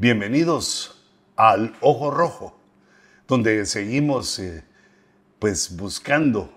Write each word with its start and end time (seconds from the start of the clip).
Bienvenidos 0.00 0.98
al 1.36 1.76
Ojo 1.82 2.10
Rojo, 2.10 2.56
donde 3.28 3.66
seguimos 3.66 4.38
eh, 4.38 4.64
pues 5.38 5.76
buscando 5.76 6.50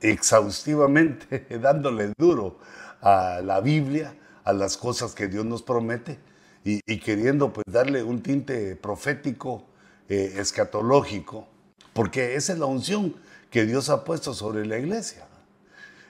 exhaustivamente, 0.00 1.46
dándole 1.62 2.12
duro 2.18 2.58
a 3.00 3.42
la 3.44 3.60
Biblia, 3.60 4.12
a 4.42 4.52
las 4.52 4.76
cosas 4.76 5.14
que 5.14 5.28
Dios 5.28 5.44
nos 5.44 5.62
promete 5.62 6.18
y, 6.64 6.80
queriendo 6.98 7.52
pues 7.52 7.64
darle 7.70 8.02
un 8.02 8.24
tinte 8.24 8.74
profético, 8.74 9.64
eh, 10.08 10.34
escatológico, 10.38 11.46
porque 11.92 12.34
esa 12.34 12.54
es 12.54 12.58
la 12.58 12.66
unción 12.66 13.14
que 13.50 13.66
Dios 13.66 13.88
ha 13.88 14.02
puesto 14.02 14.34
sobre 14.34 14.66
la 14.66 14.78
iglesia. 14.78 15.28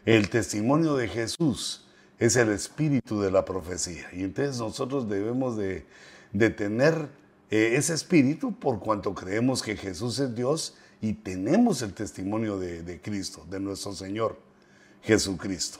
El 0.06 0.30
testimonio 0.30 0.96
de 0.96 1.08
Jesús 1.08 1.86
es 2.18 2.36
el 2.36 2.48
espíritu 2.48 3.20
de 3.20 3.30
la 3.30 3.44
profecía 3.44 4.08
y 4.14 4.24
entonces 4.24 4.58
nosotros 4.58 5.10
debemos 5.10 5.58
de, 5.58 5.84
tener 6.32 7.08
eh, 7.50 7.74
ese 7.76 7.94
espíritu 7.94 8.54
por 8.54 8.78
cuanto 8.80 9.14
creemos 9.14 9.62
que 9.62 9.76
Jesús 9.76 10.18
es 10.18 10.34
Dios 10.34 10.74
y 11.00 11.14
tenemos 11.14 11.80
el 11.82 11.94
testimonio 11.94 12.58
de, 12.58 13.00
Cristo, 13.02 13.46
de 13.48 13.60
nuestro 13.60 13.92
Señor 13.92 14.38
Jesucristo. 15.02 15.78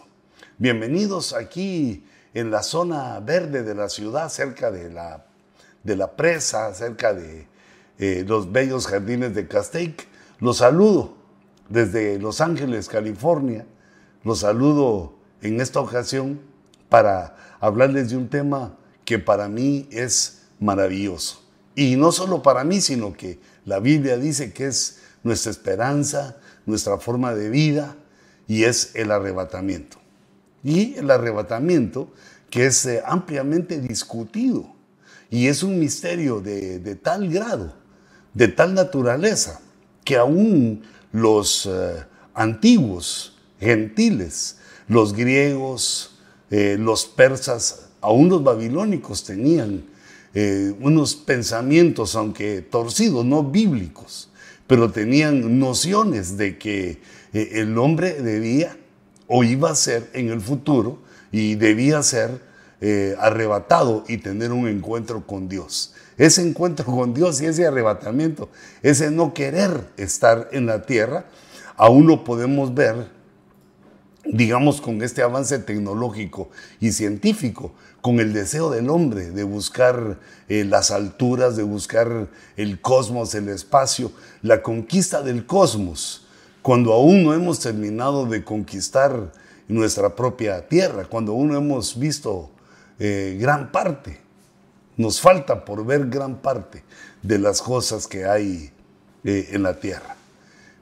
Bienvenidos 0.56 1.34
aquí 1.34 2.04
en 2.34 2.50
la 2.50 2.62
zona 2.62 3.20
verde 3.20 3.62
de 3.62 3.74
la 3.74 3.88
ciudad, 3.88 4.28
cerca 4.28 4.70
de 4.70 4.90
la, 4.90 5.26
de 5.82 5.96
la 5.96 6.16
presa, 6.16 6.72
cerca 6.72 7.12
de 7.12 7.46
eh, 7.98 8.24
los 8.26 8.50
bellos 8.52 8.86
jardines 8.86 9.34
de 9.34 9.48
Castaic. 9.48 10.06
Los 10.38 10.58
saludo 10.58 11.16
desde 11.68 12.18
Los 12.18 12.40
Ángeles, 12.40 12.88
California. 12.88 13.66
Los 14.24 14.40
saludo 14.40 15.14
en 15.42 15.60
esta 15.60 15.80
ocasión 15.80 16.40
para 16.88 17.36
hablarles 17.60 18.10
de 18.10 18.16
un 18.16 18.28
tema 18.28 18.76
que 19.04 19.18
para 19.18 19.48
mí 19.48 19.88
es 19.90 20.37
maravilloso. 20.60 21.42
Y 21.74 21.96
no 21.96 22.12
solo 22.12 22.42
para 22.42 22.64
mí, 22.64 22.80
sino 22.80 23.12
que 23.12 23.38
la 23.64 23.78
Biblia 23.78 24.16
dice 24.16 24.52
que 24.52 24.66
es 24.66 24.98
nuestra 25.22 25.50
esperanza, 25.50 26.36
nuestra 26.66 26.98
forma 26.98 27.34
de 27.34 27.50
vida, 27.50 27.96
y 28.46 28.64
es 28.64 28.92
el 28.94 29.10
arrebatamiento. 29.10 29.98
Y 30.64 30.94
el 30.94 31.10
arrebatamiento 31.10 32.10
que 32.50 32.66
es 32.66 32.84
eh, 32.86 33.02
ampliamente 33.06 33.80
discutido 33.80 34.74
y 35.30 35.46
es 35.46 35.62
un 35.62 35.78
misterio 35.78 36.40
de, 36.40 36.98
tal 37.02 37.28
grado, 37.28 37.74
de 38.32 38.48
tal 38.48 38.74
naturaleza, 38.74 39.60
que 40.04 40.16
aún 40.16 40.82
los 41.12 41.66
eh, 41.66 42.04
antiguos 42.34 43.36
gentiles, 43.60 44.58
los 44.88 45.12
griegos, 45.12 46.18
eh, 46.50 46.76
los 46.78 47.04
persas, 47.04 47.88
aún 48.00 48.30
los 48.30 48.42
babilónicos 48.42 49.24
tenían 49.24 49.84
unos 50.80 51.16
pensamientos, 51.16 52.14
aunque 52.14 52.62
torcidos, 52.62 53.24
no 53.24 53.42
bíblicos, 53.42 54.28
pero 54.68 54.92
tenían 54.92 55.58
nociones 55.58 56.36
de 56.36 56.58
que 56.58 57.00
eh, 57.32 57.50
el 57.54 57.76
hombre 57.78 58.22
debía 58.22 58.76
o 59.26 59.42
iba 59.42 59.70
a 59.70 59.74
ser 59.74 60.08
en 60.12 60.28
el 60.28 60.40
futuro 60.40 61.00
y 61.32 61.56
debía 61.56 62.02
ser 62.02 62.40
eh, 62.80 63.16
arrebatado 63.18 64.04
y 64.06 64.18
tener 64.18 64.52
un 64.52 64.68
encuentro 64.68 65.26
con 65.26 65.48
Dios. 65.48 65.94
Ese 66.16 66.46
encuentro 66.46 66.84
con 66.84 67.14
Dios 67.14 67.40
y 67.40 67.46
ese 67.46 67.66
arrebatamiento, 67.66 68.50
ese 68.82 69.10
no 69.10 69.34
querer 69.34 69.88
estar 69.96 70.48
en 70.52 70.66
la 70.66 70.82
tierra, 70.82 71.26
aún 71.76 72.06
lo 72.06 72.24
podemos 72.24 72.74
ver 72.74 73.18
digamos, 74.30 74.80
con 74.80 75.02
este 75.02 75.22
avance 75.22 75.58
tecnológico 75.58 76.50
y 76.80 76.92
científico, 76.92 77.72
con 78.08 78.20
el 78.20 78.32
deseo 78.32 78.70
del 78.70 78.88
hombre 78.88 79.32
de 79.32 79.44
buscar 79.44 80.18
eh, 80.48 80.64
las 80.64 80.90
alturas, 80.90 81.56
de 81.56 81.62
buscar 81.62 82.28
el 82.56 82.80
cosmos, 82.80 83.34
el 83.34 83.50
espacio, 83.50 84.12
la 84.40 84.62
conquista 84.62 85.20
del 85.20 85.44
cosmos, 85.44 86.26
cuando 86.62 86.94
aún 86.94 87.22
no 87.22 87.34
hemos 87.34 87.60
terminado 87.60 88.24
de 88.24 88.44
conquistar 88.44 89.30
nuestra 89.68 90.16
propia 90.16 90.66
tierra, 90.68 91.04
cuando 91.04 91.32
aún 91.32 91.48
no 91.48 91.58
hemos 91.58 91.98
visto 91.98 92.48
eh, 92.98 93.36
gran 93.38 93.70
parte, 93.70 94.18
nos 94.96 95.20
falta 95.20 95.66
por 95.66 95.84
ver 95.84 96.08
gran 96.08 96.36
parte 96.36 96.84
de 97.22 97.38
las 97.38 97.60
cosas 97.60 98.06
que 98.06 98.24
hay 98.24 98.70
eh, 99.22 99.50
en 99.52 99.62
la 99.62 99.78
tierra. 99.78 100.16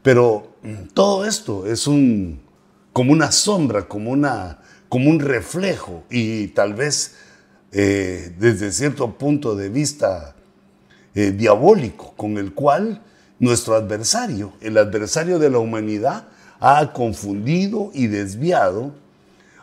Pero 0.01 0.53
mm, 0.63 0.95
todo 0.95 1.25
esto 1.25 1.67
es 1.67 1.89
un 1.89 2.47
como 2.93 3.13
una 3.13 3.33
sombra, 3.33 3.89
como, 3.89 4.13
una, 4.13 4.61
como 4.89 5.11
un 5.11 5.21
reflejo 5.21 6.05
y 6.11 6.49
tal 6.49 6.75
vez 6.75 7.17
eh, 7.73 8.33
desde 8.39 8.73
cierto 8.73 9.19
punto 9.19 9.57
de 9.57 9.69
vista 9.69 10.35
eh, 11.15 11.33
diabólico, 11.33 12.15
con 12.17 12.39
el 12.39 12.55
cual 12.55 13.03
nuestro 13.39 13.75
adversario, 13.75 14.53
el 14.61 14.79
adversario 14.79 15.39
de 15.39 15.51
la 15.51 15.59
humanidad, 15.59 16.29
ha 16.61 16.93
confundido 16.93 17.91
y 17.93 18.07
desviado 18.07 18.95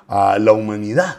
a 0.07 0.37
la 0.37 0.51
humanidad, 0.51 1.17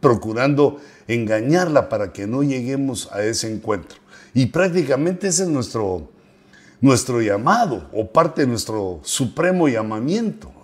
procurando 0.00 0.80
engañarla 1.06 1.88
para 1.88 2.12
que 2.12 2.26
no 2.26 2.42
lleguemos 2.42 3.10
a 3.12 3.22
ese 3.22 3.52
encuentro. 3.52 3.98
Y 4.34 4.46
prácticamente 4.46 5.28
ese 5.28 5.44
es 5.44 5.48
nuestro, 5.48 6.10
nuestro 6.80 7.22
llamado 7.22 7.88
o 7.92 8.06
parte 8.10 8.42
de 8.42 8.48
nuestro 8.48 9.00
supremo 9.02 9.68
llamamiento 9.68 10.61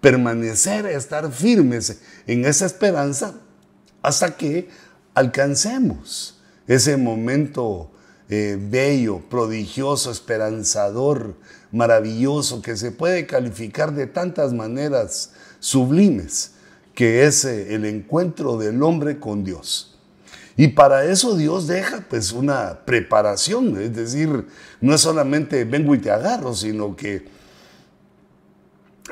permanecer, 0.00 0.86
estar 0.86 1.30
firmes 1.32 2.00
en 2.26 2.44
esa 2.44 2.66
esperanza 2.66 3.34
hasta 4.02 4.36
que 4.36 4.68
alcancemos 5.14 6.40
ese 6.66 6.96
momento 6.96 7.90
eh, 8.28 8.58
bello, 8.60 9.22
prodigioso, 9.30 10.10
esperanzador, 10.10 11.34
maravilloso, 11.72 12.60
que 12.60 12.76
se 12.76 12.92
puede 12.92 13.26
calificar 13.26 13.94
de 13.94 14.06
tantas 14.06 14.52
maneras 14.52 15.32
sublimes, 15.60 16.52
que 16.94 17.24
es 17.24 17.44
eh, 17.44 17.74
el 17.74 17.86
encuentro 17.86 18.58
del 18.58 18.82
hombre 18.82 19.18
con 19.18 19.44
Dios. 19.44 19.98
Y 20.58 20.68
para 20.68 21.04
eso 21.04 21.36
Dios 21.36 21.66
deja 21.66 22.04
pues 22.08 22.32
una 22.32 22.80
preparación, 22.84 23.80
es 23.80 23.94
decir, 23.94 24.46
no 24.80 24.94
es 24.94 25.00
solamente 25.00 25.64
vengo 25.64 25.94
y 25.94 25.98
te 25.98 26.10
agarro, 26.10 26.54
sino 26.54 26.96
que 26.96 27.28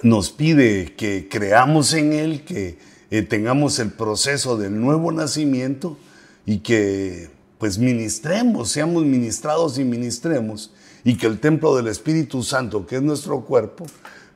nos 0.03 0.31
pide 0.31 0.95
que 0.97 1.29
creamos 1.29 1.93
en 1.95 2.13
Él, 2.13 2.45
que 2.45 2.79
eh, 3.11 3.23
tengamos 3.23 3.79
el 3.79 3.93
proceso 3.93 4.57
del 4.57 4.81
nuevo 4.81 5.13
nacimiento 5.13 5.97
y 6.45 6.59
que 6.59 7.31
pues 7.59 7.79
ministremos, 7.79 8.71
seamos 8.71 9.05
ministrados 9.05 9.79
y 9.79 9.85
ministremos 9.85 10.73
y 11.05 11.17
que 11.17 11.27
el 11.27 11.41
templo 11.41 11.77
del 11.77 11.87
Espíritu 11.87 12.43
Santo, 12.43 12.87
que 12.87 12.97
es 12.97 13.03
nuestro 13.03 13.43
cuerpo, 13.43 13.87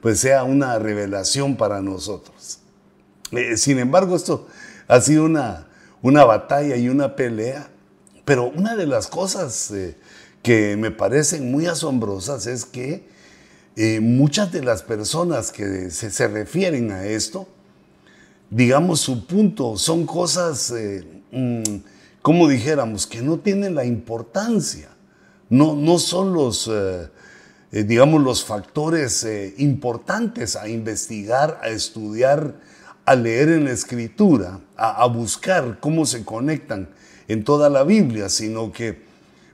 pues 0.00 0.20
sea 0.20 0.44
una 0.44 0.78
revelación 0.78 1.56
para 1.56 1.82
nosotros. 1.82 2.60
Eh, 3.32 3.56
sin 3.56 3.78
embargo, 3.78 4.16
esto 4.16 4.46
ha 4.88 5.00
sido 5.00 5.24
una, 5.24 5.68
una 6.00 6.24
batalla 6.24 6.76
y 6.76 6.88
una 6.88 7.16
pelea, 7.16 7.70
pero 8.24 8.48
una 8.48 8.76
de 8.76 8.86
las 8.86 9.08
cosas 9.08 9.70
eh, 9.72 9.96
que 10.42 10.76
me 10.76 10.90
parecen 10.90 11.50
muy 11.50 11.66
asombrosas 11.66 12.46
es 12.46 12.64
que 12.64 13.09
eh, 13.82 13.98
muchas 13.98 14.52
de 14.52 14.62
las 14.62 14.82
personas 14.82 15.52
que 15.52 15.90
se, 15.90 16.28
refieren 16.28 16.90
a 16.90 17.06
esto, 17.06 17.48
digamos, 18.50 19.00
su 19.00 19.26
punto 19.26 19.78
son 19.78 20.04
cosas, 20.04 20.70
eh, 20.72 21.02
mm, 21.32 21.78
como 22.20 22.46
dijéramos, 22.46 23.06
que 23.06 23.22
no 23.22 23.38
tienen 23.38 23.74
la 23.74 23.86
importancia, 23.86 24.90
no, 25.48 25.74
no 25.76 25.98
son 25.98 26.34
los, 26.34 26.70
eh, 26.70 27.08
digamos, 27.72 28.22
los 28.22 28.44
factores 28.44 29.26
importantes 29.56 30.56
a 30.56 30.68
investigar, 30.68 31.58
a 31.62 31.70
estudiar, 31.70 32.56
a 33.06 33.14
leer 33.14 33.48
en 33.48 33.64
la 33.64 33.70
escritura, 33.70 34.60
a, 34.76 35.02
a 35.02 35.06
buscar 35.06 35.80
cómo 35.80 36.04
se 36.04 36.22
conectan 36.22 36.90
en 37.28 37.44
toda 37.44 37.70
la 37.70 37.84
Biblia, 37.84 38.28
sino 38.28 38.72
que, 38.72 39.00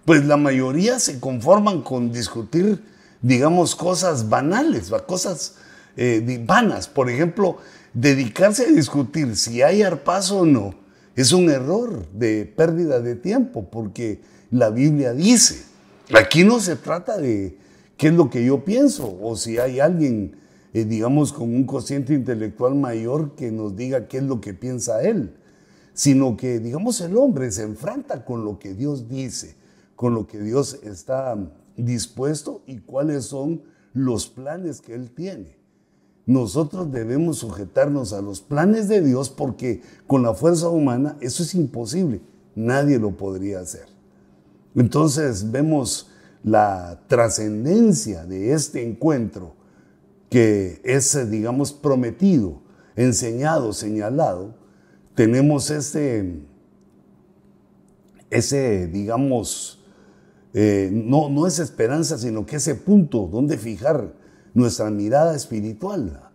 pues 0.04 0.24
la 0.24 0.36
mayoría 0.36 0.98
se 0.98 1.20
conforman 1.20 1.82
con 1.82 2.10
discutir 2.10 2.95
digamos, 3.22 3.74
cosas 3.74 4.28
banales, 4.28 4.90
cosas 5.06 5.54
eh, 5.96 6.42
vanas. 6.46 6.88
Por 6.88 7.10
ejemplo, 7.10 7.58
dedicarse 7.92 8.66
a 8.66 8.70
discutir 8.70 9.36
si 9.36 9.62
hay 9.62 9.82
arpazo 9.82 10.40
o 10.40 10.46
no 10.46 10.86
es 11.16 11.32
un 11.32 11.50
error 11.50 12.06
de 12.12 12.44
pérdida 12.44 13.00
de 13.00 13.16
tiempo, 13.16 13.68
porque 13.70 14.20
la 14.50 14.68
Biblia 14.68 15.14
dice, 15.14 15.64
aquí 16.14 16.44
no 16.44 16.60
se 16.60 16.76
trata 16.76 17.16
de 17.16 17.56
qué 17.96 18.08
es 18.08 18.12
lo 18.12 18.28
que 18.28 18.44
yo 18.44 18.64
pienso, 18.64 19.18
o 19.22 19.34
si 19.34 19.58
hay 19.58 19.80
alguien, 19.80 20.36
eh, 20.74 20.84
digamos, 20.84 21.32
con 21.32 21.54
un 21.54 21.64
cociente 21.64 22.12
intelectual 22.12 22.74
mayor 22.74 23.34
que 23.34 23.50
nos 23.50 23.74
diga 23.74 24.08
qué 24.08 24.18
es 24.18 24.24
lo 24.24 24.42
que 24.42 24.52
piensa 24.52 25.02
él, 25.02 25.34
sino 25.94 26.36
que, 26.36 26.60
digamos, 26.60 27.00
el 27.00 27.16
hombre 27.16 27.50
se 27.50 27.62
enfrenta 27.62 28.26
con 28.26 28.44
lo 28.44 28.58
que 28.58 28.74
Dios 28.74 29.08
dice, 29.08 29.56
con 29.96 30.12
lo 30.12 30.26
que 30.26 30.38
Dios 30.38 30.80
está 30.82 31.34
dispuesto 31.76 32.62
y 32.66 32.78
cuáles 32.78 33.26
son 33.26 33.62
los 33.92 34.26
planes 34.28 34.80
que 34.80 34.94
Él 34.94 35.10
tiene. 35.10 35.56
Nosotros 36.26 36.90
debemos 36.90 37.38
sujetarnos 37.38 38.12
a 38.12 38.20
los 38.20 38.40
planes 38.40 38.88
de 38.88 39.00
Dios 39.00 39.30
porque 39.30 39.82
con 40.06 40.22
la 40.22 40.34
fuerza 40.34 40.68
humana 40.68 41.16
eso 41.20 41.44
es 41.44 41.54
imposible. 41.54 42.20
Nadie 42.56 42.98
lo 42.98 43.16
podría 43.16 43.60
hacer. 43.60 43.86
Entonces 44.74 45.50
vemos 45.50 46.10
la 46.42 47.00
trascendencia 47.06 48.24
de 48.24 48.52
este 48.52 48.86
encuentro 48.86 49.54
que 50.28 50.80
es, 50.84 51.30
digamos, 51.30 51.72
prometido, 51.72 52.60
enseñado, 52.96 53.72
señalado. 53.72 54.54
Tenemos 55.14 55.70
ese, 55.70 56.40
ese 58.30 58.88
digamos, 58.88 59.85
eh, 60.58 60.88
no, 60.90 61.28
no 61.28 61.46
es 61.46 61.58
esperanza, 61.58 62.16
sino 62.16 62.46
que 62.46 62.56
ese 62.56 62.74
punto 62.74 63.28
donde 63.30 63.58
fijar 63.58 64.14
nuestra 64.54 64.90
mirada 64.90 65.36
espiritual, 65.36 66.30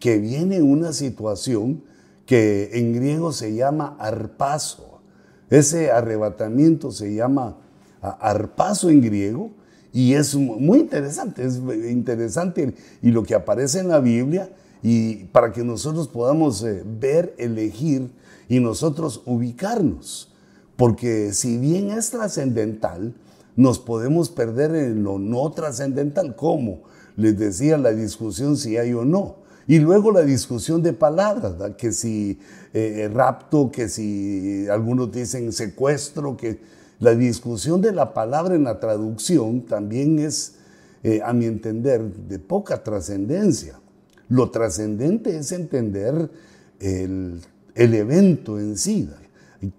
que 0.00 0.16
viene 0.16 0.62
una 0.62 0.94
situación 0.94 1.82
que 2.24 2.70
en 2.72 2.94
griego 2.94 3.32
se 3.32 3.54
llama 3.54 3.94
arpaso. 3.98 5.02
Ese 5.50 5.90
arrebatamiento 5.90 6.90
se 6.90 7.14
llama 7.14 7.58
arpaso 8.00 8.88
en 8.88 9.02
griego 9.02 9.50
y 9.92 10.14
es 10.14 10.34
muy 10.34 10.78
interesante, 10.78 11.44
es 11.44 11.60
interesante 11.90 12.74
y 13.02 13.10
lo 13.10 13.24
que 13.24 13.34
aparece 13.34 13.80
en 13.80 13.88
la 13.88 14.00
Biblia 14.00 14.48
y 14.82 15.24
para 15.26 15.52
que 15.52 15.62
nosotros 15.62 16.08
podamos 16.08 16.62
eh, 16.62 16.82
ver, 16.82 17.34
elegir 17.36 18.10
y 18.48 18.58
nosotros 18.58 19.20
ubicarnos. 19.26 20.32
Porque 20.76 21.34
si 21.34 21.58
bien 21.58 21.90
es 21.90 22.08
trascendental, 22.10 23.14
nos 23.56 23.78
podemos 23.78 24.28
perder 24.28 24.74
en 24.74 25.02
lo 25.02 25.18
no 25.18 25.50
trascendental, 25.50 26.36
como 26.36 26.82
les 27.16 27.38
decía 27.38 27.78
la 27.78 27.92
discusión 27.92 28.56
si 28.56 28.76
hay 28.76 28.92
o 28.92 29.04
no. 29.04 29.36
Y 29.66 29.80
luego 29.80 30.12
la 30.12 30.22
discusión 30.22 30.82
de 30.82 30.92
palabras, 30.92 31.54
que 31.76 31.92
si 31.92 32.38
eh, 32.72 33.10
rapto, 33.12 33.70
que 33.72 33.88
si 33.88 34.68
algunos 34.68 35.10
dicen 35.10 35.52
secuestro, 35.52 36.36
que 36.36 36.60
la 37.00 37.14
discusión 37.14 37.80
de 37.80 37.92
la 37.92 38.14
palabra 38.14 38.54
en 38.54 38.64
la 38.64 38.78
traducción 38.78 39.62
también 39.62 40.18
es, 40.18 40.54
eh, 41.02 41.20
a 41.24 41.32
mi 41.32 41.46
entender, 41.46 42.02
de 42.02 42.38
poca 42.38 42.84
trascendencia. 42.84 43.80
Lo 44.28 44.50
trascendente 44.50 45.36
es 45.36 45.50
entender 45.52 46.30
el, 46.78 47.40
el 47.74 47.94
evento 47.94 48.58
en 48.58 48.76
sí, 48.76 49.08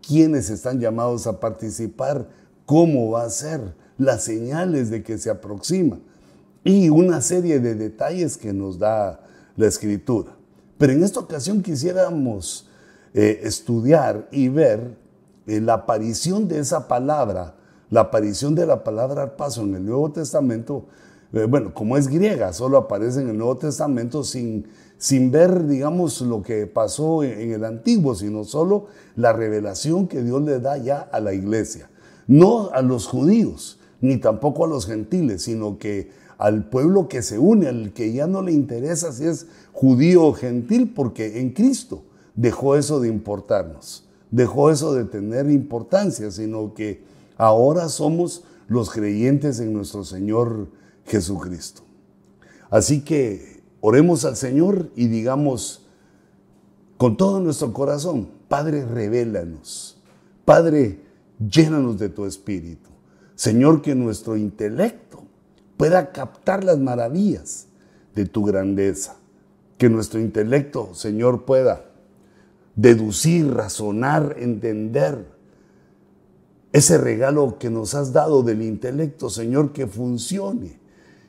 quiénes 0.06 0.50
están 0.50 0.80
llamados 0.80 1.28
a 1.28 1.40
participar, 1.40 2.28
cómo 2.68 3.12
va 3.12 3.24
a 3.24 3.30
ser, 3.30 3.74
las 3.98 4.26
señales 4.26 4.92
de 4.92 5.02
que 5.02 5.18
se 5.18 5.32
aproxima 5.32 5.98
y 6.64 6.90
una 6.90 7.22
serie 7.22 7.60
de 7.62 7.76
detalles 7.76 8.38
que 8.38 8.52
nos 8.52 8.78
da 8.78 9.22
la 9.56 9.66
escritura. 9.66 10.36
Pero 10.78 10.92
en 10.92 11.02
esta 11.02 11.22
ocasión 11.22 11.64
quisiéramos 11.64 12.68
eh, 13.14 13.40
estudiar 13.44 14.28
y 14.32 14.50
ver 14.50 14.98
eh, 15.48 15.62
la 15.62 15.76
aparición 15.76 16.50
de 16.50 16.60
esa 16.60 16.90
palabra, 16.90 17.56
la 17.90 18.02
aparición 18.02 18.54
de 18.54 18.66
la 18.66 18.84
palabra 18.84 19.38
paso 19.38 19.62
en 19.64 19.74
el 19.74 19.86
Nuevo 19.86 20.12
Testamento, 20.12 20.86
eh, 21.32 21.46
bueno, 21.46 21.74
como 21.74 21.96
es 21.96 22.10
griega, 22.10 22.52
solo 22.52 22.78
aparece 22.78 23.22
en 23.22 23.30
el 23.30 23.38
Nuevo 23.38 23.58
Testamento 23.58 24.26
sin, 24.26 24.68
sin 24.98 25.32
ver, 25.32 25.68
digamos, 25.68 26.20
lo 26.20 26.44
que 26.44 26.68
pasó 26.68 27.24
en 27.24 27.54
el 27.54 27.64
Antiguo, 27.64 28.14
sino 28.14 28.44
solo 28.44 28.88
la 29.16 29.32
revelación 29.32 30.10
que 30.10 30.22
Dios 30.22 30.42
le 30.42 30.60
da 30.60 30.76
ya 30.76 31.00
a 31.00 31.22
la 31.22 31.34
iglesia. 31.34 31.90
No 32.28 32.70
a 32.72 32.82
los 32.82 33.08
judíos, 33.08 33.80
ni 34.02 34.18
tampoco 34.18 34.66
a 34.66 34.68
los 34.68 34.86
gentiles, 34.86 35.44
sino 35.44 35.78
que 35.78 36.12
al 36.38 36.70
pueblo 36.70 37.08
que 37.08 37.24
se 37.24 37.40
une, 37.40 37.68
al 37.68 37.94
que 37.94 38.14
ya 38.14 38.28
no 38.28 38.42
le 38.42 38.52
interesa 38.52 39.12
si 39.12 39.26
es 39.26 39.48
judío 39.74 40.26
o 40.26 40.34
gentil, 40.34 40.94
porque 40.94 41.40
en 41.40 41.52
Cristo 41.52 42.04
dejó 42.36 42.76
eso 42.76 43.00
de 43.00 43.08
importarnos, 43.08 44.06
dejó 44.30 44.70
eso 44.70 44.94
de 44.94 45.06
tener 45.06 45.50
importancia, 45.50 46.30
sino 46.32 46.74
que 46.74 47.02
ahora 47.38 47.90
somos 47.90 48.44
los 48.68 48.90
creyentes 48.90 49.60
en 49.60 49.74
nuestro 49.74 50.04
Señor 50.04 50.68
Jesucristo. 51.06 51.84
Así 52.70 53.02
que 53.02 53.62
oremos 53.80 54.26
al 54.26 54.36
Señor 54.36 54.92
y 54.96 55.08
digamos 55.08 55.88
con 56.98 57.16
todo 57.16 57.40
nuestro 57.40 57.74
corazón, 57.74 58.28
Padre, 58.48 58.86
revélanos. 58.86 59.98
Padre, 60.46 61.00
llénanos 61.40 62.00
de 62.00 62.10
tu 62.10 62.26
espíritu. 62.26 62.90
Señor, 63.36 63.82
que 63.82 63.96
nuestro 63.96 64.36
intelecto 64.38 65.24
pueda 65.78 66.12
captar 66.12 66.64
las 66.64 66.80
maravillas 66.80 67.68
de 68.16 68.26
tu 68.26 68.44
grandeza. 68.44 69.18
Que 69.78 69.90
nuestro 69.90 70.20
intelecto, 70.20 70.94
Señor, 70.96 71.46
pueda 71.46 71.86
deducir, 72.76 73.54
razonar, 73.54 74.36
entender 74.40 75.28
ese 76.74 76.98
regalo 76.98 77.58
que 77.60 77.70
nos 77.70 77.94
has 77.96 78.12
dado 78.12 78.44
del 78.44 78.62
intelecto, 78.62 79.30
Señor, 79.30 79.72
que 79.74 79.88
funcione 79.88 80.80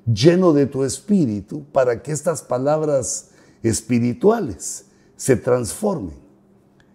lleno 0.07 0.53
de 0.53 0.67
tu 0.67 0.85
espíritu 0.85 1.65
para 1.73 2.03
que 2.03 2.13
estas 2.13 2.43
palabras 2.43 3.31
espirituales 3.63 4.87
se 5.17 5.37
transformen 5.37 6.17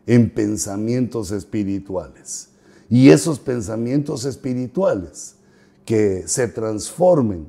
en 0.06 0.30
pensamientos 0.30 1.32
espirituales. 1.32 2.50
Y 2.94 3.10
esos 3.10 3.40
pensamientos 3.40 4.24
espirituales 4.24 5.38
que 5.84 6.28
se 6.28 6.48
transformen 6.48 7.48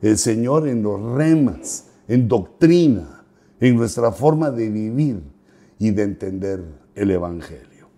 el 0.00 0.16
Señor 0.16 0.66
en 0.66 0.82
los 0.82 1.02
remas, 1.02 1.88
en 2.08 2.28
doctrina, 2.28 3.26
en 3.60 3.76
nuestra 3.76 4.10
forma 4.10 4.50
de 4.50 4.70
vivir 4.70 5.22
y 5.78 5.90
de 5.90 6.04
entender 6.04 6.64
el 6.94 7.10
Evangelio. 7.10 7.90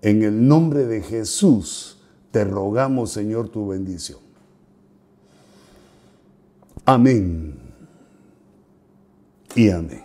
En 0.00 0.22
el 0.22 0.48
nombre 0.48 0.86
de 0.86 1.02
Jesús 1.02 2.00
te 2.30 2.42
rogamos, 2.42 3.12
Señor, 3.12 3.50
tu 3.50 3.68
bendición. 3.68 4.20
Amén. 6.86 7.54
Y 9.54 9.68
amén. 9.68 10.04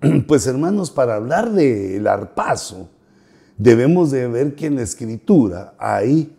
Pues 0.26 0.44
hermanos, 0.48 0.90
para 0.90 1.14
hablar 1.14 1.52
del 1.52 2.08
arpazo, 2.08 2.90
debemos 3.58 4.10
de 4.10 4.28
ver 4.28 4.54
que 4.54 4.66
en 4.66 4.76
la 4.76 4.82
escritura 4.82 5.74
hay 5.78 6.36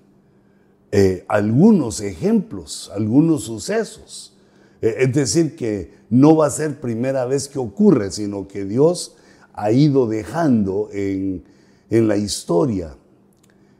eh, 0.91 1.25
algunos 1.27 2.01
ejemplos, 2.01 2.91
algunos 2.93 3.43
sucesos. 3.43 4.35
Eh, 4.81 4.95
es 4.99 5.13
decir, 5.13 5.55
que 5.55 5.91
no 6.09 6.35
va 6.35 6.47
a 6.47 6.51
ser 6.51 6.79
primera 6.79 7.25
vez 7.25 7.47
que 7.47 7.59
ocurre, 7.59 8.11
sino 8.11 8.47
que 8.47 8.65
Dios 8.65 9.15
ha 9.53 9.71
ido 9.71 10.07
dejando 10.07 10.89
en, 10.93 11.43
la 11.89 12.17
historia 12.17 12.95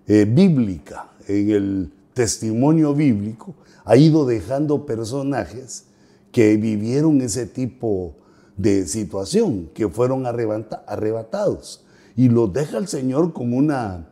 eh, 0.08 0.26
bíblica, 0.26 1.12
en 1.28 1.50
el 1.50 1.92
testimonio 2.14 2.94
bíblico, 2.94 3.54
ha 3.86 3.96
ido 3.96 4.26
dejando 4.26 4.86
personajes 4.86 5.86
que 6.32 6.58
vivieron 6.58 7.22
ese 7.22 7.46
tipo 7.46 8.16
de 8.58 8.88
situación, 8.88 9.70
que 9.74 9.88
fueron 9.88 10.26
arrebatados. 10.26 11.86
Y 12.18 12.28
los 12.28 12.52
deja 12.52 12.78
el 12.78 12.90
Señor 12.90 13.32
como 13.32 13.56
una, 13.56 14.10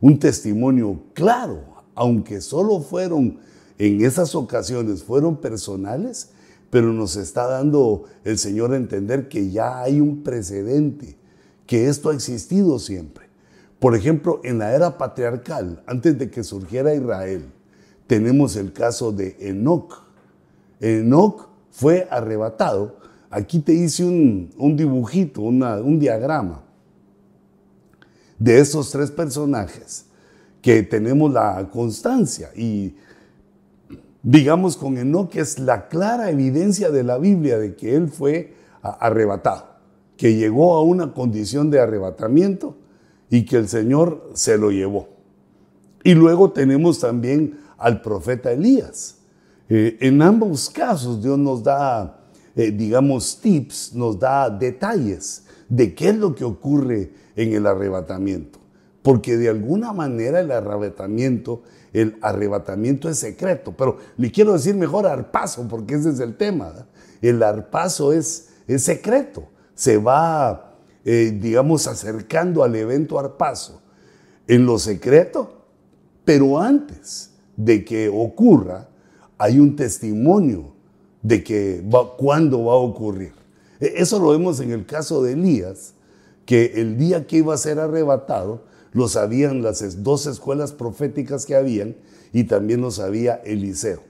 un 0.00 0.18
testimonio 0.18 1.04
claro 1.14 1.72
aunque 1.94 2.40
solo 2.40 2.80
fueron 2.80 3.38
en 3.78 4.04
esas 4.04 4.34
ocasiones, 4.34 5.02
fueron 5.02 5.36
personales, 5.36 6.30
pero 6.70 6.92
nos 6.92 7.16
está 7.16 7.46
dando 7.46 8.04
el 8.24 8.38
Señor 8.38 8.72
a 8.72 8.76
entender 8.76 9.28
que 9.28 9.50
ya 9.50 9.82
hay 9.82 10.00
un 10.00 10.22
precedente, 10.22 11.16
que 11.66 11.88
esto 11.88 12.10
ha 12.10 12.14
existido 12.14 12.78
siempre. 12.78 13.26
Por 13.78 13.96
ejemplo, 13.96 14.40
en 14.44 14.58
la 14.58 14.74
era 14.74 14.96
patriarcal, 14.96 15.82
antes 15.86 16.18
de 16.18 16.30
que 16.30 16.44
surgiera 16.44 16.94
Israel, 16.94 17.44
tenemos 18.06 18.56
el 18.56 18.72
caso 18.72 19.12
de 19.12 19.36
Enoch. 19.40 20.04
Enoch 20.80 21.48
fue 21.70 22.06
arrebatado. 22.10 22.98
Aquí 23.30 23.58
te 23.58 23.72
hice 23.72 24.04
un, 24.04 24.76
dibujito, 24.76 25.42
un 25.42 25.98
diagrama 25.98 26.62
de 28.42 28.58
esos 28.58 28.90
tres 28.90 29.12
personajes 29.12 30.06
que 30.60 30.82
tenemos 30.82 31.32
la 31.32 31.68
constancia 31.72 32.50
y 32.56 32.96
digamos 34.20 34.76
con 34.76 34.98
Enoch 34.98 35.36
es 35.36 35.60
la 35.60 35.86
clara 35.88 36.28
evidencia 36.28 36.90
de 36.90 37.04
la 37.04 37.18
Biblia 37.18 37.58
de 37.58 37.76
que 37.76 37.94
él 37.94 38.08
fue 38.08 38.54
arrebatado, 38.82 39.66
que 40.16 40.34
llegó 40.34 40.74
a 40.74 40.82
una 40.82 41.12
condición 41.14 41.70
de 41.70 41.78
arrebatamiento 41.78 42.76
y 43.30 43.44
que 43.44 43.58
el 43.58 43.68
Señor 43.68 44.30
se 44.34 44.58
lo 44.58 44.72
llevó. 44.72 45.08
Y 46.02 46.14
luego 46.14 46.50
tenemos 46.50 46.98
también 46.98 47.60
al 47.78 48.02
profeta 48.02 48.50
Elías. 48.50 49.18
Eh, 49.68 49.98
en 50.00 50.20
ambos 50.20 50.68
casos 50.68 51.22
Dios 51.22 51.38
nos 51.38 51.62
da, 51.62 52.18
eh, 52.56 52.72
digamos, 52.72 53.40
tips, 53.40 53.94
nos 53.94 54.18
da 54.18 54.50
detalles 54.50 55.44
de 55.68 55.94
qué 55.94 56.08
es 56.08 56.16
lo 56.16 56.34
que 56.34 56.42
ocurre 56.44 57.21
en 57.36 57.52
el 57.52 57.66
arrebatamiento 57.66 58.62
porque 59.02 59.36
de 59.36 59.48
alguna 59.48 59.92
manera 59.92 60.40
el 60.40 60.50
arrebatamiento, 60.50 61.62
el 61.92 62.16
arrebatamiento 62.22 63.08
es 63.08 63.18
secreto, 63.18 63.74
pero 63.76 63.98
le 64.16 64.30
quiero 64.30 64.52
decir 64.52 64.74
mejor 64.76 65.06
arpazo, 65.06 65.66
porque 65.68 65.94
ese 65.94 66.10
es 66.10 66.20
el 66.20 66.36
tema. 66.36 66.86
El 67.20 67.42
arpazo 67.42 68.12
es, 68.12 68.50
es 68.66 68.84
secreto, 68.84 69.48
se 69.74 69.98
va, 69.98 70.76
eh, 71.04 71.36
digamos, 71.40 71.88
acercando 71.88 72.62
al 72.62 72.74
evento 72.76 73.18
arpazo. 73.18 73.82
En 74.46 74.64
lo 74.66 74.78
secreto, 74.78 75.58
Pero 76.24 76.60
antes 76.60 77.30
de 77.56 77.84
que 77.84 78.08
ocurra, 78.08 78.88
hay 79.38 79.58
un 79.58 79.74
testimonio 79.74 80.72
de 81.20 81.42
que 81.42 81.84
va, 81.92 82.16
cuándo 82.16 82.66
va 82.66 82.74
a 82.74 82.76
ocurrir. 82.76 83.32
E, 83.80 83.94
eso 83.96 84.20
lo 84.20 84.30
vemos 84.30 84.60
en 84.60 84.70
el 84.70 84.86
caso 84.86 85.20
de 85.24 85.32
Elías, 85.32 85.94
que 86.52 86.82
el 86.82 86.98
día 86.98 87.26
que 87.26 87.38
iba 87.38 87.54
a 87.54 87.56
ser 87.56 87.78
arrebatado, 87.78 88.64
lo 88.92 89.08
sabían 89.08 89.62
las 89.62 90.02
dos 90.02 90.26
escuelas 90.26 90.72
proféticas 90.72 91.46
que 91.46 91.56
habían 91.56 91.96
y 92.30 92.44
también 92.44 92.82
lo 92.82 92.90
sabía 92.90 93.36
Eliseo. 93.36 94.02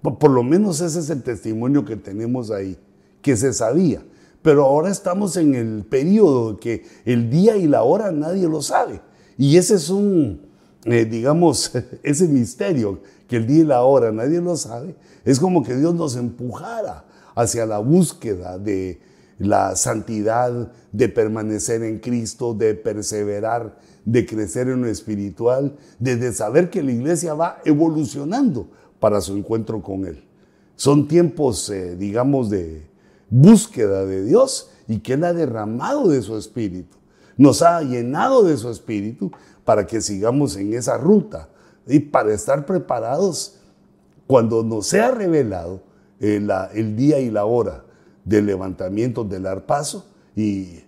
Por, 0.00 0.30
lo 0.30 0.42
menos 0.42 0.80
ese 0.80 1.00
es 1.00 1.10
el 1.10 1.22
testimonio 1.22 1.84
que 1.84 1.96
tenemos 1.96 2.50
ahí, 2.50 2.78
que 3.20 3.36
se 3.36 3.52
sabía. 3.52 4.02
Pero 4.40 4.64
ahora 4.64 4.90
estamos 4.90 5.36
en 5.36 5.54
el 5.54 5.84
periodo 5.84 6.58
que 6.58 6.86
el 7.04 7.28
día 7.28 7.58
y 7.58 7.66
la 7.66 7.82
hora 7.82 8.10
nadie 8.10 8.48
lo 8.48 8.62
sabe. 8.62 9.02
Y 9.36 9.58
ese 9.58 9.74
es 9.74 9.90
un, 9.90 10.40
eh, 10.86 11.04
digamos, 11.04 11.72
ese 12.02 12.26
misterio, 12.26 13.00
que 13.28 13.36
el 13.36 13.46
día 13.46 13.60
y 13.60 13.66
la 13.66 13.82
hora 13.82 14.10
nadie 14.12 14.40
lo 14.40 14.56
sabe. 14.56 14.94
Es 15.26 15.38
como 15.38 15.62
que 15.62 15.76
Dios 15.76 15.94
nos 15.94 16.16
empujara 16.16 17.04
hacia 17.34 17.66
la 17.66 17.80
búsqueda 17.80 18.56
de 18.56 19.09
la 19.40 19.74
santidad, 19.74 20.70
de 20.92 21.08
permanecer 21.08 21.82
en 21.82 21.98
Cristo, 21.98 22.52
de 22.52 22.74
perseverar, 22.74 23.78
de 24.04 24.26
crecer 24.26 24.68
en 24.68 24.82
lo 24.82 24.88
espiritual, 24.88 25.76
de, 25.98 26.32
saber 26.32 26.68
que 26.68 26.82
la 26.82 26.92
iglesia 26.92 27.34
va 27.34 27.58
evolucionando 27.64 28.68
para 28.98 29.20
su 29.20 29.36
encuentro 29.36 29.82
con 29.82 30.04
Él. 30.04 30.22
Son 30.76 31.08
tiempos, 31.08 31.70
eh, 31.70 31.96
digamos, 31.96 32.50
de 32.50 32.86
búsqueda 33.30 34.04
de 34.04 34.24
Dios 34.24 34.70
y 34.86 34.98
que 34.98 35.14
Él 35.14 35.24
ha 35.24 35.32
derramado 35.32 36.08
de 36.08 36.20
su 36.20 36.36
espíritu. 36.36 36.96
Nos 37.36 37.62
ha 37.62 37.80
llenado 37.82 38.42
de 38.42 38.56
su 38.58 38.68
espíritu 38.68 39.30
para 39.64 39.86
que 39.86 40.02
sigamos 40.02 40.56
en 40.56 40.74
esa 40.74 40.98
ruta 40.98 41.48
y 41.86 41.98
para 42.00 42.34
estar 42.34 42.66
preparados 42.66 43.56
cuando 44.26 44.62
nos 44.62 44.86
sea 44.86 45.12
revelado 45.12 45.82
eh, 46.20 46.46
el 46.74 46.96
día 46.96 47.20
y 47.20 47.30
la 47.30 47.46
hora 47.46 47.84
del 48.30 48.46
levantamiento 48.46 49.24
del 49.24 49.44
arpazo 49.46 50.06
y 50.36 50.84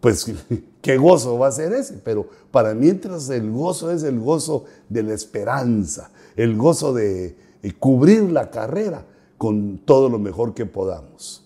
pues 0.00 0.32
qué 0.80 0.96
gozo 0.96 1.36
va 1.36 1.48
a 1.48 1.52
ser 1.52 1.72
ese, 1.72 1.94
pero 1.94 2.28
para 2.52 2.74
mientras 2.74 3.28
el 3.28 3.50
gozo 3.50 3.90
es 3.90 4.04
el 4.04 4.20
gozo 4.20 4.64
de 4.88 5.02
la 5.02 5.12
esperanza, 5.14 6.10
el 6.36 6.56
gozo 6.56 6.94
de 6.94 7.36
cubrir 7.80 8.30
la 8.30 8.50
carrera 8.50 9.04
con 9.36 9.78
todo 9.78 10.08
lo 10.08 10.20
mejor 10.20 10.54
que 10.54 10.64
podamos. 10.64 11.44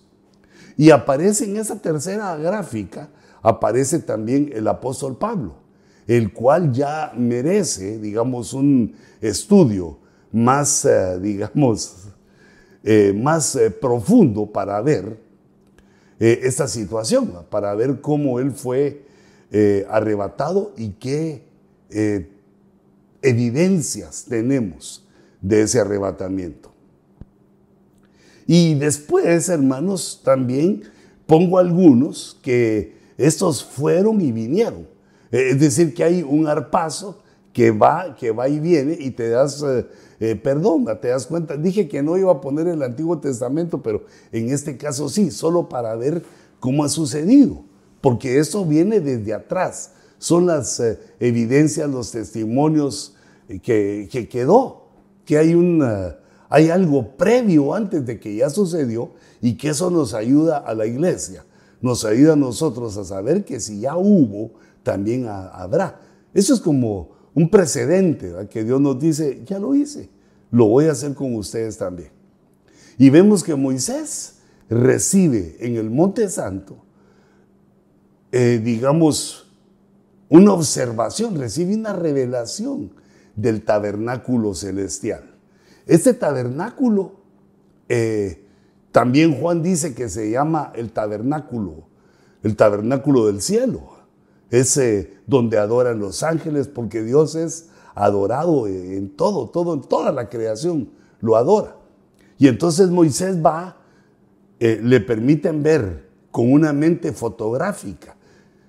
Y 0.77 0.91
aparece 0.91 1.45
en 1.45 1.57
esa 1.57 1.81
tercera 1.81 2.35
gráfica, 2.37 3.09
aparece 3.41 3.99
también 3.99 4.51
el 4.53 4.67
apóstol 4.67 5.17
Pablo, 5.17 5.55
el 6.05 6.33
cual 6.33 6.71
ya 6.71 7.13
merece, 7.17 7.97
digamos, 7.97 8.53
un 8.53 8.95
estudio 9.19 9.97
más, 10.31 10.85
eh, 10.85 11.19
digamos, 11.21 12.11
eh, 12.83 13.13
más 13.15 13.55
eh, 13.55 13.71
profundo 13.71 14.45
para 14.45 14.79
ver 14.81 15.30
esta 16.23 16.67
situación, 16.67 17.33
para 17.49 17.73
ver 17.73 17.99
cómo 17.99 18.39
él 18.39 18.51
fue 18.51 19.05
arrebatado 19.89 20.73
y 20.77 20.89
qué 20.91 21.43
evidencias 23.23 24.25
tenemos 24.29 25.07
de 25.41 25.63
ese 25.63 25.79
arrebatamiento. 25.79 26.71
Y 28.45 28.75
después, 28.75 29.49
hermanos, 29.49 30.21
también 30.23 30.83
pongo 31.25 31.57
algunos 31.57 32.37
que 32.43 32.95
estos 33.17 33.63
fueron 33.63 34.21
y 34.21 34.31
vinieron. 34.31 34.87
Es 35.31 35.59
decir, 35.59 35.93
que 35.93 36.03
hay 36.03 36.21
un 36.21 36.47
arpazo 36.47 37.23
que 37.53 37.71
va, 37.71 38.15
que 38.15 38.31
va 38.31 38.47
y 38.47 38.59
viene 38.59 38.97
y 38.99 39.11
te 39.11 39.29
das 39.29 39.61
eh, 39.63 39.85
eh, 40.19 40.35
perdón, 40.35 40.85
te 41.01 41.09
das 41.09 41.25
cuenta. 41.25 41.57
Dije 41.57 41.87
que 41.87 42.03
no 42.03 42.17
iba 42.17 42.31
a 42.31 42.41
poner 42.41 42.67
el 42.67 42.83
Antiguo 42.83 43.19
Testamento, 43.19 43.81
pero 43.81 44.03
en 44.31 44.49
este 44.49 44.77
caso 44.77 45.09
sí, 45.09 45.31
solo 45.31 45.67
para 45.67 45.95
ver 45.95 46.23
cómo 46.59 46.83
ha 46.83 46.89
sucedido, 46.89 47.63
porque 48.01 48.39
eso 48.39 48.65
viene 48.65 48.99
desde 48.99 49.33
atrás. 49.33 49.93
Son 50.19 50.45
las 50.45 50.79
eh, 50.79 50.99
evidencias, 51.19 51.89
los 51.89 52.11
testimonios 52.11 53.15
que, 53.63 54.07
que, 54.11 54.29
quedó, 54.29 54.89
que 55.25 55.39
hay, 55.39 55.55
una, 55.55 56.17
hay 56.49 56.69
algo 56.69 57.17
previo 57.17 57.73
antes 57.73 58.05
de 58.05 58.19
que 58.19 58.35
ya 58.35 58.49
sucedió 58.51 59.11
y 59.41 59.57
que 59.57 59.69
eso 59.69 59.89
nos 59.89 60.13
ayuda 60.13 60.59
a 60.59 60.75
la 60.75 60.85
iglesia, 60.85 61.43
nos 61.81 62.05
ayuda 62.05 62.33
a 62.33 62.37
nosotros 62.37 62.95
a 62.97 63.03
saber 63.03 63.43
que 63.43 63.59
si 63.59 63.79
ya 63.79 63.97
hubo, 63.97 64.51
también 64.83 65.27
habrá. 65.27 65.99
Eso 66.33 66.53
es 66.53 66.61
como 66.61 67.20
un 67.33 67.49
precedente 67.49 68.33
que 68.49 68.63
Dios 68.63 68.81
nos 68.81 68.99
dice, 68.99 69.41
ya 69.45 69.59
lo 69.59 69.73
hice, 69.73 70.09
lo 70.51 70.65
voy 70.65 70.85
a 70.85 70.91
hacer 70.91 71.13
con 71.13 71.33
ustedes 71.35 71.77
también. 71.77 72.09
Y 72.97 73.09
vemos 73.09 73.43
que 73.43 73.55
Moisés 73.55 74.39
recibe 74.69 75.55
en 75.59 75.75
el 75.75 75.89
Monte 75.89 76.29
Santo, 76.29 76.77
eh, 78.31 78.61
digamos, 78.63 79.51
una 80.29 80.53
observación, 80.53 81.37
recibe 81.37 81.75
una 81.75 81.93
revelación 81.93 82.91
del 83.35 83.63
tabernáculo 83.63 84.53
celestial. 84.53 85.35
Este 85.87 86.13
tabernáculo, 86.13 87.21
eh, 87.89 88.45
también 88.91 89.39
Juan 89.39 89.63
dice 89.63 89.93
que 89.93 90.09
se 90.09 90.29
llama 90.29 90.71
el 90.75 90.91
tabernáculo, 90.91 91.87
el 92.43 92.55
tabernáculo 92.55 93.27
del 93.27 93.41
cielo 93.41 94.00
es 94.51 94.79
donde 95.25 95.57
adoran 95.57 95.99
los 95.99 96.23
ángeles, 96.23 96.67
porque 96.67 97.01
Dios 97.01 97.35
es 97.35 97.69
adorado 97.95 98.67
en 98.67 99.09
todo, 99.15 99.49
todo, 99.49 99.73
en 99.73 99.81
toda 99.81 100.11
la 100.11 100.29
creación 100.29 100.89
lo 101.21 101.37
adora. 101.37 101.77
Y 102.37 102.47
entonces 102.47 102.89
Moisés 102.89 103.43
va, 103.43 103.77
eh, 104.59 104.79
le 104.83 104.99
permiten 104.99 105.63
ver 105.63 106.09
con 106.31 106.51
una 106.51 106.73
mente 106.73 107.13
fotográfica. 107.13 108.15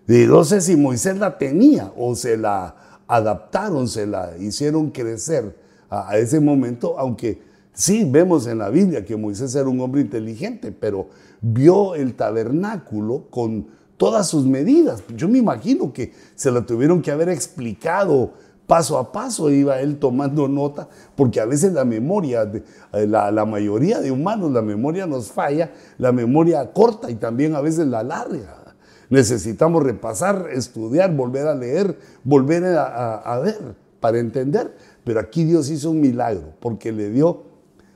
Y 0.07 0.27
no 0.27 0.45
sé 0.45 0.61
si 0.61 0.77
Moisés 0.77 1.19
la 1.19 1.37
tenía 1.39 1.93
o 1.97 2.15
se 2.15 2.37
la 2.37 3.01
adaptaron, 3.07 3.89
se 3.89 4.07
la 4.07 4.37
hicieron 4.39 4.91
crecer 4.91 5.57
a, 5.89 6.11
a 6.11 6.19
ese 6.19 6.39
momento, 6.39 6.99
aunque 6.99 7.43
sí 7.73 8.05
vemos 8.05 8.47
en 8.47 8.59
la 8.59 8.69
Biblia 8.69 9.05
que 9.05 9.17
Moisés 9.17 9.55
era 9.55 9.69
un 9.69 9.81
hombre 9.81 10.01
inteligente, 10.01 10.71
pero 10.71 11.09
vio 11.41 11.95
el 11.95 12.15
tabernáculo 12.15 13.27
con 13.31 13.82
todas 14.03 14.27
sus 14.27 14.45
medidas. 14.47 15.05
Yo 15.15 15.29
me 15.29 15.39
imagino 15.39 15.93
que 15.93 16.13
se 16.35 16.51
lo 16.51 16.67
tuvieron 16.67 17.03
que 17.03 17.13
haber 17.13 17.29
explicado 17.29 18.33
paso 18.67 18.99
a 18.99 19.13
paso, 19.13 19.49
iba 19.49 19.79
él 19.79 20.01
tomando 20.01 20.49
nota, 20.49 20.89
porque 21.15 21.39
a 21.39 21.45
veces 21.45 21.73
la 21.73 21.85
memoria, 21.85 22.51
eh, 22.95 23.07
la, 23.07 23.31
la 23.31 23.45
mayoría 23.45 24.01
de 24.01 24.11
humanos, 24.11 24.51
la 24.51 24.61
memoria 24.61 25.07
nos 25.07 25.31
falla, 25.31 25.71
la 25.99 26.11
memoria 26.11 26.73
corta 26.73 27.13
y 27.13 27.15
también 27.15 27.55
a 27.55 27.61
veces 27.61 27.87
la 27.87 28.03
larga. 28.03 28.75
Necesitamos 29.09 29.85
repasar, 29.85 30.49
estudiar, 30.53 31.15
volver 31.15 31.47
a 31.47 31.55
leer, 31.55 31.97
volver 32.25 32.65
a, 32.77 33.39
ver 33.39 33.77
para 34.01 34.19
entender. 34.19 34.77
Pero 35.05 35.21
aquí 35.21 35.45
Dios 35.45 35.71
hizo 35.71 35.93
un 35.93 36.01
milagro, 36.01 36.55
porque 36.59 36.91
le 36.91 37.09
dio 37.11 37.45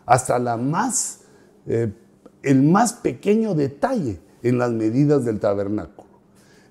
hasta 0.05 0.39
la 0.39 0.57
más, 0.57 1.23
eh, 1.67 1.93
el 2.45 2.63
más 2.63 2.93
pequeño 2.93 3.55
detalle 3.55 4.21
en 4.49 4.59
las 4.59 4.71
medidas 4.71 5.25
del 5.25 5.41
tabernáculo. 5.41 5.96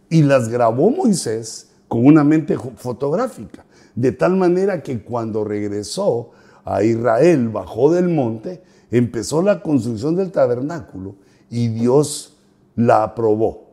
Y 0.10 0.24
las 0.24 0.50
grabó 0.50 0.92
Moisés 0.92 1.70
con 1.88 2.06
una 2.06 2.24
mente 2.24 2.58
fotográfica, 2.58 3.66
de 3.96 4.12
tal 4.12 4.36
manera 4.36 4.82
que 4.84 5.02
cuando 5.02 5.44
regresó 5.44 6.32
a 6.64 6.84
Israel, 6.84 7.50
bajó 7.50 7.92
del 7.92 8.10
monte, 8.10 8.62
empezó 8.92 9.42
la 9.42 9.62
construcción 9.62 10.16
del 10.16 10.32
tabernáculo 10.32 11.16
y 11.50 11.68
Dios 11.70 12.38
la 12.76 13.04
aprobó. 13.04 13.66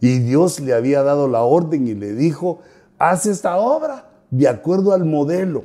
Y 0.00 0.18
Dios 0.18 0.60
le 0.60 0.72
había 0.72 1.02
dado 1.02 1.28
la 1.28 1.42
orden 1.42 1.86
y 1.86 1.94
le 1.94 2.14
dijo, 2.14 2.60
haz 2.98 3.26
esta 3.26 3.58
obra 3.58 4.10
de 4.30 4.48
acuerdo 4.48 4.92
al 4.92 5.04
modelo. 5.04 5.64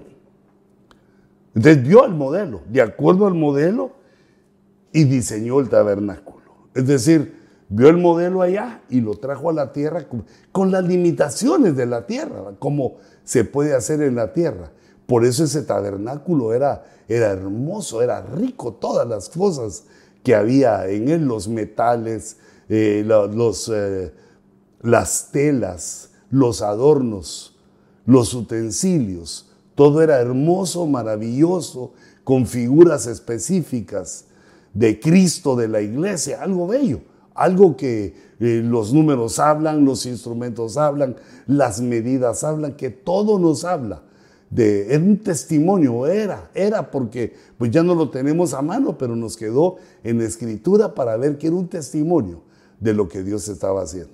Entonces 1.53 1.87
dio 1.87 2.03
el 2.05 2.13
modelo, 2.13 2.61
de 2.69 2.81
acuerdo 2.81 3.27
al 3.27 3.33
modelo, 3.33 3.91
y 4.91 5.05
diseñó 5.05 5.59
el 5.59 5.69
tabernáculo. 5.69 6.45
Es 6.73 6.87
decir, 6.87 7.34
vio 7.69 7.89
el 7.89 7.97
modelo 7.97 8.41
allá 8.41 8.81
y 8.89 9.01
lo 9.01 9.15
trajo 9.15 9.49
a 9.49 9.53
la 9.53 9.71
tierra 9.71 10.07
con, 10.51 10.71
las 10.71 10.83
limitaciones 10.83 11.75
de 11.75 11.85
la 11.85 12.05
tierra, 12.05 12.55
como 12.59 12.97
se 13.23 13.43
puede 13.43 13.73
hacer 13.73 14.01
en 14.01 14.15
la 14.15 14.33
tierra. 14.33 14.71
Por 15.05 15.25
eso 15.25 15.43
ese 15.43 15.63
tabernáculo 15.63 16.53
era, 16.53 16.83
era 17.07 17.27
hermoso, 17.27 18.01
era 18.01 18.21
rico, 18.21 18.73
todas 18.73 19.07
las 19.07 19.29
cosas 19.29 19.85
que 20.23 20.35
había 20.35 20.87
en 20.87 21.09
él, 21.09 21.25
los 21.25 21.47
metales, 21.47 22.37
eh, 22.69 23.03
los, 23.05 23.71
eh, 23.73 24.11
las 24.81 25.31
telas, 25.31 26.11
los 26.31 26.61
adornos, 26.61 27.57
los 28.05 28.33
utensilios, 28.33 29.51
todo 29.75 30.01
era 30.01 30.19
hermoso, 30.19 30.87
maravilloso, 30.87 31.93
con 32.23 32.47
figuras 32.47 33.05
específicas 33.05 34.25
de 34.73 34.99
Cristo, 34.99 35.55
de 35.55 35.67
la 35.67 35.81
iglesia, 35.81 36.41
algo 36.41 36.67
bello 36.67 37.01
algo 37.35 37.77
que 37.77 38.15
eh, 38.39 38.61
los 38.63 38.93
números 38.93 39.37
hablan, 39.39 39.85
los 39.85 40.05
instrumentos 40.05 40.77
hablan, 40.77 41.15
las 41.45 41.81
medidas 41.81 42.43
hablan, 42.43 42.75
que 42.75 42.89
todo 42.89 43.37
nos 43.37 43.63
habla 43.63 44.01
de, 44.49 44.93
era 44.93 45.03
un 45.03 45.17
testimonio, 45.17 46.07
era, 46.07 46.49
era 46.53 46.89
porque 46.89 47.33
pues 47.57 47.71
ya 47.71 47.83
no 47.83 47.93
lo 47.93 48.09
tenemos 48.09 48.53
a 48.53 48.61
mano, 48.61 48.97
pero 48.97 49.15
nos 49.15 49.35
quedó 49.35 49.77
en 50.03 50.19
la 50.19 50.25
escritura 50.25 50.95
para 50.95 51.17
ver 51.17 51.37
que 51.37 51.47
era 51.47 51.55
un 51.55 51.67
testimonio 51.67 52.41
de 52.79 52.93
lo 52.93 53.07
que 53.07 53.23
Dios 53.23 53.47
estaba 53.47 53.81
haciendo. 53.81 54.13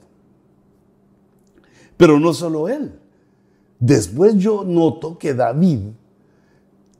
Pero 1.97 2.19
no 2.19 2.33
solo 2.33 2.67
él. 2.67 2.99
Después 3.79 4.35
yo 4.35 4.63
noto 4.63 5.17
que 5.17 5.33
David 5.33 5.79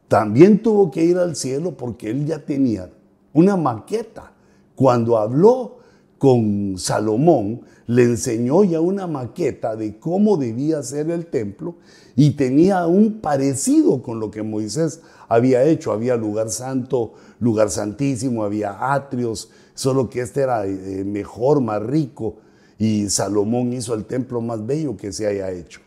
también 0.07 0.61
tuvo 0.61 0.91
que 0.91 1.03
ir 1.03 1.17
al 1.17 1.35
cielo 1.35 1.75
porque 1.77 2.09
él 2.09 2.25
ya 2.25 2.43
tenía 2.43 2.91
una 3.33 3.55
maqueta. 3.55 4.33
Cuando 4.75 5.17
habló 5.17 5.77
con 6.21 6.77
Salomón, 6.77 7.61
le 7.87 8.03
enseñó 8.03 8.63
ya 8.63 8.79
una 8.79 9.07
maqueta 9.07 9.75
de 9.75 9.97
cómo 9.97 10.37
debía 10.37 10.83
ser 10.83 11.09
el 11.09 11.25
templo 11.25 11.77
y 12.15 12.33
tenía 12.33 12.85
un 12.85 13.21
parecido 13.21 14.03
con 14.03 14.19
lo 14.19 14.29
que 14.29 14.43
Moisés 14.43 15.01
había 15.27 15.63
hecho. 15.63 15.91
Había 15.91 16.15
lugar 16.17 16.51
santo, 16.51 17.13
lugar 17.39 17.71
santísimo, 17.71 18.43
había 18.43 18.93
atrios, 18.93 19.49
solo 19.73 20.11
que 20.11 20.21
este 20.21 20.41
era 20.41 20.67
eh, 20.67 21.03
mejor, 21.03 21.59
más 21.59 21.81
rico 21.81 22.35
y 22.77 23.09
Salomón 23.09 23.73
hizo 23.73 23.95
el 23.95 24.05
templo 24.05 24.41
más 24.41 24.63
bello 24.63 24.95
que 24.95 25.11
se 25.11 25.25
haya 25.25 25.49
hecho. 25.49 25.79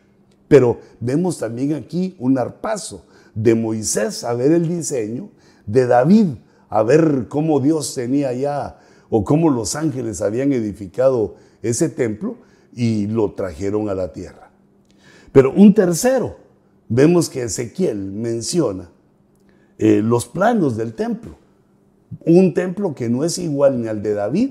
Pero 0.49 0.81
vemos 0.99 1.39
también 1.39 1.75
aquí 1.75 2.17
un 2.19 2.39
arpazo 2.39 3.05
de 3.37 3.55
Moisés 3.55 4.25
a 4.25 4.35
ver 4.35 4.51
el 4.51 4.67
diseño, 4.67 5.31
de 5.65 5.87
David 5.87 6.27
a 6.71 6.83
ver 6.83 7.27
cómo 7.29 7.61
Dios 7.61 7.95
tenía 7.95 8.33
ya 8.33 8.81
o 9.17 9.23
cómo 9.23 9.49
los 9.49 9.77
ángeles 9.77 10.21
habían 10.21 10.53
edificado 10.53 11.37
ese 11.63 11.89
templo 11.89 12.37
y 12.75 13.07
lo 13.07 13.31
trajeron 13.35 13.89
a 13.89 13.95
la 13.95 14.13
tierra. 14.13 14.51
Pero 15.31 15.53
un 15.53 15.73
tercero, 15.73 16.37
vemos 16.89 17.29
que 17.29 17.45
Ezequiel 17.45 17.97
menciona 17.97 18.91
eh, 19.79 20.03
los 20.03 20.27
planos 20.27 20.77
del 20.77 20.95
templo. 20.95 21.37
Un 22.27 22.55
templo 22.55 22.93
que 22.93 23.09
no 23.09 23.23
es 23.23 23.39
igual 23.39 23.81
ni 23.81 23.87
al 23.87 24.03
de 24.03 24.15
David 24.15 24.51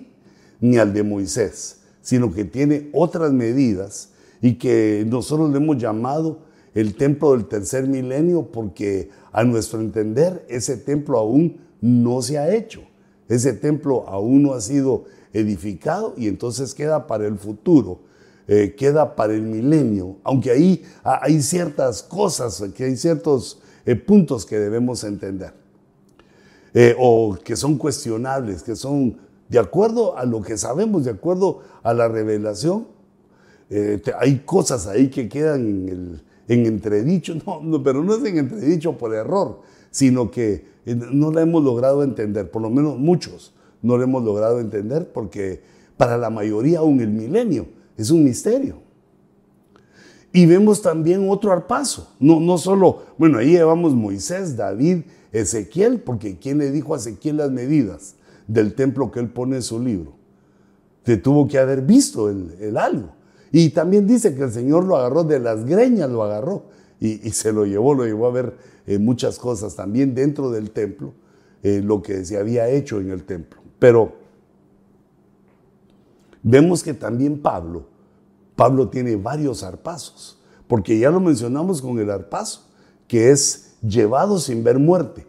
ni 0.62 0.78
al 0.78 0.94
de 0.94 1.04
Moisés, 1.04 1.82
sino 2.02 2.34
que 2.34 2.46
tiene 2.46 2.90
otras 2.94 3.34
medidas 3.34 4.12
y 4.42 4.54
que 4.54 5.06
nosotros 5.06 5.52
le 5.52 5.58
hemos 5.58 5.78
llamado 5.78 6.40
el 6.74 6.96
templo 6.96 7.34
del 7.34 7.48
tercer 7.48 7.86
milenio 7.86 8.50
porque 8.50 9.10
a 9.34 9.44
nuestro 9.44 9.82
entender 9.82 10.46
ese 10.48 10.78
templo 10.78 11.20
aún 11.20 11.58
no 11.82 12.22
se 12.22 12.38
ha 12.38 12.56
hecho. 12.56 12.93
Ese 13.34 13.54
templo 13.54 14.08
aún 14.08 14.44
no 14.44 14.54
ha 14.54 14.62
sido 14.62 15.06
edificado 15.34 16.14
y 16.16 16.28
entonces 16.28 16.76
queda 16.76 17.08
para 17.08 17.26
el 17.26 17.40
futuro, 17.40 18.02
eh, 18.48 18.76
queda 18.78 19.16
para 19.16 19.34
el 19.34 19.42
milenio, 19.42 20.18
aunque 20.24 20.52
ahí 20.52 20.84
hay 21.04 21.42
ciertas 21.42 22.04
cosas, 22.04 22.64
que 22.76 22.84
hay 22.84 22.96
ciertos 22.96 23.60
eh, 23.88 23.96
puntos 23.96 24.46
que 24.46 24.60
debemos 24.60 25.04
entender, 25.04 25.54
eh, 26.76 26.96
o 27.00 27.36
que 27.44 27.56
son 27.56 27.80
cuestionables, 27.80 28.62
que 28.62 28.76
son 28.76 29.18
de 29.50 29.58
acuerdo 29.58 30.16
a 30.16 30.26
lo 30.26 30.44
que 30.44 30.56
sabemos, 30.56 31.06
de 31.06 31.12
acuerdo 31.12 31.62
a 31.82 31.94
la 31.94 32.08
revelación, 32.08 32.88
hay 34.20 34.44
cosas 34.46 34.86
ahí 34.86 35.10
que 35.10 35.28
quedan 35.28 35.68
en 35.68 35.90
el, 35.90 36.22
en 36.48 36.66
entredicho, 36.68 37.34
no, 37.64 37.82
pero 37.82 38.04
no 38.04 38.14
es 38.14 38.24
en 38.24 38.38
entredicho 38.38 38.96
por 38.96 39.16
error, 39.16 39.62
sino 39.90 40.30
que 40.30 40.54
eh, 40.54 40.73
no 40.86 41.32
la 41.32 41.42
hemos 41.42 41.64
logrado 41.64 42.04
entender, 42.04 42.52
por 42.52 42.62
lo 42.62 42.70
menos 42.70 42.98
muchos 42.98 43.54
no 43.82 43.98
la 43.98 44.04
hemos 44.04 44.24
logrado 44.24 44.60
entender 44.60 45.12
porque 45.12 45.62
para 45.98 46.18
la 46.18 46.30
mayoría 46.30 46.80
aún 46.80 47.02
el 47.02 47.10
milenio 47.10 47.68
es 47.98 48.10
un 48.10 48.24
misterio. 48.24 48.78
Y 50.32 50.48
vemos 50.48 50.82
también 50.82 51.30
otro 51.30 51.52
arpazo, 51.52 52.10
no, 52.20 52.40
no 52.40 52.58
solo, 52.58 53.04
bueno, 53.18 53.38
ahí 53.38 53.52
llevamos 53.52 53.94
Moisés, 53.94 54.58
David, 54.58 55.04
Ezequiel, 55.32 56.00
porque 56.02 56.40
¿quién 56.40 56.58
le 56.58 56.72
dijo 56.72 56.96
a 56.96 56.98
Ezequiel 56.98 57.38
las 57.38 57.52
medidas 57.52 58.16
del 58.48 58.74
templo 58.74 59.12
que 59.12 59.20
él 59.20 59.30
pone 59.30 59.58
en 59.58 59.62
su 59.62 59.80
libro? 59.80 60.14
Tuvo 61.22 61.48
que 61.48 61.60
haber 61.60 61.82
visto 61.82 62.30
el, 62.30 62.56
el 62.60 62.78
algo. 62.78 63.10
Y 63.52 63.70
también 63.70 64.08
dice 64.08 64.34
que 64.34 64.42
el 64.42 64.52
Señor 64.52 64.86
lo 64.86 64.96
agarró 64.96 65.24
de 65.24 65.40
las 65.40 65.66
greñas, 65.66 66.10
lo 66.10 66.24
agarró 66.24 66.64
y, 67.00 67.18
se 67.32 67.52
lo 67.52 67.66
llevó, 67.66 67.94
lo 67.94 68.06
llevó 68.06 68.28
a 68.28 68.32
ver 68.32 68.54
eh, 68.86 69.00
muchas 69.00 69.40
cosas 69.40 69.76
también 69.76 70.14
dentro 70.14 70.52
del 70.52 70.72
templo, 70.72 71.14
eh, 71.62 71.82
lo 71.84 72.02
que 72.02 72.26
se 72.26 72.38
había 72.38 72.70
hecho 72.70 73.00
en 73.00 73.12
el 73.12 73.24
templo. 73.24 73.62
Pero 73.80 74.14
vemos 76.42 76.84
que 76.84 76.94
también 76.94 77.42
Pablo, 77.42 77.88
Pablo 78.56 78.90
tiene 78.90 79.16
varios 79.16 79.64
arpazos, 79.64 80.40
porque 80.68 81.00
ya 81.00 81.10
lo 81.10 81.20
mencionamos 81.20 81.82
con 81.82 82.00
el 82.00 82.10
arpazo, 82.10 82.68
que 83.08 83.32
es 83.32 83.76
llevado 83.82 84.40
sin 84.40 84.64
ver 84.64 84.80
muerte. 84.80 85.26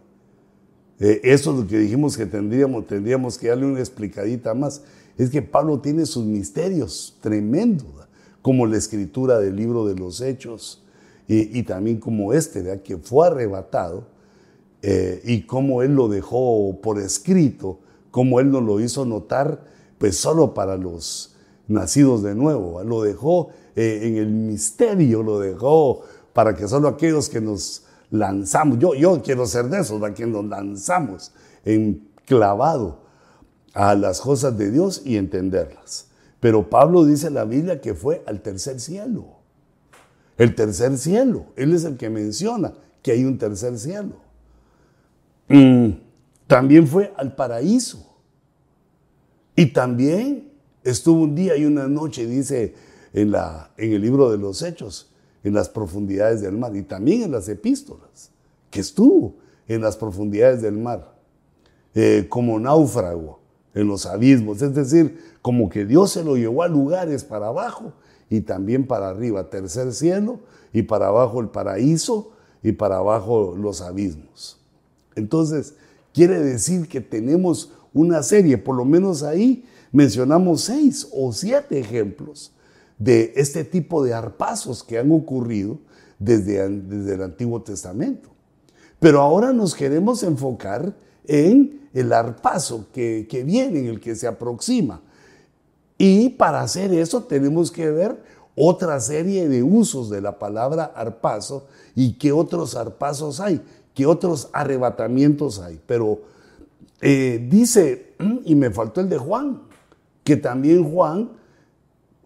Eh, 1.01 1.21
eso 1.25 1.53
es 1.53 1.59
lo 1.59 1.67
que 1.67 1.79
dijimos 1.79 2.17
que 2.17 2.27
tendríamos, 2.27 2.87
tendríamos 2.87 3.39
que 3.39 3.49
darle 3.49 3.67
una 3.67 3.81
explicadita 3.81 4.55
más. 4.55 4.83
Es 5.17 5.31
que 5.31 5.43
Pablo 5.43 5.81
tiene 5.81 6.07
sus 6.07 6.25
misterios 6.25 7.19
tremendos 7.21 7.87
como 8.43 8.67
la 8.67 8.77
escritura 8.77 9.39
del 9.39 9.57
libro 9.57 9.87
de 9.87 9.95
los 9.95 10.21
Hechos 10.21 10.84
y, 11.27 11.63
también 11.63 11.99
como 11.99 12.33
este, 12.35 12.83
que 12.83 12.99
fue 12.99 13.29
arrebatado 13.29 14.07
eh, 14.83 15.23
y 15.25 15.43
cómo 15.43 15.83
él 15.83 15.95
lo 15.95 16.09
dejó 16.09 16.79
por 16.83 16.99
escrito, 16.99 17.79
cómo 18.11 18.41
él 18.41 18.51
nos 18.51 18.63
lo 18.63 18.79
hizo 18.81 19.07
notar, 19.07 19.65
pues 19.97 20.17
solo 20.17 20.53
para 20.53 20.77
los 20.77 21.35
nacidos 21.67 22.23
de 22.23 22.35
nuevo, 22.35 22.83
lo 22.85 23.03
dejó 23.03 23.49
eh, 23.75 24.01
en 24.03 24.17
el 24.17 24.29
misterio, 24.29 25.23
lo 25.23 25.41
dejó 25.41 26.03
para 26.35 26.55
que 26.55 26.69
solo 26.69 26.89
aquellos 26.89 27.31
que 27.31 27.41
nos 27.41 27.85
lanzamos, 28.11 28.79
yo, 28.79 28.95
yo 28.95 29.23
quiero 29.23 29.47
ser 29.47 29.71
de 29.71 29.81
esos, 29.81 30.03
a 30.03 30.13
que 30.13 30.27
nos 30.27 30.45
lanzamos 30.45 31.33
enclavado 31.65 32.99
a 33.73 33.95
las 33.95 34.21
cosas 34.21 34.57
de 34.59 34.71
Dios 34.71 35.03
y 35.05 35.17
entenderlas. 35.17 36.09
Pero 36.41 36.69
Pablo 36.69 37.05
dice 37.05 37.29
en 37.29 37.35
la 37.35 37.45
Biblia 37.45 37.81
que 37.81 37.95
fue 37.95 38.23
al 38.27 38.43
tercer 38.43 38.79
cielo. 38.81 39.34
El 40.37 40.55
tercer 40.55 40.97
cielo. 40.99 41.47
Él 41.57 41.73
es 41.75 41.85
el 41.85 41.97
que 41.97 42.11
menciona 42.11 42.75
que 43.03 43.13
hay 43.13 43.25
un 43.25 43.39
tercer 43.39 43.79
cielo. 43.79 44.17
Mm, 45.49 45.91
también 46.47 46.87
fue 46.87 47.13
al 47.17 47.35
paraíso. 47.35 48.05
Y 49.57 49.67
también 49.67 50.51
estuvo 50.83 51.23
un 51.23 51.35
día 51.35 51.57
y 51.57 51.65
una 51.65 51.87
noche, 51.87 52.27
dice 52.27 52.75
en, 53.13 53.31
la, 53.31 53.71
en 53.77 53.93
el 53.93 54.03
libro 54.03 54.31
de 54.31 54.39
los 54.39 54.63
Hechos, 54.63 55.13
en 55.45 55.55
las 55.55 55.69
profundidades 55.69 56.41
del 56.41 56.57
mar. 56.57 56.75
Y 56.75 56.83
también 56.83 57.23
en 57.23 57.33
las 57.33 57.49
epístolas, 57.49 58.31
que 58.71 58.81
estuvo 58.81 59.37
en 59.69 59.81
las 59.81 59.97
profundidades 59.97 60.63
del 60.63 60.77
mar, 60.77 61.15
eh, 61.95 62.27
como 62.29 62.59
náufrago 62.59 63.39
en 63.75 63.87
los 63.87 64.07
abismos. 64.07 64.61
Es 64.63 64.75
decir, 64.75 65.19
como 65.43 65.69
que 65.69 65.85
Dios 65.85 66.11
se 66.11 66.25
lo 66.25 66.37
llevó 66.37 66.63
a 66.63 66.69
lugares 66.69 67.23
para 67.23 67.49
abajo 67.49 67.93
y 68.31 68.41
también 68.41 68.87
para 68.87 69.09
arriba, 69.11 69.51
tercer 69.51 69.93
cielo, 69.93 70.41
y 70.73 70.83
para 70.83 71.09
abajo 71.09 71.41
el 71.41 71.49
paraíso, 71.49 72.33
y 72.63 72.73
para 72.73 72.97
abajo 72.97 73.55
los 73.57 73.81
abismos. 73.81 74.59
Entonces, 75.15 75.75
quiere 76.13 76.41
decir 76.41 76.89
que 76.89 77.01
tenemos 77.01 77.73
una 77.93 78.23
serie, 78.23 78.59
por 78.59 78.75
lo 78.75 78.85
menos 78.85 79.23
ahí 79.23 79.65
mencionamos 79.93 80.63
seis 80.63 81.09
o 81.13 81.33
siete 81.33 81.79
ejemplos 81.79 82.53
de 82.99 83.33
este 83.37 83.65
tipo 83.65 84.03
de 84.03 84.15
arpasos 84.15 84.83
que 84.83 84.99
han 84.99 85.13
ocurrido 85.13 85.79
desde, 86.19 86.69
desde 86.69 87.15
el 87.15 87.23
Antiguo 87.23 87.63
Testamento. 87.63 88.31
Pero 88.99 89.21
ahora 89.21 89.53
nos 89.53 89.75
queremos 89.75 90.23
enfocar 90.23 90.97
en 91.27 91.89
el 91.93 92.13
arpazo 92.13 92.87
que, 92.93 93.27
que 93.29 93.45
viene, 93.45 93.81
en 93.81 93.87
el 93.87 94.01
que 94.01 94.17
se 94.17 94.27
aproxima. 94.27 95.03
Y 95.99 96.31
para 96.31 96.61
hacer 96.61 96.93
eso 96.93 97.23
tenemos 97.23 97.71
que 97.71 97.91
ver 97.91 98.21
otra 98.57 99.01
serie 99.01 99.49
de 99.49 99.63
usos 99.63 100.11
de 100.11 100.21
la 100.21 100.39
palabra 100.39 100.85
arpazo 100.85 101.67
y 101.95 102.15
qué 102.15 102.33
otros 102.33 102.77
arpazos 102.77 103.41
hay, 103.41 103.63
qué 103.95 104.07
otros 104.07 104.49
arrebatamientos 104.53 105.61
hay. 105.61 105.81
Pero 105.87 106.23
eh, 107.01 107.47
dice, 107.51 108.15
y 108.45 108.55
me 108.55 108.71
faltó 108.71 109.01
el 109.01 109.09
de 109.09 109.19
Juan, 109.19 109.63
que 110.23 110.37
también 110.37 110.85
Juan 110.85 111.31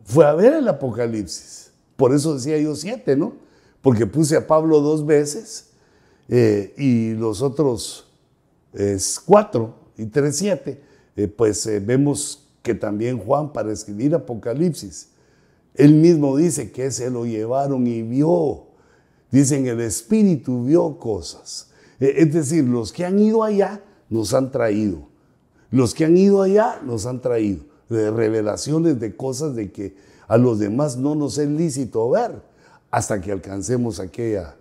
fue 0.05 0.27
a 0.27 0.35
ver 0.35 0.55
el 0.55 0.69
Apocalipsis. 0.69 1.71
Por 1.97 2.15
eso 2.15 2.35
decía 2.35 2.59
yo 2.59 2.75
siete, 2.75 3.17
¿no? 3.17 3.35
Porque 3.83 4.07
puse 4.07 4.37
a 4.37 4.47
Pablo 4.47 4.81
dos 4.81 5.05
veces 5.05 5.71
eh, 6.29 6.75
y 6.77 7.15
los 7.15 7.43
otros 7.43 8.05
4 9.25 9.75
y 9.97 10.07
3, 10.07 10.37
7, 10.37 10.83
eh, 11.17 11.27
pues 11.27 11.69
vemos 11.85 12.48
que 12.69 12.75
también 12.75 13.19
Juan 13.19 13.51
para 13.55 13.73
escribir 13.73 14.15
Apocalipsis, 14.15 15.09
él 15.75 15.95
mismo 15.95 16.37
dice 16.37 16.71
que 16.71 16.91
se 16.91 17.09
lo 17.09 17.25
llevaron 17.25 17.87
y 17.87 18.03
vio. 18.03 18.67
Dicen 19.31 19.67
el 19.67 19.81
Espíritu 19.81 20.65
vio 20.65 20.99
cosas. 20.99 21.71
Eh, 21.99 22.17
es 22.19 22.35
decir, 22.35 22.65
los 22.65 22.93
que 22.93 23.07
han 23.07 23.19
ido 23.19 23.43
allá 23.43 23.83
nos 24.11 24.35
han 24.35 24.53
traído. 24.53 25.09
Los 25.71 25.95
que 25.95 26.05
han 26.05 26.19
ido 26.19 26.43
allá 26.43 26.83
nos 26.85 27.07
han 27.07 27.23
traído 27.23 27.65
de 27.89 28.11
revelaciones 28.11 29.01
de 29.01 29.17
cosas 29.17 29.55
de 29.55 29.73
que 29.73 29.97
a 30.27 30.37
los 30.37 30.59
demás 30.59 30.99
no 30.99 31.15
nos 31.15 31.39
es 31.39 31.49
lícito 31.49 32.11
ver 32.11 32.43
hasta 32.91 33.19
que 33.23 33.33
alcancemos 33.33 33.99
aquella, 33.99 34.57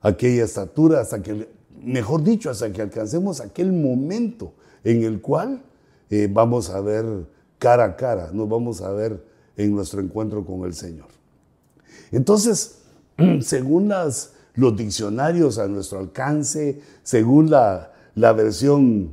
aquella 0.00 0.44
estatura, 0.44 1.00
hasta 1.00 1.20
que, 1.20 1.48
mejor 1.82 2.22
dicho, 2.22 2.50
hasta 2.50 2.72
que 2.72 2.82
alcancemos 2.82 3.40
aquel 3.40 3.72
momento 3.72 4.52
en 4.84 5.02
el 5.02 5.20
cual 5.20 5.64
eh, 6.10 6.28
vamos 6.30 6.70
a 6.70 6.80
ver 6.80 7.04
cara 7.58 7.84
a 7.84 7.96
cara, 7.96 8.30
nos 8.32 8.48
vamos 8.48 8.82
a 8.82 8.90
ver 8.92 9.24
en 9.56 9.74
nuestro 9.74 10.00
encuentro 10.00 10.44
con 10.44 10.64
el 10.64 10.74
Señor. 10.74 11.08
Entonces, 12.12 12.82
según 13.40 13.92
los 14.54 14.76
diccionarios 14.76 15.58
a 15.58 15.66
nuestro 15.68 15.98
alcance, 15.98 16.80
según 17.02 17.50
la, 17.50 17.92
versión, 18.14 19.12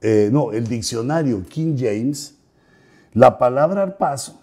eh, 0.00 0.28
no, 0.32 0.52
el 0.52 0.66
diccionario 0.66 1.44
King 1.48 1.76
James, 1.78 2.34
la 3.12 3.38
palabra 3.38 3.96
paso 3.96 4.40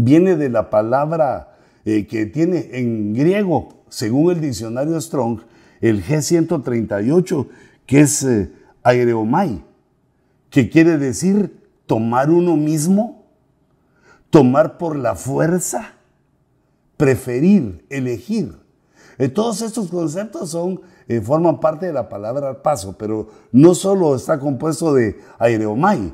viene 0.00 0.36
de 0.36 0.48
la 0.48 0.70
palabra 0.70 1.56
eh, 1.84 2.06
que 2.06 2.26
tiene 2.26 2.68
en 2.72 3.14
griego, 3.14 3.82
según 3.88 4.30
el 4.30 4.40
diccionario 4.40 5.00
Strong, 5.00 5.40
el 5.80 6.04
G138, 6.04 7.48
que 7.84 8.00
es 8.00 8.22
eh, 8.22 8.52
que 10.50 10.70
quiere 10.70 10.98
decir 10.98 11.68
tomar 11.86 12.30
uno 12.30 12.56
mismo, 12.56 13.24
tomar 14.30 14.78
por 14.78 14.96
la 14.96 15.14
fuerza, 15.14 15.94
preferir, 16.96 17.84
elegir. 17.90 18.56
Eh, 19.18 19.28
todos 19.28 19.62
estos 19.62 19.88
conceptos 19.88 20.50
son, 20.50 20.80
forman 21.22 21.60
parte 21.60 21.86
de 21.86 21.92
la 21.92 22.08
palabra 22.08 22.62
paso, 22.62 22.96
pero 22.98 23.28
no 23.50 23.74
solo 23.74 24.14
está 24.14 24.38
compuesto 24.38 24.94
de 24.94 25.18
aereomai, 25.38 26.12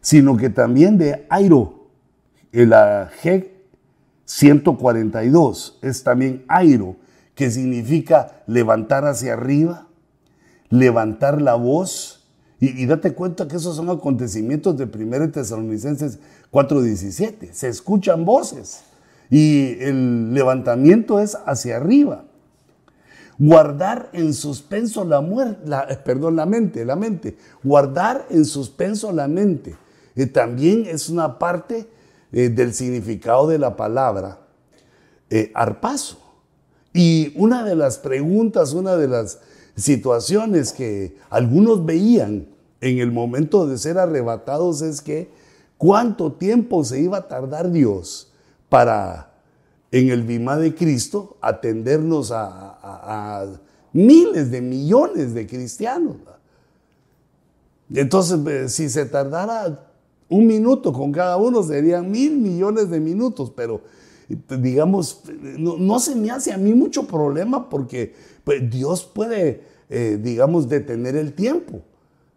sino 0.00 0.36
que 0.36 0.50
también 0.50 0.98
de 0.98 1.26
airo. 1.28 1.88
La 2.52 3.10
G 3.22 3.48
142 4.30 5.78
es 5.82 6.04
también 6.04 6.44
airo, 6.46 6.96
que 7.34 7.50
significa 7.50 8.42
levantar 8.46 9.04
hacia 9.04 9.32
arriba, 9.32 9.88
levantar 10.68 11.42
la 11.42 11.54
voz. 11.54 12.19
Y, 12.60 12.84
date 12.84 13.14
cuenta 13.14 13.48
que 13.48 13.56
esos 13.56 13.74
son 13.74 13.88
acontecimientos 13.88 14.76
de 14.76 14.84
1 14.84 15.32
Tesalonicenses 15.32 16.18
4:17. 16.50 17.52
Se 17.52 17.68
escuchan 17.68 18.24
voces 18.26 18.82
y 19.30 19.78
el 19.80 20.34
levantamiento 20.34 21.20
es 21.20 21.38
hacia 21.46 21.76
arriba. 21.76 22.24
Guardar 23.38 24.10
en 24.12 24.34
suspenso 24.34 25.04
la 25.04 25.22
muerte, 25.22 25.62
eh, 25.88 25.96
perdón, 26.04 26.36
la 26.36 26.44
mente, 26.44 26.84
la 26.84 26.96
mente. 26.96 27.38
Guardar 27.62 28.26
en 28.28 28.44
suspenso 28.44 29.10
la 29.10 29.26
mente. 29.26 29.74
Eh, 30.14 30.26
también 30.26 30.84
es 30.86 31.08
una 31.08 31.38
parte 31.38 31.88
eh, 32.32 32.48
del 32.48 32.74
significado 32.74 33.48
de 33.48 33.58
la 33.58 33.76
palabra 33.76 34.38
eh, 35.30 35.50
arpazo. 35.54 36.18
Y 36.92 37.32
una 37.36 37.64
de 37.64 37.76
las 37.76 37.98
preguntas, 37.98 38.72
una 38.72 38.96
de 38.96 39.08
las 39.08 39.38
situaciones 39.76 40.72
que 40.72 41.16
algunos 41.28 41.84
veían 41.84 42.48
en 42.80 42.98
el 42.98 43.12
momento 43.12 43.66
de 43.66 43.78
ser 43.78 43.98
arrebatados 43.98 44.82
es 44.82 45.00
que 45.00 45.30
cuánto 45.78 46.32
tiempo 46.32 46.84
se 46.84 47.00
iba 47.00 47.18
a 47.18 47.28
tardar 47.28 47.70
Dios 47.70 48.32
para 48.68 49.30
en 49.92 50.10
el 50.10 50.22
Bimá 50.22 50.56
de 50.56 50.74
Cristo 50.74 51.36
atendernos 51.40 52.30
a, 52.32 53.46
miles 53.92 54.50
de 54.50 54.60
millones 54.60 55.34
de 55.34 55.46
cristianos. 55.46 56.16
Entonces, 57.92 58.38
eh, 58.46 58.68
si 58.68 58.88
se 58.88 59.04
tardara 59.04 59.90
un 60.28 60.46
minuto 60.46 60.92
con 60.92 61.10
cada 61.10 61.36
uno 61.36 61.60
serían 61.64 62.08
mil 62.08 62.36
millones 62.38 62.88
de 62.88 63.00
minutos, 63.00 63.52
pero 63.54 63.80
digamos, 64.48 65.22
no, 65.58 65.98
se 65.98 66.14
me 66.14 66.30
hace 66.30 66.52
a 66.52 66.58
mí 66.58 66.72
mucho 66.74 67.06
problema 67.06 67.68
porque 67.68 68.14
pues, 68.44 68.70
Dios 68.70 69.04
puede, 69.04 69.62
eh, 69.88 70.18
digamos, 70.22 70.68
detener 70.68 71.16
el 71.16 71.32
tiempo 71.32 71.82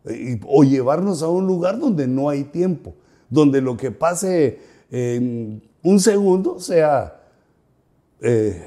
eh, 0.06 0.40
o 0.48 0.64
llevarnos 0.64 1.22
a 1.22 1.30
un 1.30 1.46
lugar 1.46 1.80
donde 1.80 2.08
no 2.08 2.30
hay 2.30 2.46
tiempo, 2.46 2.96
donde 3.30 3.62
lo 3.62 3.78
que 3.78 3.92
pase 3.92 4.60
en 4.90 5.62
un 5.84 6.00
segundo 6.00 6.60
sea 6.60 7.22
eh, 8.22 8.66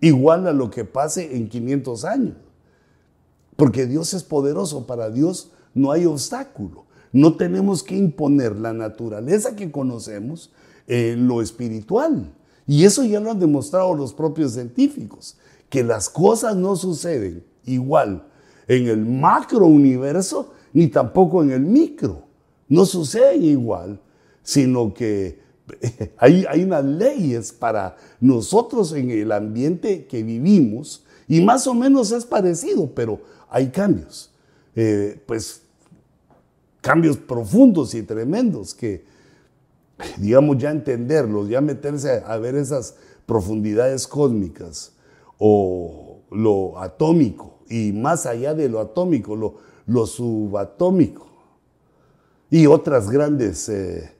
igual 0.00 0.46
a 0.46 0.52
lo 0.52 0.70
que 0.70 0.84
pase 0.84 1.36
en 1.36 1.48
500 1.48 2.04
años. 2.04 2.36
Porque 3.56 3.86
Dios 3.86 4.14
es 4.14 4.22
poderoso, 4.22 4.86
para 4.86 5.10
Dios 5.10 5.50
no 5.74 5.90
hay 5.90 6.06
obstáculo. 6.06 6.86
No 7.12 7.36
tenemos 7.36 7.82
que 7.82 7.96
imponer 7.96 8.56
la 8.56 8.72
naturaleza 8.72 9.56
que 9.56 9.72
conocemos 9.72 10.52
en 10.86 11.26
lo 11.26 11.42
espiritual. 11.42 12.32
Y 12.70 12.84
eso 12.84 13.02
ya 13.02 13.18
lo 13.18 13.32
han 13.32 13.40
demostrado 13.40 13.96
los 13.96 14.14
propios 14.14 14.52
científicos, 14.52 15.36
que 15.68 15.82
las 15.82 16.08
cosas 16.08 16.54
no 16.54 16.76
suceden 16.76 17.42
igual 17.64 18.28
en 18.68 18.86
el 18.86 19.04
macro 19.04 19.66
universo 19.66 20.52
ni 20.72 20.86
tampoco 20.86 21.42
en 21.42 21.50
el 21.50 21.62
micro. 21.62 22.22
No 22.68 22.86
suceden 22.86 23.42
igual, 23.42 24.00
sino 24.44 24.94
que 24.94 25.40
hay, 26.16 26.44
hay 26.48 26.62
unas 26.62 26.84
leyes 26.84 27.50
para 27.50 27.96
nosotros 28.20 28.92
en 28.92 29.10
el 29.10 29.32
ambiente 29.32 30.06
que 30.06 30.22
vivimos 30.22 31.04
y 31.26 31.40
más 31.40 31.66
o 31.66 31.74
menos 31.74 32.12
es 32.12 32.24
parecido, 32.24 32.88
pero 32.94 33.20
hay 33.48 33.70
cambios. 33.70 34.30
Eh, 34.76 35.20
pues 35.26 35.62
cambios 36.80 37.16
profundos 37.16 37.96
y 37.96 38.04
tremendos 38.04 38.74
que, 38.74 39.04
digamos, 40.18 40.58
ya 40.58 40.70
entenderlos, 40.70 41.48
ya 41.48 41.60
meterse 41.60 42.22
a, 42.24 42.36
ver 42.38 42.54
esas 42.54 42.96
profundidades 43.26 44.06
cósmicas 44.06 44.92
o 45.38 46.20
lo 46.30 46.78
atómico 46.78 47.60
y 47.68 47.92
más 47.92 48.26
allá 48.26 48.54
de 48.54 48.68
lo 48.68 48.80
atómico, 48.80 49.36
lo, 49.36 49.58
lo 49.86 50.06
subatómico 50.06 51.26
y 52.50 52.66
otras 52.66 53.10
grandes 53.10 53.68
eh, 53.68 54.12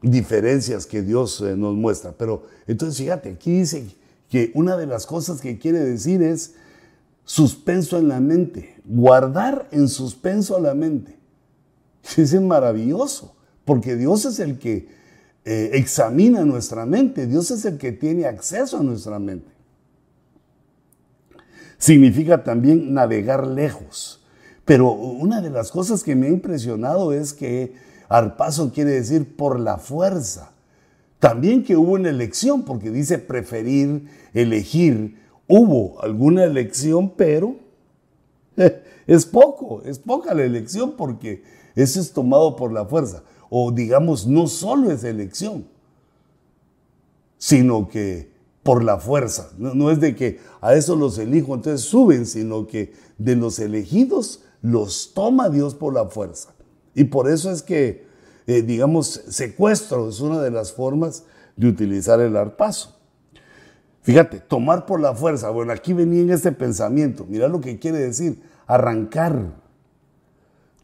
diferencias 0.00 0.86
que 0.86 1.02
Dios 1.02 1.40
eh, 1.40 1.56
nos 1.56 1.74
muestra. 1.74 2.12
Pero 2.12 2.44
entonces 2.66 2.98
fíjate, 2.98 3.30
aquí 3.30 3.58
dice 3.60 3.86
que 4.30 4.50
una 4.54 4.76
de 4.76 4.86
las 4.86 5.06
cosas 5.06 5.40
que 5.40 5.58
quiere 5.58 5.80
decir 5.80 6.22
es 6.22 6.54
suspenso 7.24 7.98
en 7.98 8.08
la 8.08 8.20
mente, 8.20 8.80
guardar 8.84 9.68
en 9.70 9.88
suspenso 9.88 10.58
la 10.58 10.74
mente. 10.74 11.18
Es 12.16 12.40
maravilloso, 12.40 13.34
porque 13.68 13.96
Dios 13.96 14.24
es 14.24 14.38
el 14.38 14.58
que 14.58 14.88
eh, 15.44 15.72
examina 15.74 16.42
nuestra 16.46 16.86
mente, 16.86 17.26
Dios 17.26 17.50
es 17.50 17.66
el 17.66 17.76
que 17.76 17.92
tiene 17.92 18.24
acceso 18.24 18.78
a 18.78 18.82
nuestra 18.82 19.18
mente. 19.18 19.52
Significa 21.76 22.42
también 22.42 22.94
navegar 22.94 23.46
lejos. 23.46 24.24
Pero 24.64 24.90
una 24.92 25.42
de 25.42 25.50
las 25.50 25.70
cosas 25.70 26.02
que 26.02 26.16
me 26.16 26.28
ha 26.28 26.30
impresionado 26.30 27.12
es 27.12 27.34
que 27.34 27.74
arpaso 28.08 28.72
quiere 28.72 28.92
decir 28.92 29.36
por 29.36 29.60
la 29.60 29.76
fuerza. 29.76 30.52
También 31.18 31.62
que 31.62 31.76
hubo 31.76 31.92
una 31.92 32.08
elección, 32.08 32.62
porque 32.62 32.90
dice 32.90 33.18
preferir, 33.18 34.08
elegir. 34.32 35.18
Hubo 35.46 36.02
alguna 36.02 36.44
elección, 36.44 37.12
pero 37.14 37.56
es 39.06 39.26
poco, 39.26 39.82
es 39.84 39.98
poca 39.98 40.32
la 40.32 40.44
elección 40.44 40.94
porque 40.96 41.42
eso 41.76 42.00
es 42.00 42.14
tomado 42.14 42.56
por 42.56 42.72
la 42.72 42.86
fuerza. 42.86 43.24
O 43.50 43.70
digamos, 43.70 44.26
no 44.26 44.46
solo 44.46 44.90
es 44.90 45.04
elección, 45.04 45.66
sino 47.38 47.88
que 47.88 48.30
por 48.62 48.84
la 48.84 48.98
fuerza. 48.98 49.50
No, 49.56 49.90
es 49.90 50.00
de 50.00 50.14
que 50.14 50.40
a 50.60 50.74
eso 50.74 50.96
los 50.96 51.18
elijo, 51.18 51.54
entonces 51.54 51.86
suben, 51.86 52.26
sino 52.26 52.66
que 52.66 52.92
de 53.16 53.36
los 53.36 53.58
elegidos 53.58 54.42
los 54.60 55.14
toma 55.14 55.48
Dios 55.48 55.74
por 55.74 55.94
la 55.94 56.06
fuerza. 56.06 56.50
Y 56.94 57.04
por 57.04 57.30
eso 57.30 57.50
es 57.50 57.62
que, 57.62 58.06
eh, 58.46 58.62
digamos, 58.62 59.22
secuestro 59.28 60.08
es 60.08 60.20
una 60.20 60.42
de 60.42 60.50
las 60.50 60.72
formas 60.72 61.24
de 61.56 61.68
utilizar 61.68 62.20
el 62.20 62.36
arpazo. 62.36 62.96
Fíjate, 64.02 64.40
tomar 64.40 64.86
por 64.86 65.00
la 65.00 65.14
fuerza. 65.14 65.50
Bueno, 65.50 65.72
aquí 65.72 65.92
venía 65.92 66.22
en 66.22 66.30
este 66.30 66.52
pensamiento. 66.52 67.24
Mira 67.28 67.48
lo 67.48 67.60
que 67.60 67.78
quiere 67.78 67.98
decir, 67.98 68.42
arrancar 68.66 69.52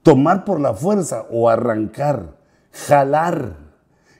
tomar 0.05 0.44
por 0.44 0.61
la 0.61 0.74
fuerza 0.74 1.27
o 1.31 1.48
arrancar, 1.48 2.37
jalar, 2.74 3.56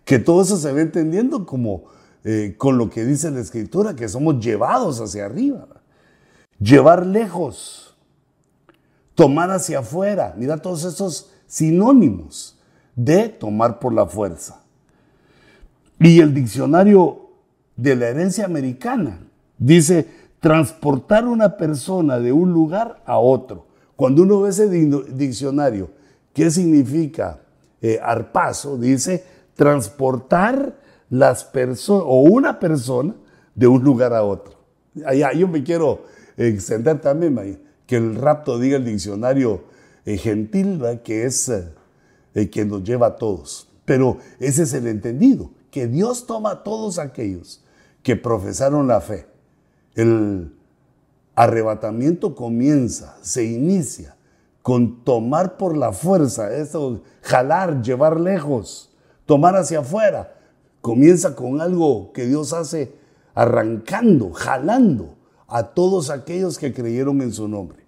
que 0.05 0.19
todo 0.19 0.43
eso 0.43 0.57
se 0.57 0.73
ve 0.73 0.83
entendiendo 0.83 1.45
como 1.45 1.85
eh, 2.23 2.55
con 2.57 2.79
lo 2.79 2.89
que 2.89 3.05
dice 3.05 3.31
la 3.31 3.41
escritura, 3.41 3.95
que 3.95 4.09
somos 4.09 4.43
llevados 4.43 5.01
hacia 5.01 5.27
arriba, 5.27 5.67
llevar 6.59 7.05
lejos, 7.05 7.97
tomar 9.15 9.51
hacia 9.51 9.81
afuera, 9.81 10.35
mira 10.37 10.59
todos 10.59 10.85
esos 10.85 11.31
sinónimos 11.47 12.59
de 12.97 13.29
tomar 13.29 13.79
por 13.79 13.93
la 13.93 14.07
fuerza. 14.07 14.63
Y 15.99 16.21
el 16.21 16.33
diccionario 16.33 17.31
de 17.77 17.97
la 17.97 18.09
herencia 18.09 18.45
americana 18.45 19.21
dice 19.59 20.09
transportar 20.41 21.27
una 21.27 21.57
persona 21.57 22.19
de 22.19 22.33
un 22.33 22.53
lugar 22.53 23.03
a 23.07 23.19
otro. 23.19 23.67
Cuando 23.97 24.23
uno 24.23 24.41
ve 24.41 24.51
ese 24.51 24.69
diccionario, 24.69 25.91
¿qué 26.33 26.51
significa 26.51 27.41
eh, 27.85 28.01
arpazo? 28.03 28.79
Dice 28.79 29.23
transportar 29.55 30.75
las 31.11 31.45
personas 31.45 32.05
o 32.07 32.23
una 32.23 32.59
persona 32.59 33.15
de 33.55 33.67
un 33.67 33.85
lugar 33.85 34.15
a 34.15 34.25
otro. 34.25 34.55
Allá, 35.05 35.35
yo 35.35 35.47
me 35.49 35.63
quiero 35.63 36.07
extender 36.39 37.03
también, 37.03 37.61
que 37.87 37.97
el 37.97 38.15
rapto 38.15 38.59
diga 38.59 38.79
el 38.79 38.87
diccionario 38.87 39.65
eh, 40.07 40.17
gentil, 40.17 40.83
que 41.05 41.27
es 41.27 41.51
eh, 41.51 41.69
el 42.33 42.49
que 42.49 42.65
nos 42.65 42.83
lleva 42.85 43.09
a 43.09 43.17
todos. 43.17 43.69
Pero 43.85 44.17
ese 44.41 44.63
es 44.63 44.73
el 44.73 44.87
entendido, 44.87 45.51
que 45.71 45.87
Dios 45.87 46.27
toma 46.27 46.53
a 46.53 46.63
todos 46.63 46.99
aquellos 46.99 47.63
que 48.03 48.17
profesaron 48.17 48.87
la 48.87 49.03
fe. 49.03 49.27
El 49.95 50.55
arrebatamiento 51.35 52.35
comienza, 52.35 53.19
se 53.21 53.45
inicia 53.45 54.14
con 54.65 55.05
tomar 55.05 55.59
por 55.59 55.77
la 55.77 55.93
fuerza, 55.93 56.57
eso, 56.57 57.03
jalar, 57.21 57.83
llevar 57.83 58.19
lejos, 58.19 58.91
tomar 59.27 59.57
hacia 59.57 59.81
afuera. 59.81 60.39
Comienza 60.81 61.37
con 61.37 61.61
algo 61.61 62.15
que 62.15 62.25
Dios 62.25 62.55
hace 62.55 62.95
arrancando, 63.35 64.33
jalando 64.33 65.17
a 65.49 65.75
todos 65.75 66.09
aquellos 66.09 66.57
que 66.57 66.73
creyeron 66.73 67.21
en 67.21 67.35
su 67.35 67.47
nombre. 67.47 67.85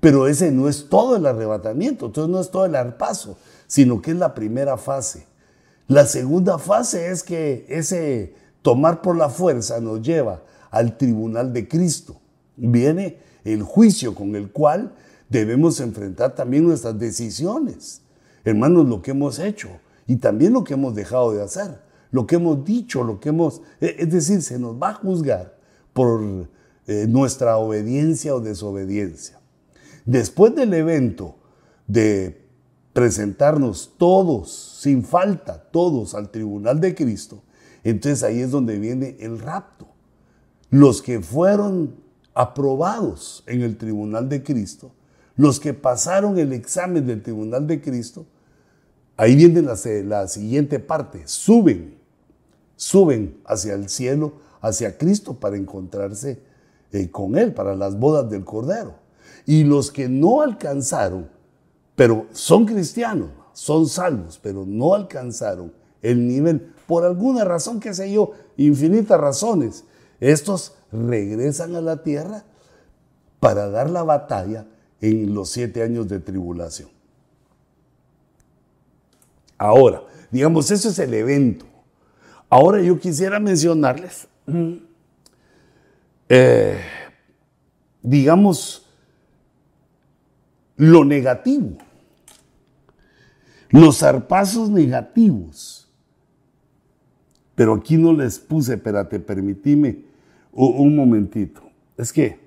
Pero 0.00 0.26
ese 0.26 0.50
no 0.50 0.70
es 0.70 0.88
todo 0.88 1.16
el 1.16 1.26
arrebatamiento, 1.26 2.06
entonces 2.06 2.32
no 2.32 2.40
es 2.40 2.50
todo 2.50 2.64
el 2.64 2.76
arpazo, 2.76 3.36
sino 3.66 4.00
que 4.00 4.12
es 4.12 4.16
la 4.16 4.32
primera 4.32 4.78
fase. 4.78 5.26
La 5.86 6.06
segunda 6.06 6.56
fase 6.56 7.10
es 7.10 7.22
que 7.24 7.66
ese 7.68 8.32
tomar 8.62 9.02
por 9.02 9.18
la 9.18 9.28
fuerza 9.28 9.80
nos 9.80 10.00
lleva 10.00 10.40
al 10.70 10.96
tribunal 10.96 11.52
de 11.52 11.68
Cristo. 11.68 12.16
Viene 12.56 13.18
el 13.44 13.62
juicio 13.62 14.14
con 14.14 14.34
el 14.34 14.50
cual 14.50 14.94
debemos 15.28 15.80
enfrentar 15.80 16.34
también 16.34 16.64
nuestras 16.64 16.98
decisiones. 16.98 18.02
Hermanos, 18.44 18.86
lo 18.86 19.02
que 19.02 19.10
hemos 19.10 19.38
hecho 19.38 19.68
y 20.06 20.16
también 20.16 20.52
lo 20.52 20.64
que 20.64 20.74
hemos 20.74 20.94
dejado 20.94 21.32
de 21.32 21.42
hacer, 21.42 21.80
lo 22.10 22.26
que 22.26 22.36
hemos 22.36 22.64
dicho, 22.64 23.02
lo 23.02 23.18
que 23.18 23.30
hemos... 23.30 23.62
Eh, 23.80 23.96
es 23.98 24.10
decir, 24.10 24.42
se 24.42 24.58
nos 24.58 24.80
va 24.80 24.90
a 24.90 24.94
juzgar 24.94 25.58
por 25.92 26.48
eh, 26.86 27.06
nuestra 27.08 27.56
obediencia 27.56 28.34
o 28.34 28.40
desobediencia. 28.40 29.40
Después 30.04 30.54
del 30.54 30.72
evento 30.74 31.34
de 31.88 32.46
presentarnos 32.92 33.94
todos, 33.98 34.78
sin 34.80 35.04
falta, 35.04 35.62
todos 35.70 36.14
al 36.14 36.30
tribunal 36.30 36.80
de 36.80 36.94
Cristo, 36.94 37.42
entonces 37.82 38.22
ahí 38.22 38.40
es 38.40 38.50
donde 38.50 38.78
viene 38.78 39.16
el 39.20 39.38
rapto. 39.38 39.88
Los 40.70 41.02
que 41.02 41.20
fueron 41.20 41.96
aprobados 42.34 43.42
en 43.46 43.62
el 43.62 43.76
tribunal 43.76 44.28
de 44.28 44.42
Cristo, 44.42 44.92
los 45.36 45.60
que 45.60 45.74
pasaron 45.74 46.38
el 46.38 46.52
examen 46.52 47.06
del 47.06 47.22
tribunal 47.22 47.66
de 47.66 47.80
Cristo, 47.80 48.26
ahí 49.16 49.36
viene 49.36 49.62
la, 49.62 50.28
siguiente 50.28 50.78
parte, 50.78 51.22
suben, 51.26 51.98
suben 52.76 53.38
hacia 53.44 53.74
el 53.74 53.88
cielo, 53.88 54.34
hacia 54.60 54.96
Cristo 54.96 55.34
para 55.34 55.56
encontrarse 55.56 56.40
eh, 56.92 57.10
con 57.10 57.36
Él, 57.36 57.52
para 57.52 57.76
las 57.76 57.98
bodas 57.98 58.30
del 58.30 58.44
Cordero. 58.44 58.94
Y 59.44 59.64
los 59.64 59.92
que 59.92 60.08
no 60.08 60.40
alcanzaron, 60.40 61.28
pero 61.94 62.26
son 62.32 62.66
cristianos, 62.66 63.28
son 63.52 63.88
salvos, 63.88 64.40
pero 64.42 64.64
no 64.66 64.94
alcanzaron 64.94 65.72
el 66.02 66.26
nivel, 66.26 66.72
por 66.86 67.04
alguna 67.04 67.44
razón, 67.44 67.80
que 67.80 67.94
sé 67.94 68.12
yo, 68.12 68.32
infinitas 68.56 69.20
razones, 69.20 69.84
estos 70.20 70.74
regresan 70.92 71.74
a 71.74 71.80
la 71.80 72.02
tierra 72.02 72.44
para 73.40 73.68
dar 73.68 73.90
la 73.90 74.02
batalla 74.02 74.66
en 75.00 75.34
los 75.34 75.50
siete 75.50 75.82
años 75.82 76.08
de 76.08 76.20
tribulación. 76.20 76.88
Ahora, 79.58 80.02
digamos, 80.30 80.70
eso 80.70 80.88
es 80.88 80.98
el 80.98 81.14
evento. 81.14 81.66
Ahora 82.48 82.80
yo 82.80 82.98
quisiera 82.98 83.40
mencionarles, 83.40 84.28
eh, 86.28 86.80
digamos, 88.02 88.86
lo 90.76 91.04
negativo, 91.04 91.78
los 93.70 93.98
zarpazos 93.98 94.70
negativos. 94.70 95.88
Pero 97.54 97.74
aquí 97.74 97.96
no 97.96 98.12
les 98.12 98.38
puse, 98.38 98.74
espérate, 98.74 99.18
permitime 99.18 100.04
un 100.52 100.94
momentito. 100.94 101.62
Es 101.96 102.12
que, 102.12 102.45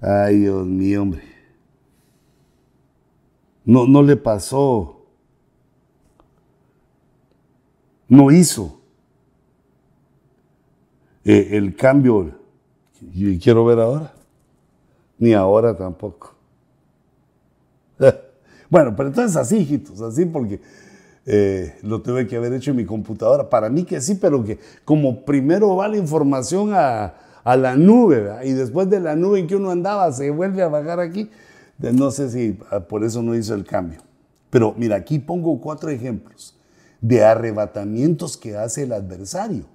ay 0.00 0.40
Dios 0.40 0.66
mío, 0.66 1.02
hombre, 1.02 1.22
no, 3.64 3.86
no 3.86 4.02
le 4.02 4.16
pasó, 4.16 5.04
no 8.08 8.30
hizo 8.30 8.80
eh, 11.24 11.56
el 11.56 11.74
cambio. 11.74 12.38
Y 13.12 13.38
quiero 13.38 13.64
ver 13.64 13.80
ahora, 13.80 14.14
ni 15.18 15.34
ahora 15.34 15.76
tampoco. 15.76 16.34
bueno, 18.70 18.94
pero 18.96 19.08
entonces 19.08 19.36
así, 19.36 19.58
hijitos, 19.58 20.00
así 20.00 20.24
porque 20.24 20.60
eh, 21.26 21.76
lo 21.82 22.00
tuve 22.00 22.26
que 22.28 22.36
haber 22.36 22.52
hecho 22.52 22.70
en 22.70 22.76
mi 22.76 22.84
computadora. 22.84 23.50
Para 23.50 23.68
mí 23.68 23.84
que 23.84 24.00
sí, 24.00 24.14
pero 24.14 24.44
que 24.44 24.58
como 24.84 25.24
primero 25.24 25.74
va 25.74 25.88
la 25.88 25.96
información 25.96 26.70
a, 26.72 27.14
la 27.54 27.76
nube, 27.76 28.28
y 28.44 28.52
después 28.52 28.90
de 28.90 28.98
la 28.98 29.14
nube 29.14 29.38
en 29.38 29.46
que 29.46 29.54
uno 29.54 29.70
andaba 29.70 30.10
se 30.12 30.30
vuelve 30.30 30.62
a 30.62 30.68
bajar 30.68 30.98
aquí. 30.98 31.30
No 31.78 32.10
sé 32.10 32.30
si 32.30 32.58
ah, 32.70 32.80
por 32.80 33.04
eso 33.04 33.22
no 33.22 33.36
hizo 33.36 33.54
el 33.54 33.64
cambio. 33.64 34.00
Pero 34.50 34.74
mira, 34.76 34.96
aquí 34.96 35.20
pongo 35.20 35.60
cuatro 35.60 35.90
ejemplos 35.90 36.56
de 37.00 37.22
arrebatamientos 37.24 38.36
que 38.36 38.56
hace 38.56 38.82
el 38.82 38.92
adversario, 38.92 39.66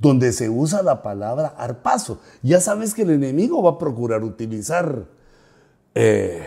donde 0.00 0.32
se 0.32 0.48
usa 0.48 0.82
la 0.82 1.02
palabra 1.02 1.54
arpazo. 1.56 2.20
Ya 2.42 2.60
sabes 2.60 2.94
que 2.94 3.02
el 3.02 3.10
enemigo 3.10 3.62
va 3.62 3.72
a 3.72 3.78
procurar 3.78 4.24
utilizar 4.24 5.06
eh, 5.94 6.42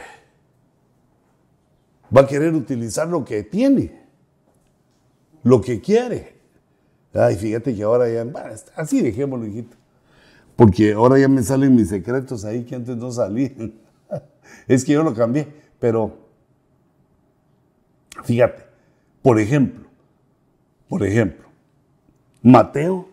va 2.15 2.21
a 2.21 2.27
querer 2.27 2.53
utilizar 2.53 3.07
lo 3.07 3.23
que 3.23 3.43
tiene, 3.43 3.91
lo 5.43 5.61
que 5.61 5.81
quiere. 5.81 6.35
Ay, 7.13 7.35
fíjate 7.35 7.75
que 7.75 7.83
ahora 7.83 8.09
ya, 8.09 8.25
así 8.75 9.01
dejémoslo, 9.01 9.45
hijito. 9.45 9.75
Porque 10.57 10.93
ahora 10.93 11.19
ya 11.19 11.27
me 11.27 11.43
salen 11.43 11.75
mis 11.75 11.89
secretos 11.89 12.43
ahí 12.43 12.65
que 12.65 12.75
antes 12.75 12.97
no 12.97 13.11
salían. 13.11 13.75
es 14.67 14.83
que 14.83 14.93
yo 14.93 15.03
lo 15.03 15.13
cambié, 15.13 15.47
pero 15.79 16.17
fíjate, 18.23 18.63
por 19.21 19.39
ejemplo, 19.39 19.85
por 20.89 21.05
ejemplo, 21.05 21.47
Mateo 22.41 23.07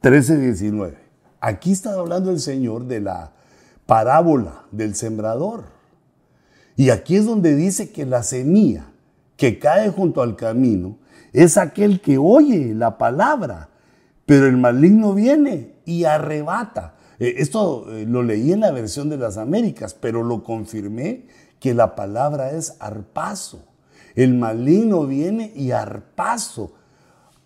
13, 0.00 0.38
19. 0.38 0.96
Aquí 1.38 1.72
está 1.72 1.92
hablando 1.92 2.30
el 2.30 2.40
Señor 2.40 2.86
de 2.86 3.00
la 3.00 3.32
parábola 3.84 4.64
del 4.70 4.94
sembrador. 4.94 5.64
Y 6.76 6.88
aquí 6.88 7.16
es 7.16 7.26
donde 7.26 7.56
dice 7.56 7.90
que 7.90 8.06
la 8.06 8.22
semilla 8.22 8.86
que 9.36 9.58
cae 9.58 9.90
junto 9.90 10.22
al 10.22 10.34
camino 10.34 10.96
es 11.34 11.58
aquel 11.58 12.00
que 12.00 12.16
oye 12.16 12.74
la 12.74 12.96
palabra, 12.96 13.68
pero 14.24 14.46
el 14.46 14.56
maligno 14.56 15.12
viene 15.12 15.69
y 15.84 16.04
arrebata. 16.04 16.94
Eh, 17.18 17.34
esto 17.38 17.86
eh, 17.90 18.06
lo 18.06 18.22
leí 18.22 18.52
en 18.52 18.60
la 18.60 18.72
versión 18.72 19.08
de 19.08 19.16
las 19.16 19.36
Américas, 19.36 19.94
pero 19.94 20.22
lo 20.22 20.42
confirmé 20.42 21.26
que 21.60 21.74
la 21.74 21.94
palabra 21.94 22.50
es 22.52 22.76
arpazo. 22.80 23.64
El 24.14 24.34
maligno 24.34 25.06
viene 25.06 25.52
y 25.54 25.70
arpazo 25.70 26.72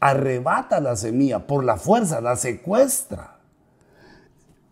arrebata 0.01 0.81
la 0.81 0.97
semilla 0.97 1.47
por 1.47 1.65
la 1.65 1.77
fuerza, 1.77 2.21
la 2.21 2.37
secuestra. 2.37 3.39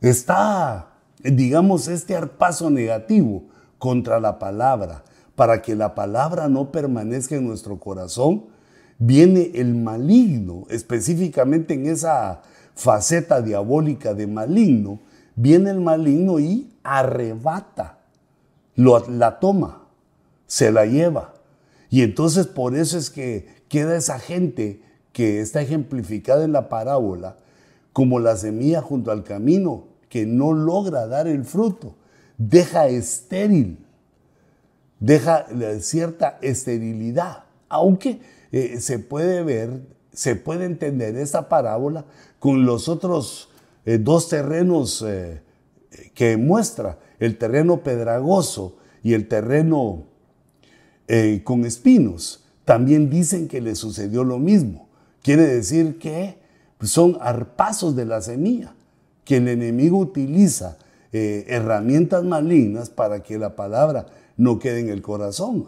Está, 0.00 0.90
digamos, 1.22 1.88
este 1.88 2.14
arpazo 2.16 2.68
negativo 2.70 3.44
contra 3.78 4.20
la 4.20 4.38
palabra, 4.38 5.04
para 5.34 5.62
que 5.62 5.74
la 5.74 5.94
palabra 5.94 6.48
no 6.48 6.70
permanezca 6.70 7.36
en 7.36 7.46
nuestro 7.46 7.80
corazón, 7.80 8.44
viene 8.98 9.52
el 9.54 9.74
maligno, 9.74 10.66
específicamente 10.68 11.74
en 11.74 11.86
esa 11.86 12.42
faceta 12.74 13.42
diabólica 13.42 14.14
de 14.14 14.26
maligno, 14.26 15.00
viene 15.34 15.70
el 15.70 15.80
maligno 15.80 16.38
y 16.40 16.72
arrebata, 16.82 17.98
lo, 18.74 18.98
la 19.08 19.38
toma, 19.38 19.84
se 20.46 20.72
la 20.72 20.86
lleva. 20.86 21.34
Y 21.90 22.02
entonces 22.02 22.46
por 22.46 22.74
eso 22.76 22.98
es 22.98 23.10
que 23.10 23.46
queda 23.68 23.96
esa 23.96 24.18
gente 24.18 24.82
que 25.12 25.40
está 25.40 25.60
ejemplificada 25.60 26.44
en 26.44 26.52
la 26.52 26.68
parábola 26.68 27.36
como 27.92 28.18
la 28.18 28.36
semilla 28.36 28.80
junto 28.80 29.10
al 29.10 29.24
camino 29.24 29.88
que 30.08 30.24
no 30.26 30.52
logra 30.52 31.06
dar 31.06 31.26
el 31.28 31.44
fruto 31.44 31.96
deja 32.48 32.88
estéril, 32.88 33.78
deja 34.98 35.46
cierta 35.80 36.38
esterilidad, 36.42 37.44
aunque 37.68 38.20
eh, 38.50 38.80
se 38.80 38.98
puede 38.98 39.42
ver, 39.42 39.80
se 40.12 40.36
puede 40.36 40.64
entender 40.64 41.16
esta 41.16 41.48
parábola 41.48 42.04
con 42.42 42.66
los 42.66 42.88
otros 42.88 43.50
eh, 43.84 43.98
dos 43.98 44.28
terrenos 44.28 45.04
eh, 45.06 45.42
que 46.12 46.36
muestra, 46.36 46.98
el 47.20 47.38
terreno 47.38 47.84
pedragoso 47.84 48.78
y 49.04 49.12
el 49.14 49.28
terreno 49.28 50.06
con 51.44 51.66
espinos. 51.66 52.44
También 52.64 53.10
dicen 53.10 53.46
que 53.46 53.60
le 53.60 53.74
sucedió 53.74 54.24
lo 54.24 54.38
mismo. 54.38 54.88
Quiere 55.22 55.42
decir 55.42 55.98
que 55.98 56.38
son 56.80 57.18
arpazos 57.20 57.94
de 57.94 58.06
la 58.06 58.22
semilla 58.22 58.74
que 59.24 59.36
el 59.36 59.48
enemigo 59.48 59.98
utiliza 59.98 60.78
eh, 61.12 61.44
herramientas 61.48 62.24
malignas 62.24 62.90
para 62.90 63.22
que 63.22 63.38
la 63.38 63.54
palabra 63.54 64.06
no 64.36 64.58
quede 64.58 64.80
en 64.80 64.88
el 64.88 65.02
corazón. 65.02 65.66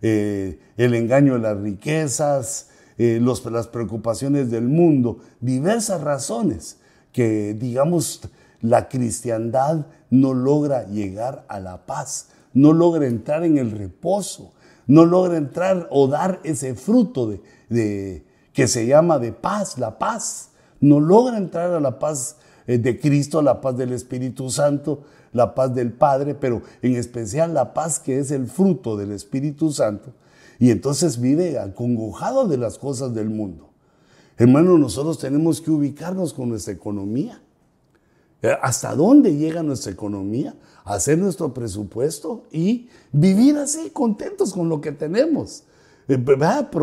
Eh, 0.00 0.60
el 0.76 0.94
engaño 0.94 1.34
de 1.34 1.40
las 1.40 1.58
riquezas, 1.58 2.68
eh, 2.98 3.20
las 3.20 3.68
preocupaciones 3.68 4.50
del 4.50 4.68
mundo, 4.68 5.18
diversas 5.40 6.00
razones 6.00 6.78
que, 7.12 7.54
digamos, 7.54 8.20
la 8.60 8.88
cristiandad 8.88 9.86
no 10.10 10.34
logra 10.34 10.86
llegar 10.86 11.44
a 11.48 11.60
la 11.60 11.86
paz, 11.86 12.28
no 12.52 12.72
logra 12.72 13.06
entrar 13.06 13.44
en 13.44 13.58
el 13.58 13.70
reposo, 13.70 14.52
no 14.86 15.04
logra 15.04 15.36
entrar 15.36 15.88
o 15.90 16.06
dar 16.08 16.40
ese 16.44 16.74
fruto 16.74 17.34
de, 17.68 18.24
que 18.52 18.68
se 18.68 18.86
llama 18.86 19.18
de 19.18 19.32
paz, 19.32 19.78
la 19.78 19.98
paz. 19.98 20.50
No 20.80 21.00
logra 21.00 21.38
entrar 21.38 21.72
a 21.72 21.80
la 21.80 21.98
paz 21.98 22.36
eh, 22.66 22.78
de 22.78 23.00
Cristo, 23.00 23.42
la 23.42 23.60
paz 23.60 23.76
del 23.76 23.92
Espíritu 23.92 24.50
Santo, 24.50 25.02
la 25.32 25.54
paz 25.54 25.74
del 25.74 25.92
Padre, 25.92 26.34
pero 26.34 26.62
en 26.82 26.96
especial 26.96 27.54
la 27.54 27.74
paz 27.74 27.98
que 27.98 28.18
es 28.18 28.30
el 28.30 28.46
fruto 28.46 28.96
del 28.96 29.12
Espíritu 29.12 29.72
Santo. 29.72 30.12
Y 30.58 30.70
entonces 30.70 31.20
vive 31.20 31.58
acongojado 31.58 32.46
de 32.46 32.56
las 32.56 32.78
cosas 32.78 33.14
del 33.14 33.28
mundo. 33.28 33.70
Hermano, 34.38 34.78
nosotros 34.78 35.18
tenemos 35.18 35.60
que 35.60 35.70
ubicarnos 35.70 36.32
con 36.32 36.50
nuestra 36.50 36.72
economía. 36.72 37.42
Eh, 38.42 38.54
¿Hasta 38.62 38.94
dónde 38.94 39.34
llega 39.36 39.62
nuestra 39.62 39.92
economía? 39.92 40.54
Hacer 40.84 41.18
nuestro 41.18 41.52
presupuesto 41.54 42.44
y 42.52 42.88
vivir 43.12 43.56
así, 43.56 43.90
contentos 43.90 44.52
con 44.52 44.68
lo 44.68 44.80
que 44.80 44.92
tenemos. 44.92 45.64
Eh, 46.08 46.22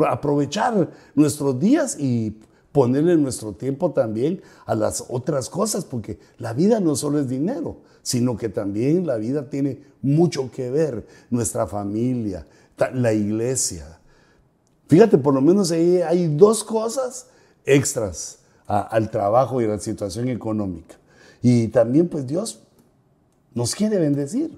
aprovechar 0.07 0.89
nuestros 1.15 1.59
días 1.59 1.97
y 1.99 2.37
ponerle 2.71 3.15
nuestro 3.17 3.53
tiempo 3.53 3.91
también 3.91 4.41
a 4.65 4.75
las 4.75 5.05
otras 5.07 5.49
cosas, 5.49 5.85
porque 5.85 6.19
la 6.39 6.53
vida 6.53 6.79
no 6.79 6.95
solo 6.95 7.19
es 7.19 7.29
dinero, 7.29 7.77
sino 8.03 8.37
que 8.37 8.49
también 8.49 9.07
la 9.07 9.15
vida 9.15 9.49
tiene 9.49 9.81
mucho 10.03 10.51
que 10.51 10.69
ver, 10.69 11.07
nuestra 11.31 11.65
familia, 11.65 12.45
la 12.93 13.13
iglesia. 13.13 13.97
Fíjate, 14.87 15.17
por 15.17 15.33
lo 15.33 15.41
menos 15.41 15.71
ahí 15.71 16.01
hay 16.01 16.27
dos 16.27 16.63
cosas 16.63 17.27
extras 17.65 18.39
al 18.67 19.09
trabajo 19.09 19.61
y 19.61 19.65
a 19.65 19.69
la 19.69 19.79
situación 19.79 20.29
económica. 20.29 20.95
Y 21.41 21.69
también 21.69 22.09
pues 22.09 22.27
Dios 22.27 22.61
nos 23.53 23.73
quiere 23.73 23.97
bendecir. 23.97 24.57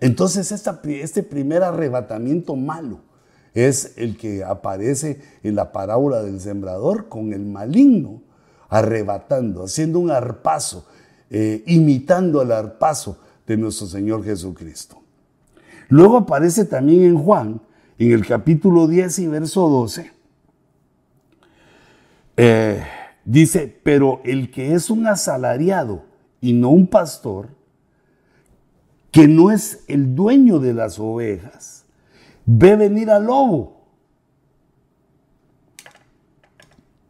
Entonces 0.00 0.52
este 0.52 1.22
primer 1.22 1.62
arrebatamiento 1.62 2.54
malo 2.54 3.00
es 3.54 3.94
el 3.96 4.16
que 4.16 4.44
aparece 4.44 5.20
en 5.42 5.56
la 5.56 5.72
parábola 5.72 6.22
del 6.22 6.40
sembrador 6.40 7.08
con 7.08 7.32
el 7.32 7.44
maligno 7.44 8.22
arrebatando, 8.68 9.64
haciendo 9.64 9.98
un 9.98 10.10
arpazo, 10.10 10.86
eh, 11.30 11.62
imitando 11.66 12.40
al 12.40 12.52
arpazo 12.52 13.18
de 13.46 13.56
nuestro 13.56 13.86
Señor 13.86 14.24
Jesucristo. 14.24 15.00
Luego 15.88 16.18
aparece 16.18 16.64
también 16.64 17.04
en 17.04 17.18
Juan, 17.18 17.60
en 17.98 18.12
el 18.12 18.26
capítulo 18.26 18.86
10 18.86 19.18
y 19.20 19.26
verso 19.26 19.68
12, 19.68 20.12
eh, 22.36 22.84
dice, 23.24 23.80
pero 23.82 24.20
el 24.24 24.50
que 24.50 24.74
es 24.74 24.90
un 24.90 25.06
asalariado 25.06 26.04
y 26.40 26.52
no 26.52 26.70
un 26.70 26.86
pastor, 26.86 27.48
que 29.10 29.26
no 29.26 29.50
es 29.50 29.84
el 29.88 30.14
dueño 30.14 30.58
de 30.58 30.74
las 30.74 30.98
ovejas, 30.98 31.84
ve 32.46 32.76
venir 32.76 33.10
al 33.10 33.24
lobo 33.24 33.82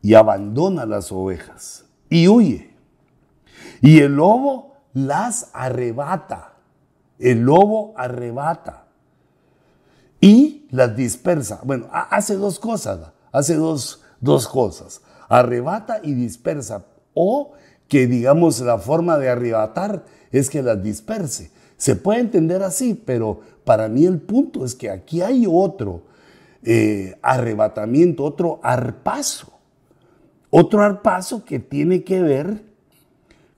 y 0.01 0.15
abandona 0.15 0.87
las 0.87 1.13
ovejas 1.13 1.85
y 2.09 2.29
huye. 2.29 2.71
Y 3.81 4.01
el 4.01 4.17
lobo 4.17 4.77
las 4.95 5.51
arrebata. 5.53 6.55
El 7.19 7.41
lobo 7.41 7.95
arrebata 7.97 8.89
y 10.21 10.67
las 10.71 10.97
dispersa. 10.97 11.61
Bueno, 11.65 11.89
hace 11.91 12.37
dos 12.37 12.59
cosas, 12.59 13.13
hace 13.33 13.55
dos, 13.55 14.03
dos 14.21 14.49
cosas. 14.49 15.01
Arrebata 15.29 16.01
y 16.03 16.15
dispersa. 16.15 16.85
O 17.15 17.53
que 17.89 18.07
digamos 18.07 18.61
la 18.61 18.79
forma 18.79 19.19
de 19.19 19.31
arrebatar 19.31 20.05
es 20.31 20.51
que 20.51 20.63
las 20.63 20.83
disperse. 20.83 21.51
Se 21.77 21.97
puede 21.97 22.21
entender 22.21 22.63
así, 22.63 22.95
pero 22.95 23.41
para 23.65 23.89
mí 23.89 24.05
el 24.05 24.21
punto 24.21 24.65
es 24.65 24.75
que 24.75 24.91
aquí 24.91 25.23
hay 25.23 25.47
otro 25.49 26.03
eh, 26.63 27.17
arrebatamiento, 27.23 28.25
otro 28.25 28.61
arpazo. 28.63 29.53
Otro 30.51 30.83
arpazo 30.83 31.45
que 31.45 31.59
tiene 31.59 32.05
que 32.05 32.23
ver 32.23 32.68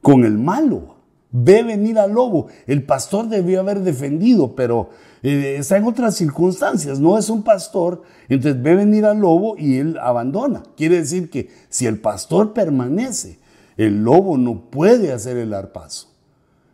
con 0.03 0.25
el 0.25 0.39
malo. 0.39 0.97
Ve 1.33 1.63
venir 1.63 1.99
al 1.99 2.13
lobo. 2.13 2.49
El 2.67 2.85
pastor 2.85 3.29
debió 3.29 3.61
haber 3.61 3.81
defendido, 3.81 4.57
pero 4.57 4.91
eh, 5.23 5.57
está 5.59 5.77
en 5.77 5.85
otras 5.85 6.17
circunstancias. 6.17 6.99
No 6.99 7.19
es 7.19 7.31
un 7.31 7.43
pastor, 7.43 8.03
entonces 8.29 8.61
ve 8.61 8.75
venir 8.75 9.05
al 9.05 9.21
lobo 9.21 9.57
y 9.57 9.79
él 9.79 9.99
abandona. 10.01 10.63
Quiere 10.77 10.97
decir 10.97 11.31
que 11.31 11.49
si 11.69 11.87
el 11.87 12.01
pastor 12.01 12.53
permanece, 12.53 13.39
el 13.77 14.03
lobo 14.03 14.37
no 14.37 14.71
puede 14.71 15.13
hacer 15.13 15.37
el 15.37 15.55
arpazo. 15.55 16.09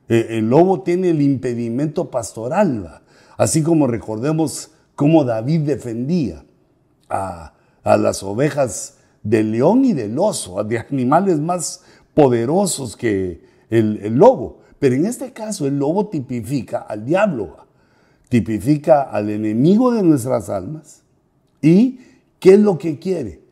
Eh, 0.08 0.26
el 0.30 0.48
lobo 0.48 0.82
tiene 0.82 1.10
el 1.10 1.20
impedimento 1.20 2.10
pastoral, 2.10 3.02
así 3.36 3.62
como 3.62 3.86
recordemos 3.86 4.70
cómo 4.94 5.24
David 5.24 5.60
defendía 5.60 6.44
a, 7.08 7.52
las 7.84 8.22
ovejas 8.22 8.98
del 9.22 9.52
león 9.52 9.84
y 9.84 9.92
del 9.92 10.18
oso, 10.18 10.62
de 10.64 10.78
animales 10.78 11.38
más 11.38 11.82
poderosos 12.16 12.96
que 12.96 13.42
el, 13.68 14.16
lobo. 14.16 14.60
Pero 14.78 14.94
en 14.94 15.04
este 15.04 15.34
caso 15.34 15.66
el 15.66 15.78
lobo 15.78 16.08
tipifica 16.08 16.78
al 16.78 17.04
diablo, 17.04 17.58
tipifica 18.30 19.02
al 19.02 19.28
enemigo 19.28 19.92
de 19.92 20.02
nuestras 20.02 20.48
almas. 20.48 21.02
¿Y 21.60 22.00
qué 22.40 22.54
es 22.54 22.60
lo 22.60 22.78
que 22.78 22.98
quiere? 22.98 23.42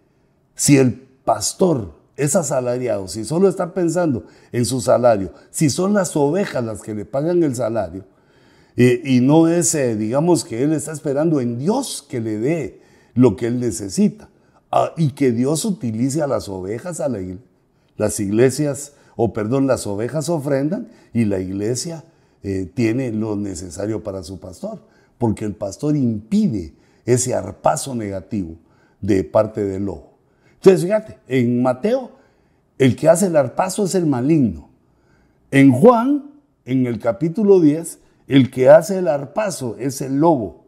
Si 0.54 0.78
el 0.78 0.94
pastor 0.94 1.92
es 2.16 2.36
asalariado, 2.36 3.06
si 3.06 3.26
solo 3.26 3.50
está 3.50 3.74
pensando 3.74 4.24
en 4.50 4.64
su 4.64 4.80
salario, 4.80 5.34
si 5.50 5.68
son 5.68 5.92
las 5.92 6.16
ovejas 6.16 6.64
las 6.64 6.80
que 6.80 6.94
le 6.94 7.04
pagan 7.04 7.42
el 7.42 7.54
salario, 7.54 8.06
y, 8.76 9.20
no 9.20 9.46
es, 9.46 9.74
eh, 9.74 9.94
digamos, 9.94 10.44
que 10.44 10.62
él 10.62 10.72
está 10.72 10.90
esperando 10.90 11.40
en 11.40 11.58
Dios 11.58 12.04
que 12.08 12.20
le 12.20 12.38
dé 12.38 12.80
lo 13.14 13.36
que 13.36 13.46
él 13.46 13.60
necesita, 13.60 14.30
ah, 14.72 14.92
y 14.96 15.10
que 15.10 15.32
Dios 15.32 15.64
utilice 15.66 16.22
a 16.22 16.26
las 16.26 16.48
ovejas, 16.48 16.98
a 16.98 17.08
la, 17.08 17.20
las 17.96 18.20
iglesias, 18.20 18.92
o 19.16 19.32
perdón, 19.32 19.66
las 19.66 19.86
ovejas 19.86 20.28
ofrendan 20.28 20.88
y 21.12 21.24
la 21.24 21.40
iglesia 21.40 22.04
eh, 22.42 22.70
tiene 22.72 23.12
lo 23.12 23.36
necesario 23.36 24.02
para 24.02 24.22
su 24.22 24.38
pastor, 24.38 24.82
porque 25.18 25.44
el 25.44 25.54
pastor 25.54 25.96
impide 25.96 26.74
ese 27.06 27.34
arpazo 27.34 27.94
negativo 27.94 28.56
de 29.00 29.24
parte 29.24 29.64
del 29.64 29.86
lobo. 29.86 30.14
Entonces, 30.54 30.82
fíjate, 30.82 31.18
en 31.28 31.62
Mateo, 31.62 32.12
el 32.78 32.96
que 32.96 33.08
hace 33.08 33.26
el 33.26 33.36
arpazo 33.36 33.84
es 33.84 33.94
el 33.94 34.06
maligno. 34.06 34.70
En 35.50 35.72
Juan, 35.72 36.32
en 36.64 36.86
el 36.86 36.98
capítulo 36.98 37.60
10, 37.60 37.98
el 38.26 38.50
que 38.50 38.68
hace 38.70 38.98
el 38.98 39.08
arpazo 39.08 39.76
es 39.78 40.00
el 40.00 40.16
lobo. 40.16 40.64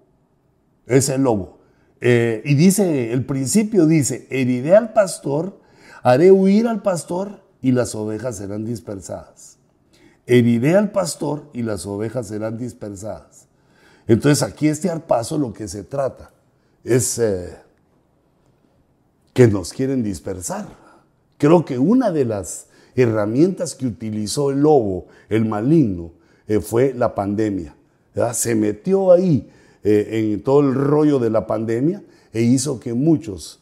Es 0.86 1.08
el 1.08 1.22
lobo. 1.22 1.58
Eh, 2.00 2.42
y 2.44 2.54
dice, 2.54 3.12
el 3.12 3.24
principio 3.24 3.86
dice, 3.86 4.26
heriré 4.30 4.76
al 4.76 4.92
pastor, 4.92 5.58
haré 6.06 6.30
huir 6.30 6.68
al 6.68 6.82
pastor 6.82 7.40
y 7.60 7.72
las 7.72 7.96
ovejas 7.96 8.36
serán 8.36 8.64
dispersadas. 8.64 9.56
Heriré 10.24 10.76
al 10.76 10.92
pastor 10.92 11.50
y 11.52 11.62
las 11.62 11.84
ovejas 11.84 12.28
serán 12.28 12.58
dispersadas. 12.58 13.48
Entonces 14.06 14.44
aquí 14.44 14.68
este 14.68 14.88
arpazo 14.88 15.36
lo 15.36 15.52
que 15.52 15.66
se 15.66 15.82
trata 15.82 16.30
es 16.84 17.18
eh, 17.18 17.56
que 19.32 19.48
nos 19.48 19.72
quieren 19.72 20.04
dispersar. 20.04 20.68
Creo 21.38 21.64
que 21.64 21.76
una 21.76 22.12
de 22.12 22.24
las 22.24 22.68
herramientas 22.94 23.74
que 23.74 23.88
utilizó 23.88 24.52
el 24.52 24.60
lobo, 24.60 25.08
el 25.28 25.44
maligno, 25.44 26.12
eh, 26.46 26.60
fue 26.60 26.94
la 26.94 27.16
pandemia. 27.16 27.74
Se 28.32 28.54
metió 28.54 29.10
ahí 29.10 29.50
eh, 29.82 30.32
en 30.32 30.40
todo 30.44 30.60
el 30.60 30.72
rollo 30.72 31.18
de 31.18 31.30
la 31.30 31.48
pandemia 31.48 32.04
e 32.32 32.42
hizo 32.42 32.78
que 32.78 32.94
muchos 32.94 33.60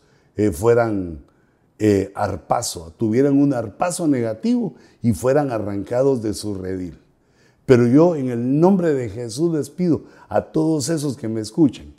eh, 1.86 2.12
arpazo, 2.14 2.94
tuvieran 2.96 3.36
un 3.36 3.52
arpazo 3.52 4.08
negativo 4.08 4.72
y 5.02 5.12
fueran 5.12 5.52
arrancados 5.52 6.22
de 6.22 6.32
su 6.32 6.54
redil. 6.54 6.98
Pero 7.66 7.86
yo 7.86 8.16
en 8.16 8.30
el 8.30 8.58
nombre 8.58 8.94
de 8.94 9.10
Jesús 9.10 9.54
les 9.54 9.68
pido 9.68 10.04
a 10.30 10.40
todos 10.40 10.88
esos 10.88 11.18
que 11.18 11.28
me 11.28 11.42
escuchen 11.42 11.94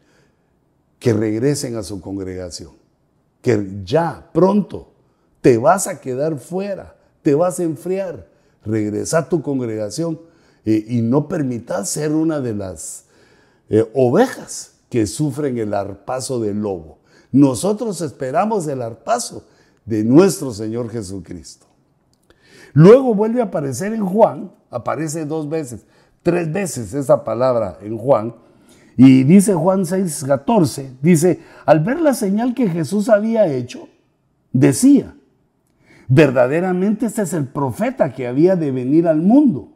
que 0.97 1.13
regresen 1.13 1.75
a 1.75 1.83
su 1.83 2.01
congregación 2.01 2.71
que 3.43 3.83
ya 3.83 4.27
pronto 4.33 4.87
te 5.39 5.59
vas 5.59 5.85
a 5.85 6.01
quedar 6.01 6.39
fuera, 6.39 6.95
te 7.21 7.35
vas 7.35 7.59
a 7.59 7.63
enfriar. 7.63 8.27
Regresa 8.63 9.19
a 9.19 9.29
tu 9.29 9.43
congregación 9.43 10.19
eh, 10.65 10.83
y 10.87 11.03
no 11.03 11.27
permitas 11.27 11.89
ser 11.89 12.11
una 12.11 12.39
de 12.39 12.55
las 12.55 13.05
eh, 13.69 13.87
ovejas 13.93 14.71
que 14.89 15.05
sufren 15.05 15.59
el 15.59 15.75
arpazo 15.75 16.39
del 16.39 16.59
lobo. 16.59 16.97
Nosotros 17.31 18.01
esperamos 18.01 18.65
el 18.65 18.81
arpazo 18.81 19.43
de 19.85 20.03
nuestro 20.03 20.51
Señor 20.51 20.89
Jesucristo. 20.89 21.67
Luego 22.73 23.15
vuelve 23.15 23.41
a 23.41 23.45
aparecer 23.45 23.93
en 23.93 24.05
Juan, 24.05 24.51
aparece 24.69 25.25
dos 25.25 25.47
veces, 25.47 25.85
tres 26.23 26.51
veces 26.51 26.93
esa 26.93 27.23
palabra 27.23 27.77
en 27.81 27.97
Juan, 27.97 28.35
y 28.97 29.23
dice 29.23 29.53
Juan 29.53 29.85
6, 29.85 30.25
14, 30.25 30.97
dice, 31.01 31.39
al 31.65 31.81
ver 31.81 32.01
la 32.01 32.13
señal 32.13 32.53
que 32.53 32.69
Jesús 32.69 33.09
había 33.09 33.47
hecho, 33.47 33.89
decía, 34.53 35.15
verdaderamente 36.07 37.05
este 37.05 37.23
es 37.23 37.33
el 37.33 37.47
profeta 37.47 38.13
que 38.13 38.27
había 38.27 38.55
de 38.55 38.71
venir 38.71 39.07
al 39.07 39.21
mundo. 39.21 39.69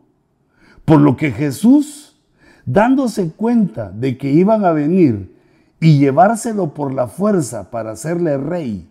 Por 0.85 1.01
lo 1.01 1.17
que 1.17 1.31
Jesús, 1.31 2.17
dándose 2.65 3.31
cuenta 3.31 3.91
de 3.91 4.17
que 4.17 4.31
iban 4.31 4.63
a 4.65 4.71
venir 4.71 5.35
y 5.79 5.99
llevárselo 5.99 6.73
por 6.73 6.93
la 6.93 7.07
fuerza 7.07 7.71
para 7.71 7.91
hacerle 7.91 8.37
rey, 8.37 8.89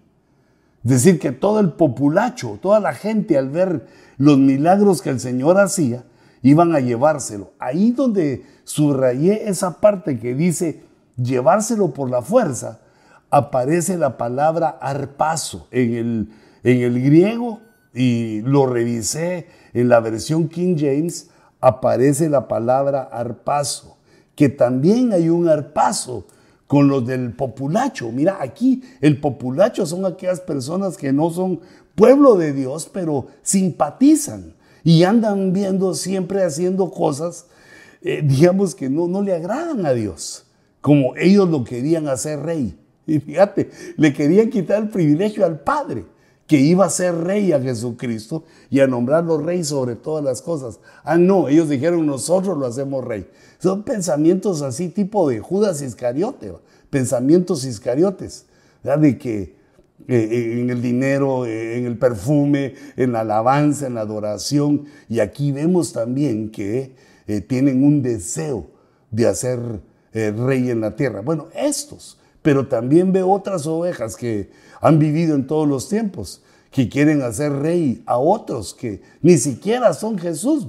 es 0.84 0.90
decir, 0.90 1.18
que 1.18 1.32
todo 1.32 1.60
el 1.60 1.72
populacho, 1.72 2.58
toda 2.62 2.80
la 2.80 2.94
gente 2.94 3.36
al 3.36 3.50
ver 3.50 3.86
los 4.16 4.38
milagros 4.38 5.02
que 5.02 5.10
el 5.10 5.20
Señor 5.20 5.58
hacía, 5.58 6.04
iban 6.42 6.74
a 6.74 6.80
llevárselo. 6.80 7.52
Ahí 7.58 7.90
donde 7.90 8.44
subrayé 8.64 9.48
esa 9.48 9.80
parte 9.80 10.18
que 10.18 10.34
dice 10.34 10.82
llevárselo 11.16 11.92
por 11.92 12.10
la 12.10 12.22
fuerza, 12.22 12.80
aparece 13.30 13.98
la 13.98 14.16
palabra 14.16 14.68
arpazo 14.68 15.66
en 15.70 15.94
el, 15.94 16.28
en 16.62 16.80
el 16.80 17.02
griego 17.02 17.60
y 17.92 18.40
lo 18.42 18.66
revisé 18.66 19.48
en 19.74 19.88
la 19.88 20.00
versión 20.00 20.48
King 20.48 20.76
James, 20.78 21.30
aparece 21.60 22.28
la 22.28 22.46
palabra 22.48 23.02
arpazo, 23.02 23.98
que 24.34 24.48
también 24.48 25.12
hay 25.12 25.28
un 25.28 25.48
arpazo 25.48 26.26
con 26.68 26.86
los 26.86 27.04
del 27.04 27.32
populacho. 27.32 28.12
Mira, 28.12 28.38
aquí 28.40 28.82
el 29.00 29.18
populacho 29.18 29.84
son 29.86 30.06
aquellas 30.06 30.40
personas 30.40 30.96
que 30.96 31.12
no 31.12 31.30
son 31.30 31.60
pueblo 31.96 32.36
de 32.36 32.52
Dios, 32.52 32.88
pero 32.92 33.26
simpatizan 33.42 34.54
y 34.84 35.02
andan 35.02 35.52
viendo 35.52 35.94
siempre 35.94 36.44
haciendo 36.44 36.90
cosas, 36.90 37.46
eh, 38.02 38.22
digamos, 38.22 38.76
que 38.76 38.88
no, 38.88 39.08
no 39.08 39.22
le 39.22 39.34
agradan 39.34 39.84
a 39.84 39.92
Dios, 39.92 40.44
como 40.80 41.16
ellos 41.16 41.48
lo 41.48 41.64
querían 41.64 42.06
hacer 42.06 42.40
rey. 42.40 42.78
Y 43.08 43.20
fíjate, 43.20 43.70
le 43.96 44.12
querían 44.12 44.50
quitar 44.50 44.82
el 44.82 44.90
privilegio 44.90 45.46
al 45.46 45.60
Padre, 45.60 46.04
que 46.48 46.58
iba 46.58 46.86
a 46.86 46.90
ser 46.90 47.14
rey 47.14 47.52
a 47.52 47.60
Jesucristo 47.60 48.42
y 48.70 48.80
a 48.80 48.86
nombrarlo 48.86 49.38
rey 49.38 49.62
sobre 49.62 49.96
todas 49.96 50.24
las 50.24 50.40
cosas. 50.40 50.80
Ah, 51.04 51.18
no, 51.18 51.46
ellos 51.46 51.68
dijeron, 51.68 52.06
nosotros 52.06 52.56
lo 52.56 52.66
hacemos 52.66 53.04
rey. 53.04 53.28
Son 53.58 53.82
pensamientos 53.82 54.62
así 54.62 54.88
tipo 54.88 55.28
de 55.28 55.40
Judas 55.40 55.82
Iscariote, 55.82 56.54
pensamientos 56.88 57.66
iscariotes, 57.66 58.46
de 58.82 59.18
que 59.18 59.56
eh, 60.08 60.58
en 60.62 60.70
el 60.70 60.80
dinero, 60.80 61.44
eh, 61.44 61.76
en 61.76 61.84
el 61.84 61.98
perfume, 61.98 62.74
en 62.96 63.12
la 63.12 63.20
alabanza, 63.20 63.86
en 63.86 63.94
la 63.94 64.00
adoración, 64.00 64.86
y 65.06 65.20
aquí 65.20 65.52
vemos 65.52 65.92
también 65.92 66.50
que 66.50 66.94
eh, 67.26 67.42
tienen 67.42 67.84
un 67.84 68.00
deseo 68.00 68.70
de 69.10 69.26
hacer 69.26 69.60
rey 70.12 70.70
en 70.70 70.80
la 70.80 70.96
tierra. 70.96 71.20
Bueno, 71.20 71.48
estos, 71.54 72.18
pero 72.40 72.66
también 72.66 73.12
veo 73.12 73.30
otras 73.30 73.66
ovejas 73.66 74.16
que 74.16 74.50
han 74.80 74.98
vivido 74.98 75.34
en 75.34 75.46
todos 75.46 75.68
los 75.68 75.88
tiempos, 75.88 76.42
que 76.70 76.88
quieren 76.88 77.22
hacer 77.22 77.52
rey 77.52 78.02
a 78.06 78.18
otros 78.18 78.74
que 78.74 79.02
ni 79.22 79.38
siquiera 79.38 79.94
son 79.94 80.18
Jesús. 80.18 80.66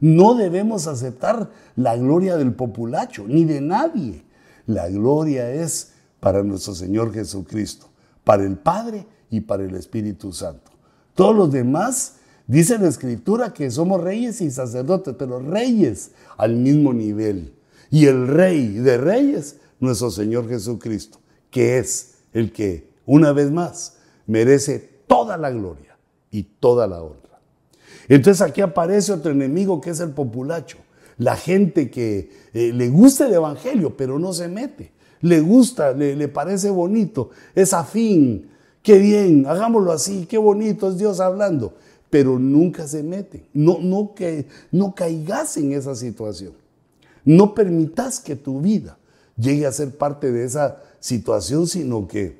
No 0.00 0.34
debemos 0.34 0.86
aceptar 0.86 1.50
la 1.76 1.96
gloria 1.96 2.36
del 2.36 2.54
populacho, 2.54 3.24
ni 3.26 3.44
de 3.44 3.60
nadie. 3.60 4.24
La 4.66 4.88
gloria 4.88 5.52
es 5.52 5.92
para 6.20 6.42
nuestro 6.42 6.74
Señor 6.74 7.12
Jesucristo, 7.12 7.88
para 8.24 8.44
el 8.44 8.56
Padre 8.56 9.06
y 9.30 9.40
para 9.40 9.64
el 9.64 9.74
Espíritu 9.74 10.32
Santo. 10.32 10.70
Todos 11.14 11.34
los 11.36 11.52
demás, 11.52 12.14
dice 12.46 12.78
la 12.78 12.88
Escritura 12.88 13.52
que 13.52 13.70
somos 13.70 14.00
reyes 14.00 14.40
y 14.40 14.50
sacerdotes, 14.50 15.14
pero 15.18 15.40
reyes 15.40 16.12
al 16.38 16.56
mismo 16.56 16.92
nivel. 16.92 17.54
Y 17.90 18.06
el 18.06 18.28
rey 18.28 18.68
de 18.74 18.96
reyes, 18.96 19.56
nuestro 19.80 20.10
Señor 20.10 20.48
Jesucristo, 20.48 21.18
que 21.50 21.78
es 21.78 22.14
el 22.32 22.52
que, 22.52 22.89
una 23.10 23.32
vez 23.32 23.50
más, 23.50 23.96
merece 24.28 24.78
toda 25.08 25.36
la 25.36 25.50
gloria 25.50 25.96
y 26.30 26.44
toda 26.44 26.86
la 26.86 27.02
honra. 27.02 27.40
Entonces 28.08 28.40
aquí 28.40 28.60
aparece 28.60 29.12
otro 29.12 29.32
enemigo 29.32 29.80
que 29.80 29.90
es 29.90 29.98
el 29.98 30.10
populacho. 30.10 30.78
La 31.18 31.34
gente 31.34 31.90
que 31.90 32.30
eh, 32.54 32.72
le 32.72 32.88
gusta 32.88 33.26
el 33.26 33.34
Evangelio, 33.34 33.96
pero 33.96 34.20
no 34.20 34.32
se 34.32 34.46
mete. 34.46 34.92
Le 35.22 35.40
gusta, 35.40 35.92
le, 35.92 36.28
parece 36.28 36.70
bonito, 36.70 37.30
es 37.52 37.74
afín. 37.74 38.48
Qué 38.80 38.98
bien, 38.98 39.44
hagámoslo 39.44 39.90
así, 39.90 40.26
qué 40.26 40.38
bonito 40.38 40.88
es 40.88 40.96
Dios 40.96 41.18
hablando. 41.18 41.74
Pero 42.10 42.38
nunca 42.38 42.86
se 42.86 43.02
mete. 43.02 43.48
No, 43.52 43.78
no, 43.80 44.14
que, 44.14 44.46
no 44.70 44.94
caigas 44.94 45.56
en 45.56 45.72
esa 45.72 45.96
situación. 45.96 46.52
No 47.24 47.54
permitas 47.54 48.20
que 48.20 48.36
tu 48.36 48.60
vida 48.60 48.98
llegue 49.36 49.66
a 49.66 49.72
ser 49.72 49.98
parte 49.98 50.30
de 50.30 50.44
esa 50.44 50.80
situación, 51.00 51.66
sino 51.66 52.06
que 52.06 52.39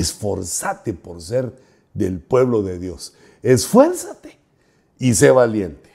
esforzate 0.00 0.94
por 0.94 1.20
ser 1.22 1.52
del 1.94 2.20
pueblo 2.20 2.62
de 2.62 2.78
Dios 2.78 3.14
esfuérzate 3.42 4.38
y 4.98 5.14
sé 5.14 5.30
valiente. 5.30 5.90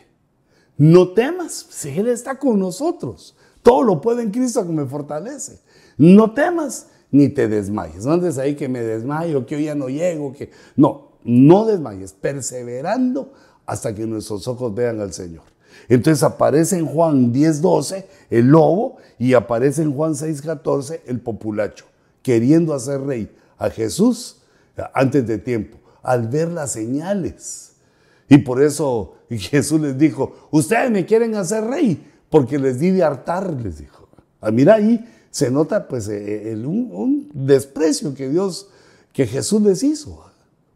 No 0.77 1.09
temas, 1.13 1.67
si 1.69 1.89
Él 1.89 2.07
está 2.07 2.37
con 2.37 2.59
nosotros. 2.59 3.35
Todo 3.61 3.83
lo 3.83 4.01
puede 4.01 4.23
en 4.23 4.31
Cristo 4.31 4.65
que 4.65 4.73
me 4.73 4.85
fortalece. 4.85 5.59
No 5.97 6.33
temas 6.33 6.87
ni 7.11 7.29
te 7.29 7.47
desmayes. 7.47 8.05
No 8.05 8.13
andes 8.13 8.37
ahí 8.37 8.55
que 8.55 8.67
me 8.67 8.81
desmayo, 8.81 9.45
que 9.45 9.55
hoy 9.55 9.65
ya 9.65 9.75
no 9.75 9.87
llego, 9.87 10.33
que... 10.33 10.51
No, 10.75 11.11
no 11.23 11.65
desmayes, 11.65 12.13
perseverando 12.13 13.31
hasta 13.65 13.95
que 13.95 14.05
nuestros 14.05 14.47
ojos 14.47 14.75
vean 14.75 14.99
al 14.99 15.13
Señor. 15.13 15.43
Entonces 15.87 16.23
aparece 16.23 16.77
en 16.77 16.85
Juan 16.85 17.33
10:12 17.33 18.05
el 18.29 18.47
lobo 18.47 18.97
y 19.17 19.33
aparece 19.33 19.81
en 19.81 19.93
Juan 19.93 20.13
6:14 20.13 21.01
el 21.05 21.19
populacho, 21.19 21.85
queriendo 22.21 22.73
hacer 22.73 23.01
rey 23.01 23.29
a 23.57 23.69
Jesús 23.69 24.41
antes 24.93 25.25
de 25.25 25.37
tiempo 25.37 25.77
al 26.05 26.27
ver 26.27 26.49
las 26.49 26.71
señales. 26.71 27.73
Y 28.29 28.37
por 28.39 28.61
eso 28.61 29.15
Jesús 29.29 29.81
les 29.81 29.97
dijo, 29.97 30.47
ustedes 30.51 30.91
me 30.91 31.05
quieren 31.05 31.35
hacer 31.35 31.63
rey 31.63 32.11
porque 32.29 32.59
les 32.59 32.79
di 32.79 32.91
de 32.91 33.03
hartar, 33.03 33.51
les 33.53 33.79
dijo. 33.79 34.07
Ah, 34.41 34.51
mira 34.51 34.75
ahí 34.75 35.03
se 35.35 35.51
nota 35.51 35.89
pues 35.89 36.07
eh, 36.07 36.53
el, 36.53 36.65
un, 36.65 37.29
desprecio 37.33 38.13
que 38.13 38.29
Dios, 38.29 38.69
que 39.11 39.27
Jesús 39.27 39.61
les 39.61 39.83
hizo. 39.83 40.23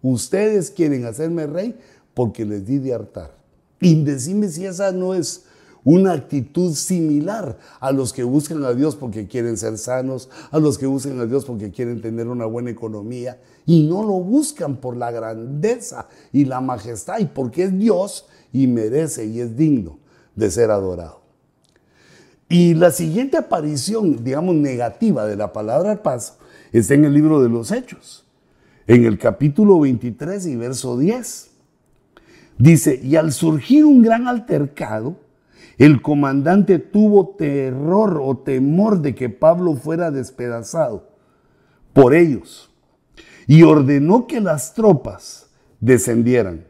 Ustedes 0.01 0.69
quieren 0.69 1.05
hacerme 1.05 1.47
rey 1.47 1.79
porque 2.13 2.43
les 2.43 2.65
di 2.65 2.77
de 2.77 2.93
hartar. 2.93 3.33
Y 3.79 4.03
decime 4.03 4.49
si 4.49 4.65
esa 4.65 4.91
no 4.91 5.13
es 5.13 5.45
una 5.83 6.13
actitud 6.13 6.73
similar 6.73 7.57
a 7.79 7.91
los 7.91 8.13
que 8.13 8.23
buscan 8.23 8.63
a 8.63 8.73
Dios 8.73 8.95
porque 8.95 9.27
quieren 9.27 9.57
ser 9.57 9.77
sanos, 9.77 10.29
a 10.51 10.59
los 10.59 10.77
que 10.77 10.85
buscan 10.85 11.19
a 11.19 11.25
Dios 11.25 11.45
porque 11.45 11.71
quieren 11.71 12.01
tener 12.01 12.27
una 12.27 12.45
buena 12.45 12.69
economía 12.69 13.39
y 13.65 13.87
no 13.87 14.03
lo 14.03 14.19
buscan 14.19 14.77
por 14.77 14.97
la 14.97 15.11
grandeza 15.11 16.07
y 16.31 16.45
la 16.45 16.61
majestad 16.61 17.19
y 17.19 17.25
porque 17.25 17.63
es 17.63 17.77
Dios 17.77 18.25
y 18.51 18.67
merece 18.67 19.25
y 19.25 19.39
es 19.39 19.55
digno 19.55 19.99
de 20.35 20.51
ser 20.51 20.71
adorado. 20.71 21.21
Y 22.49 22.73
la 22.73 22.89
siguiente 22.89 23.37
aparición, 23.37 24.23
digamos, 24.23 24.55
negativa 24.55 25.27
de 25.27 25.35
la 25.35 25.53
palabra 25.53 26.01
paz 26.01 26.37
está 26.71 26.95
en 26.95 27.05
el 27.05 27.13
libro 27.13 27.41
de 27.43 27.49
los 27.49 27.71
Hechos, 27.71 28.25
en 28.87 29.05
el 29.05 29.19
capítulo 29.19 29.79
23 29.79 30.47
y 30.47 30.55
verso 30.55 30.97
10. 30.97 31.51
Dice, 32.57 32.99
y 33.01 33.15
al 33.15 33.31
surgir 33.33 33.85
un 33.85 34.01
gran 34.01 34.27
altercado, 34.27 35.17
el 35.79 36.01
comandante 36.01 36.77
tuvo 36.77 37.35
terror 37.37 38.19
o 38.21 38.37
temor 38.37 39.01
de 39.01 39.15
que 39.15 39.29
Pablo 39.29 39.75
fuera 39.75 40.11
despedazado 40.11 41.07
por 41.93 42.13
ellos 42.13 42.69
y 43.47 43.63
ordenó 43.63 44.27
que 44.27 44.41
las 44.41 44.73
tropas 44.73 45.49
descendieran, 45.79 46.65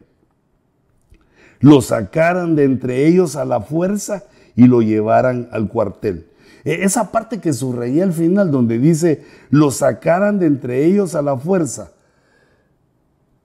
lo 1.58 1.82
sacaran 1.82 2.54
de 2.54 2.64
entre 2.64 3.08
ellos 3.08 3.34
a 3.34 3.44
la 3.44 3.60
fuerza 3.60 4.24
y 4.54 4.68
lo 4.68 4.80
llevaran 4.80 5.48
al 5.50 5.68
cuartel. 5.68 6.28
E, 6.64 6.84
esa 6.84 7.10
parte 7.10 7.40
que 7.40 7.52
subrayé 7.52 8.04
al 8.04 8.12
final 8.12 8.52
donde 8.52 8.78
dice, 8.78 9.24
lo 9.50 9.72
sacaran 9.72 10.38
de 10.38 10.46
entre 10.46 10.84
ellos 10.84 11.16
a 11.16 11.22
la 11.22 11.36
fuerza, 11.36 11.92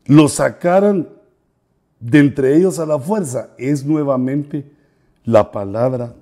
lo 0.05 0.27
sacaran 0.27 1.09
de 1.99 2.19
entre 2.19 2.55
ellos 2.55 2.77
a 2.77 2.85
la 2.85 2.99
fuerza, 2.99 3.49
es 3.57 3.83
nuevamente 3.83 4.74
la 5.25 5.51
palabra 5.51 6.15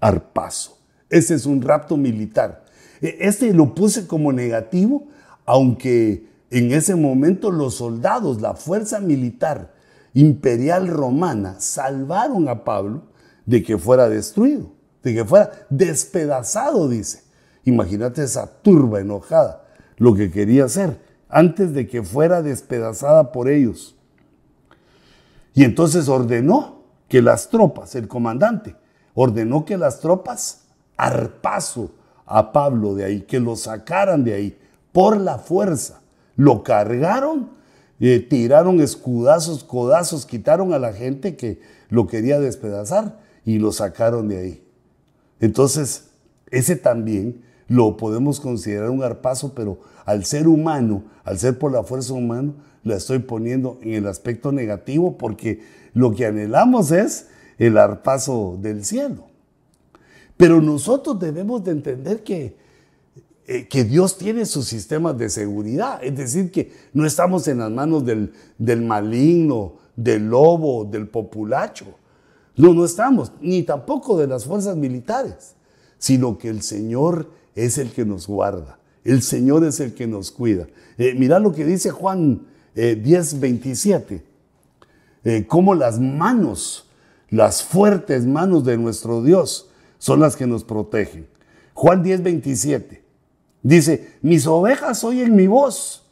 arpazo. 0.00 0.78
Ese 1.08 1.34
es 1.34 1.46
un 1.46 1.62
rapto 1.62 1.96
militar. 1.96 2.64
E, 3.00 3.16
este 3.20 3.52
lo 3.52 3.74
puse 3.74 4.06
como 4.06 4.32
negativo, 4.32 5.08
aunque 5.44 6.28
en 6.50 6.72
ese 6.72 6.94
momento 6.94 7.50
los 7.50 7.74
soldados, 7.74 8.40
la 8.40 8.54
fuerza 8.54 9.00
militar 9.00 9.74
imperial 10.14 10.88
romana, 10.88 11.56
salvaron 11.58 12.48
a 12.48 12.64
Pablo 12.64 13.02
de 13.44 13.62
que 13.62 13.78
fuera 13.78 14.08
destruido, 14.08 14.72
de 15.02 15.14
que 15.14 15.24
fuera 15.24 15.50
despedazado, 15.70 16.88
dice. 16.88 17.24
Imagínate 17.64 18.22
esa 18.22 18.46
turba 18.62 19.00
enojada, 19.00 19.64
lo 19.96 20.14
que 20.14 20.30
quería 20.30 20.64
hacer, 20.64 21.00
antes 21.28 21.74
de 21.74 21.88
que 21.88 22.02
fuera 22.02 22.42
despedazada 22.42 23.32
por 23.32 23.48
ellos. 23.48 23.96
Y 25.52 25.64
entonces 25.64 26.08
ordenó 26.08 26.75
que 27.08 27.22
las 27.22 27.48
tropas, 27.48 27.94
el 27.94 28.08
comandante, 28.08 28.76
ordenó 29.14 29.64
que 29.64 29.76
las 29.76 30.00
tropas 30.00 30.62
arpaso 30.96 31.90
a 32.26 32.52
Pablo 32.52 32.94
de 32.94 33.04
ahí, 33.04 33.22
que 33.22 33.40
lo 33.40 33.56
sacaran 33.56 34.24
de 34.24 34.34
ahí 34.34 34.58
por 34.92 35.20
la 35.20 35.38
fuerza. 35.38 36.00
Lo 36.36 36.62
cargaron, 36.62 37.50
eh, 38.00 38.20
tiraron 38.20 38.80
escudazos, 38.80 39.64
codazos, 39.64 40.26
quitaron 40.26 40.74
a 40.74 40.78
la 40.78 40.92
gente 40.92 41.36
que 41.36 41.60
lo 41.88 42.06
quería 42.06 42.40
despedazar 42.40 43.18
y 43.44 43.58
lo 43.58 43.72
sacaron 43.72 44.28
de 44.28 44.38
ahí. 44.38 44.64
Entonces, 45.40 46.08
ese 46.50 46.76
también 46.76 47.42
lo 47.68 47.96
podemos 47.96 48.40
considerar 48.40 48.90
un 48.90 49.02
arpazo, 49.02 49.54
pero 49.54 49.78
al 50.04 50.24
ser 50.24 50.46
humano, 50.46 51.04
al 51.24 51.38
ser 51.38 51.58
por 51.58 51.72
la 51.72 51.82
fuerza 51.82 52.12
humana, 52.12 52.52
la 52.86 52.96
estoy 52.96 53.18
poniendo 53.18 53.78
en 53.82 53.94
el 53.94 54.06
aspecto 54.06 54.52
negativo 54.52 55.18
porque 55.18 55.60
lo 55.92 56.14
que 56.14 56.26
anhelamos 56.26 56.92
es 56.92 57.26
el 57.58 57.78
arpazo 57.78 58.58
del 58.60 58.84
cielo. 58.84 59.24
Pero 60.36 60.60
nosotros 60.60 61.18
debemos 61.18 61.64
de 61.64 61.72
entender 61.72 62.22
que, 62.22 62.56
eh, 63.46 63.66
que 63.66 63.82
Dios 63.82 64.18
tiene 64.18 64.46
sus 64.46 64.66
sistemas 64.66 65.18
de 65.18 65.28
seguridad, 65.30 66.02
es 66.04 66.16
decir, 66.16 66.52
que 66.52 66.70
no 66.92 67.04
estamos 67.06 67.48
en 67.48 67.58
las 67.58 67.72
manos 67.72 68.04
del, 68.06 68.32
del 68.56 68.82
maligno, 68.82 69.78
del 69.96 70.28
lobo, 70.28 70.84
del 70.84 71.08
populacho. 71.08 71.86
No, 72.56 72.72
no 72.72 72.84
estamos, 72.84 73.32
ni 73.40 73.64
tampoco 73.64 74.16
de 74.16 74.28
las 74.28 74.44
fuerzas 74.44 74.76
militares, 74.76 75.56
sino 75.98 76.38
que 76.38 76.50
el 76.50 76.62
Señor 76.62 77.30
es 77.56 77.78
el 77.78 77.90
que 77.90 78.04
nos 78.04 78.28
guarda, 78.28 78.78
el 79.02 79.22
Señor 79.22 79.64
es 79.64 79.80
el 79.80 79.92
que 79.94 80.06
nos 80.06 80.30
cuida. 80.30 80.68
Eh, 80.98 81.14
mira 81.18 81.40
lo 81.40 81.52
que 81.52 81.64
dice 81.64 81.90
Juan 81.90 82.42
10, 82.42 82.55
eh, 82.76 82.94
27, 83.40 84.22
eh, 85.24 85.46
cómo 85.48 85.74
las 85.74 85.98
manos, 85.98 86.88
las 87.30 87.62
fuertes 87.62 88.26
manos 88.26 88.64
de 88.64 88.76
nuestro 88.76 89.22
Dios 89.22 89.70
son 89.98 90.20
las 90.20 90.36
que 90.36 90.46
nos 90.46 90.62
protegen. 90.62 91.26
Juan 91.74 92.02
10, 92.02 92.22
27 92.22 93.02
dice, 93.62 94.14
mis 94.22 94.46
ovejas 94.46 95.02
oyen 95.02 95.34
mi 95.34 95.46
voz 95.46 96.06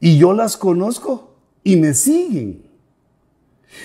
y 0.00 0.16
yo 0.16 0.32
las 0.32 0.56
conozco 0.56 1.34
y 1.62 1.76
me 1.76 1.94
siguen. 1.94 2.64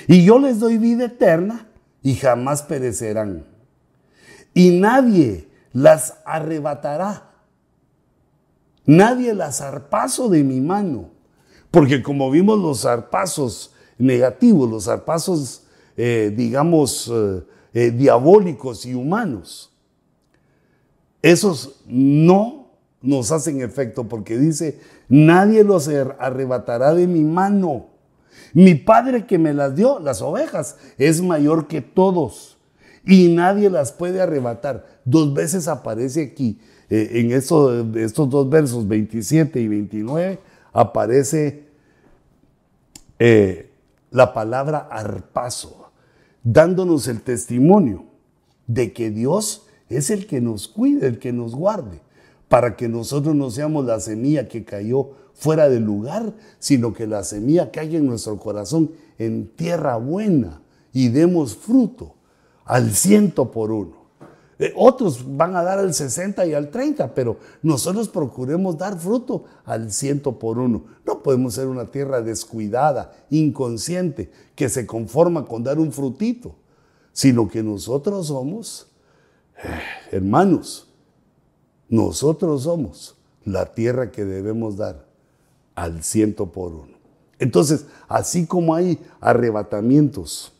Y 0.07 0.23
yo 0.23 0.39
les 0.39 0.59
doy 0.59 0.77
vida 0.77 1.05
eterna 1.05 1.67
y 2.01 2.15
jamás 2.15 2.61
perecerán. 2.61 3.45
Y 4.53 4.79
nadie 4.79 5.47
las 5.73 6.15
arrebatará. 6.25 7.31
Nadie 8.85 9.33
las 9.33 9.59
zarpazo 9.59 10.29
de 10.29 10.43
mi 10.43 10.61
mano. 10.61 11.09
Porque 11.71 12.01
como 12.01 12.31
vimos 12.31 12.59
los 12.59 12.81
zarpazos 12.81 13.73
negativos, 13.97 14.69
los 14.69 14.85
zarpazos, 14.85 15.63
eh, 15.95 16.33
digamos, 16.35 17.11
eh, 17.13 17.43
eh, 17.73 17.91
diabólicos 17.91 18.85
y 18.85 18.95
humanos, 18.95 19.71
esos 21.21 21.81
no 21.85 22.71
nos 23.01 23.31
hacen 23.31 23.61
efecto 23.61 24.07
porque 24.07 24.37
dice, 24.37 24.79
nadie 25.09 25.63
los 25.63 25.87
arrebatará 25.87 26.93
de 26.93 27.07
mi 27.07 27.23
mano. 27.23 27.87
Mi 28.53 28.75
padre 28.75 29.25
que 29.25 29.37
me 29.37 29.53
las 29.53 29.75
dio, 29.75 29.99
las 29.99 30.21
ovejas, 30.21 30.77
es 30.97 31.21
mayor 31.21 31.67
que 31.67 31.81
todos 31.81 32.57
y 33.05 33.27
nadie 33.27 33.69
las 33.69 33.91
puede 33.91 34.21
arrebatar. 34.21 34.85
Dos 35.05 35.33
veces 35.33 35.67
aparece 35.67 36.23
aquí, 36.23 36.59
en 36.89 37.31
estos 37.31 38.29
dos 38.29 38.49
versos 38.49 38.87
27 38.87 39.59
y 39.59 39.67
29, 39.67 40.39
aparece 40.73 41.67
eh, 43.17 43.71
la 44.11 44.33
palabra 44.33 44.87
arpazo, 44.89 45.91
dándonos 46.43 47.07
el 47.07 47.21
testimonio 47.21 48.05
de 48.67 48.93
que 48.93 49.11
Dios 49.11 49.67
es 49.89 50.09
el 50.09 50.27
que 50.27 50.41
nos 50.41 50.67
cuide, 50.67 51.07
el 51.07 51.19
que 51.19 51.33
nos 51.33 51.55
guarde, 51.55 52.01
para 52.47 52.75
que 52.75 52.87
nosotros 52.87 53.35
no 53.35 53.49
seamos 53.51 53.85
la 53.85 53.99
semilla 53.99 54.47
que 54.47 54.63
cayó 54.63 55.11
fuera 55.33 55.69
del 55.69 55.83
lugar, 55.83 56.33
sino 56.59 56.93
que 56.93 57.07
la 57.07 57.23
semilla 57.23 57.71
caiga 57.71 57.97
en 57.97 58.05
nuestro 58.05 58.37
corazón 58.37 58.91
en 59.17 59.47
tierra 59.47 59.97
buena 59.97 60.61
y 60.93 61.09
demos 61.09 61.55
fruto 61.55 62.15
al 62.65 62.91
ciento 62.91 63.51
por 63.51 63.71
uno. 63.71 63.98
Eh, 64.61 64.73
otros 64.75 65.23
van 65.37 65.55
a 65.55 65.63
dar 65.63 65.79
al 65.79 65.93
60 65.93 66.45
y 66.45 66.53
al 66.53 66.69
30, 66.69 67.15
pero 67.15 67.37
nosotros 67.63 68.09
procuremos 68.09 68.77
dar 68.77 68.99
fruto 68.99 69.45
al 69.63 69.89
ciento 69.89 70.37
por 70.37 70.59
uno. 70.59 70.83
No 71.05 71.23
podemos 71.23 71.53
ser 71.53 71.67
una 71.67 71.85
tierra 71.85 72.21
descuidada, 72.21 73.13
inconsciente, 73.29 74.29
que 74.55 74.67
se 74.67 74.85
conforma 74.85 75.45
con 75.45 75.63
dar 75.63 75.79
un 75.79 75.93
frutito, 75.93 76.55
sino 77.13 77.47
que 77.47 77.63
nosotros 77.63 78.27
somos, 78.27 78.91
eh, 79.63 79.79
hermanos, 80.11 80.89
nosotros 81.87 82.63
somos 82.63 83.15
la 83.45 83.73
tierra 83.73 84.11
que 84.11 84.25
debemos 84.25 84.75
dar 84.75 85.07
al 85.73 86.03
ciento 86.03 86.51
por 86.51 86.73
uno. 86.73 86.99
Entonces, 87.39 87.85
así 88.09 88.45
como 88.45 88.75
hay 88.75 88.99
arrebatamientos 89.21 90.51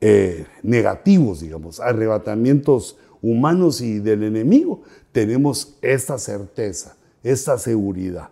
eh, 0.00 0.46
negativos, 0.62 1.40
digamos, 1.40 1.80
arrebatamientos 1.80 2.98
humanos 3.22 3.80
y 3.80 3.98
del 3.98 4.22
enemigo, 4.22 4.82
tenemos 5.12 5.76
esta 5.80 6.18
certeza, 6.18 6.96
esta 7.22 7.58
seguridad 7.58 8.28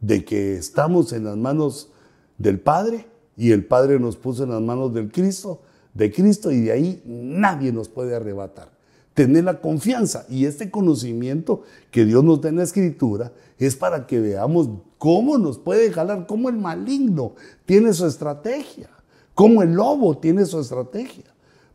de 0.00 0.24
que 0.24 0.56
estamos 0.56 1.12
en 1.12 1.24
las 1.24 1.36
manos 1.36 1.90
del 2.38 2.58
Padre 2.60 3.06
y 3.36 3.52
el 3.52 3.64
Padre 3.64 3.98
nos 4.00 4.16
puso 4.16 4.44
en 4.44 4.50
las 4.50 4.60
manos 4.60 4.92
del 4.92 5.10
Cristo, 5.10 5.62
de 5.94 6.12
Cristo 6.12 6.50
y 6.50 6.60
de 6.62 6.72
ahí 6.72 7.02
nadie 7.06 7.72
nos 7.72 7.88
puede 7.88 8.14
arrebatar. 8.14 8.70
Tener 9.14 9.44
la 9.44 9.60
confianza 9.60 10.26
y 10.28 10.44
este 10.44 10.70
conocimiento 10.70 11.62
que 11.90 12.04
Dios 12.04 12.22
nos 12.22 12.40
da 12.40 12.50
en 12.50 12.56
la 12.56 12.64
escritura 12.64 13.32
es 13.58 13.74
para 13.74 14.06
que 14.06 14.20
veamos 14.20 14.68
cómo 14.98 15.38
nos 15.38 15.58
puede 15.58 15.90
jalar, 15.90 16.26
cómo 16.26 16.50
el 16.50 16.56
maligno 16.56 17.34
tiene 17.64 17.92
su 17.94 18.06
estrategia, 18.06 18.90
cómo 19.36 19.62
el 19.62 19.74
lobo 19.74 20.18
tiene 20.18 20.44
su 20.46 20.58
estrategia 20.58 21.22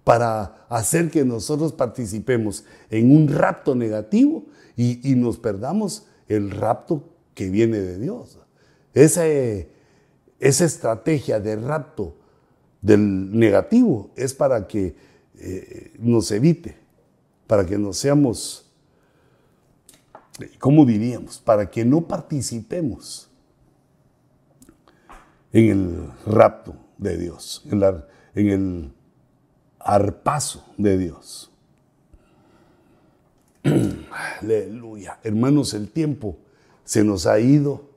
para 0.04 0.66
hacer 0.68 1.10
que 1.10 1.24
nosotros 1.24 1.72
participemos 1.72 2.66
en 2.90 3.16
un 3.16 3.30
rapto 3.30 3.76
negativo 3.76 4.44
y, 4.76 5.16
nos 5.16 5.38
perdamos 5.38 6.08
el 6.28 6.52
rapto 6.52 7.04
que 7.36 7.50
viene 7.50 7.80
de 7.80 8.00
Dios. 8.00 8.40
Esa, 8.94 9.26
estrategia 10.40 11.40
de 11.40 11.56
rapto 11.56 12.16
del 12.82 13.38
negativo 13.38 14.10
es 14.16 14.34
para 14.34 14.68
que 14.68 14.96
eh, 15.38 15.94
nos 16.00 16.32
evite 16.32 16.82
para 17.52 17.66
que 17.66 17.78
no 17.78 17.92
seamos, 17.92 18.66
¿cómo 20.58 20.86
diríamos? 20.86 21.38
Para 21.38 21.70
que 21.70 21.84
no 21.84 22.00
participemos 22.00 23.30
en 25.52 25.70
el 25.70 26.10
rapto 26.26 26.74
de 27.02 27.18
Dios, 27.18 27.64
en, 27.66 27.84
el 28.50 28.94
arpazo 29.80 30.64
de 30.78 30.98
Dios. 30.98 31.52
Aleluya. 34.42 35.20
Hermanos, 35.24 35.74
el 35.74 35.90
tiempo 35.90 36.38
se 36.86 37.04
nos 37.04 37.26
ha 37.26 37.40
ido. 37.40 37.90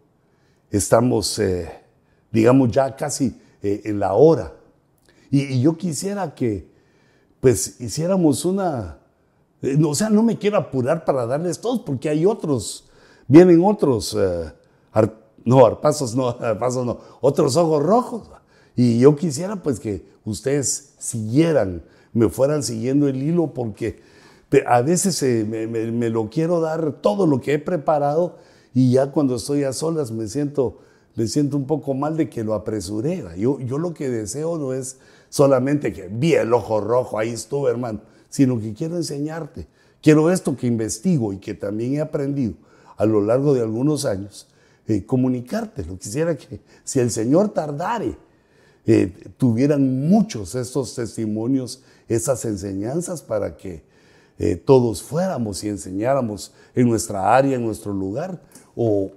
Estamos, 0.70 1.38
eh, 1.38 1.70
digamos, 2.32 2.72
ya 2.72 2.96
casi 2.96 3.38
eh, 3.62 3.82
en 3.84 4.00
la 4.00 4.14
hora. 4.14 4.55
y, 5.30 5.61
yo 5.61 5.76
quisiera 5.76 6.34
que, 6.34 6.66
pues, 7.40 7.80
hiciéramos 7.80 8.44
una 8.44 8.98
eh, 9.61 9.78
o 9.86 9.94
sea, 9.94 10.09
no 10.09 10.22
me 10.22 10.38
quiero 10.38 10.57
apurar 10.57 11.05
para 11.05 11.26
darles 11.26 11.61
todos 11.61 11.80
porque 11.80 12.09
hay 12.09 12.24
otros, 12.26 12.88
vienen 13.26 13.62
otros, 13.64 14.16
no, 15.44 15.66
arpazos 15.66 16.14
no, 16.16 16.28
arpazos 16.40 16.86
no, 16.86 16.98
otros 17.20 17.57
ojos 17.57 17.82
rojos. 17.82 18.30
Y 18.76 18.98
yo 18.98 19.16
quisiera 19.16 19.56
pues 19.56 19.80
que 19.80 20.04
ustedes 20.24 20.94
siguieran, 20.98 21.82
me 22.12 22.28
fueran 22.28 22.62
siguiendo 22.62 23.08
el 23.08 23.22
hilo 23.22 23.54
porque 23.54 24.00
a 24.66 24.82
veces 24.82 25.22
eh, 25.22 25.44
me, 25.44 26.10
lo 26.10 26.30
quiero 26.30 26.60
dar 26.60 26.92
todo 27.00 27.26
lo 27.26 27.40
que 27.40 27.54
he 27.54 27.58
preparado 27.58 28.36
y 28.72 28.92
ya 28.92 29.10
cuando 29.10 29.36
estoy 29.36 29.64
a 29.64 29.72
solas 29.72 30.10
me 30.10 30.28
siento, 30.28 30.78
me 31.14 31.26
siento 31.26 31.56
un 31.56 31.66
poco 31.66 31.94
mal 31.94 32.16
de 32.16 32.28
que 32.28 32.44
lo 32.44 32.54
apresuré. 32.54 33.24
Yo, 33.36 33.60
yo 33.60 33.78
lo 33.78 33.94
que 33.94 34.08
deseo 34.08 34.58
no 34.58 34.72
es 34.72 34.98
solamente 35.28 35.92
que 35.92 36.08
vi 36.08 36.34
el 36.34 36.52
ojo 36.52 36.80
rojo, 36.80 37.18
ahí 37.18 37.30
estuve 37.30 37.70
hermano 37.70 38.00
sino 38.34 38.58
que 38.60 38.74
quiero 38.74 38.96
enseñarte. 38.96 39.68
Quiero 40.02 40.28
esto 40.28 40.56
que 40.56 40.66
investigo 40.66 41.32
y 41.32 41.38
que 41.38 41.54
también 41.54 41.94
he 41.94 42.00
aprendido 42.00 42.54
a 42.96 43.06
lo 43.06 43.20
largo 43.20 43.54
de 43.54 43.60
algunos 43.60 44.04
años, 44.06 44.48
eh, 44.88 45.06
comunicártelo. 45.06 45.96
Quisiera 45.96 46.36
que 46.36 46.58
si 46.82 46.98
el 46.98 47.12
Señor 47.12 47.50
tardare, 47.50 48.16
eh, 48.87 49.12
tuvieran 49.39 50.09
muchos 50.09 50.55
estos 50.55 50.95
testimonios, 50.95 51.82
esas 52.09 52.45
enseñanzas 52.45 53.22
para 53.22 53.57
que 53.57 53.82
eh, 54.39 54.57
todos 54.57 55.03
fuéramos 55.03 55.62
y 55.64 55.68
enseñáramos 55.68 56.53
en 56.74 56.89
nuestra 56.89 57.37
área, 57.37 57.57
en 57.57 57.64
nuestro 57.64 57.93
lugar, 57.93 58.43
o 58.76 59.12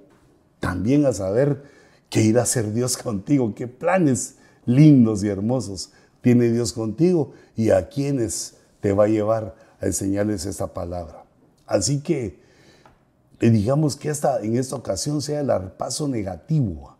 también 0.60 1.06
a 1.06 1.14
saber 1.14 1.64
qué 2.10 2.22
irá 2.22 2.42
a 2.42 2.44
hacer 2.44 2.74
Dios 2.74 2.98
contigo, 3.04 3.54
qué 3.56 3.68
planes 3.68 4.36
lindos 4.66 5.24
y 5.24 5.30
hermosos 5.30 5.92
tiene 6.22 6.52
Dios 6.52 6.74
contigo 6.74 7.32
y 7.56 7.70
a 7.70 7.88
quienes 7.88 8.56
te 8.82 8.94
va 8.94 9.06
a 9.06 9.08
llevar 9.08 9.56
a 9.80 9.86
enseñarles 9.86 10.46
esta 10.46 10.74
palabra. 10.74 11.24
Así 11.66 12.02
que 12.02 12.40
eh, 13.40 13.50
digamos 13.50 13.96
que 13.96 14.10
esta, 14.10 14.42
en 14.42 14.58
esta 14.58 14.76
ocasión 14.76 15.22
sea 15.22 15.42
el 15.42 15.50
arpazo 15.50 16.08
negativo. 16.08 16.96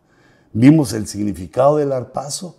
Vimos 0.52 0.92
el 0.92 1.06
significado 1.06 1.76
del 1.76 1.92
arpazo, 1.92 2.56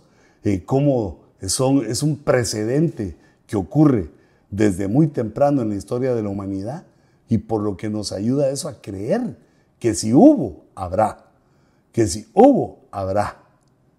cómo 0.64 1.20
es 1.40 2.02
un 2.02 2.16
precedente 2.16 3.16
que 3.46 3.56
ocurre 3.56 4.10
desde 4.50 4.88
muy 4.88 5.06
temprano 5.06 5.62
en 5.62 5.70
la 5.70 5.76
historia 5.76 6.14
de 6.14 6.22
la 6.22 6.28
humanidad 6.28 6.84
y 7.28 7.38
por 7.38 7.62
lo 7.62 7.76
que 7.76 7.88
nos 7.88 8.12
ayuda 8.12 8.50
eso 8.50 8.68
a 8.68 8.80
creer 8.80 9.36
que 9.78 9.94
si 9.94 10.12
hubo, 10.12 10.66
habrá. 10.74 11.30
Que 11.92 12.06
si 12.06 12.28
hubo, 12.34 12.80
habrá. 12.90 13.42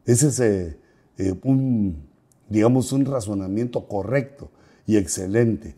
Ese 0.05 0.27
es 0.27 0.39
eh, 0.39 0.77
eh, 1.17 1.33
un, 1.43 2.03
digamos, 2.49 2.91
un 2.91 3.05
razonamiento 3.05 3.87
correcto 3.87 4.49
y 4.85 4.97
excelente, 4.97 5.75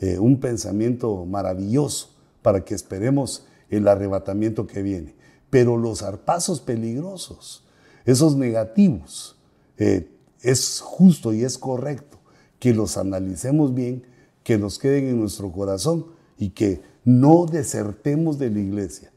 eh, 0.00 0.18
un 0.18 0.40
pensamiento 0.40 1.26
maravilloso 1.26 2.14
para 2.40 2.64
que 2.64 2.74
esperemos 2.74 3.46
el 3.68 3.88
arrebatamiento 3.88 4.66
que 4.66 4.82
viene. 4.82 5.14
Pero 5.50 5.76
los 5.76 6.02
arpazos 6.02 6.60
peligrosos, 6.60 7.64
esos 8.04 8.36
negativos, 8.36 9.36
es 9.76 10.80
justo 10.80 11.32
y 11.32 11.44
es 11.44 11.58
correcto 11.58 12.18
que 12.58 12.74
los 12.74 12.96
analicemos 12.96 13.74
bien, 13.74 14.04
que 14.44 14.58
nos 14.58 14.78
queden 14.78 15.08
en 15.08 15.20
nuestro 15.20 15.50
corazón 15.50 16.06
y 16.38 16.50
que 16.50 16.80
no 17.04 17.46
desertemos 17.46 18.38
de 18.38 18.50
la 18.50 18.60
iglesia. 18.60 19.10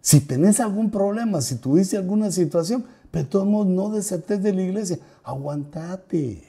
Si 0.00 0.20
tenés 0.20 0.60
algún 0.60 0.90
problema, 0.90 1.40
si 1.40 1.56
tuviste 1.56 1.96
alguna 1.96 2.30
situación, 2.30 2.84
pero 3.10 3.26
todos 3.26 3.46
modos 3.46 3.68
no 3.68 3.90
desertes 3.90 4.42
de 4.42 4.52
la 4.52 4.62
iglesia, 4.62 4.98
aguantate. 5.22 6.42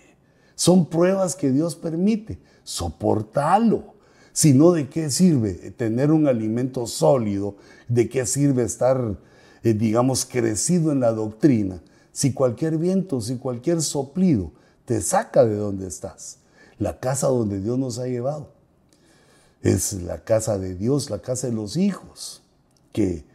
Son 0.56 0.86
pruebas 0.86 1.36
que 1.36 1.52
Dios 1.52 1.76
permite, 1.76 2.40
soportalo. 2.64 3.96
Si 4.34 4.54
no, 4.54 4.72
¿de 4.72 4.90
qué 4.90 5.10
sirve 5.10 5.54
tener 5.72 6.12
un 6.12 6.28
alimento 6.28 6.88
sólido? 6.88 7.56
¿De 7.88 8.10
qué 8.10 8.26
sirve 8.26 8.64
estar, 8.64 9.18
eh, 9.64 9.74
digamos, 9.74 10.26
crecido 10.26 10.92
en 10.92 11.00
la 11.00 11.12
doctrina? 11.12 11.82
Si 12.16 12.32
cualquier 12.32 12.78
viento, 12.78 13.20
si 13.20 13.36
cualquier 13.36 13.82
soplido 13.82 14.54
te 14.86 15.02
saca 15.02 15.44
de 15.44 15.58
donde 15.58 15.86
estás, 15.86 16.38
la 16.80 17.02
casa 17.02 17.28
donde 17.28 17.60
Dios 17.60 17.78
nos 17.78 18.00
ha 18.00 18.08
llevado 18.08 18.54
es 19.62 19.92
la 20.02 20.24
casa 20.24 20.58
de 20.58 20.76
Dios, 20.76 21.10
la 21.10 21.20
casa 21.20 21.48
de 21.48 21.54
los 21.54 21.76
hijos, 21.76 22.42
que 22.94 23.26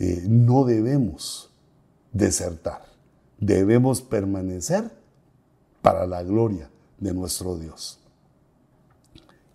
eh, 0.00 0.24
no 0.26 0.64
debemos 0.64 1.52
desertar, 2.12 2.82
debemos 3.38 4.02
permanecer 4.02 4.90
para 5.80 6.04
la 6.04 6.24
gloria 6.24 6.68
de 6.98 7.14
nuestro 7.14 7.58
Dios. 7.58 8.00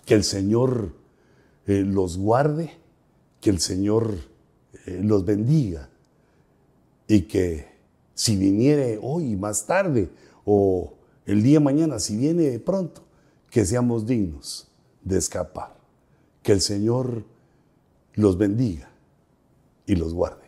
Que 0.06 0.14
el 0.14 0.24
Señor 0.24 0.94
eh, 1.68 1.82
los 1.82 2.18
guarde, 2.18 2.72
que 3.42 3.50
el 3.50 3.60
Señor 3.60 4.16
eh, 4.86 5.02
los 5.04 5.26
bendiga 5.26 5.90
y 7.06 7.24
que 7.24 7.75
si 8.16 8.36
viniere 8.38 8.98
hoy 9.02 9.36
más 9.36 9.68
tarde 9.68 10.10
o 10.46 10.94
el 11.26 11.44
día 11.44 11.60
mañana, 11.60 12.00
si 12.00 12.18
viene 12.18 12.58
pronto, 12.60 13.04
que 13.52 13.66
seamos 13.66 14.06
dignos 14.06 14.68
de 15.04 15.18
escapar. 15.18 15.76
Que 16.42 16.52
el 16.52 16.62
Señor 16.62 17.24
los 18.14 18.38
bendiga 18.38 18.90
y 19.86 19.96
los 19.96 20.14
guarde. 20.14 20.45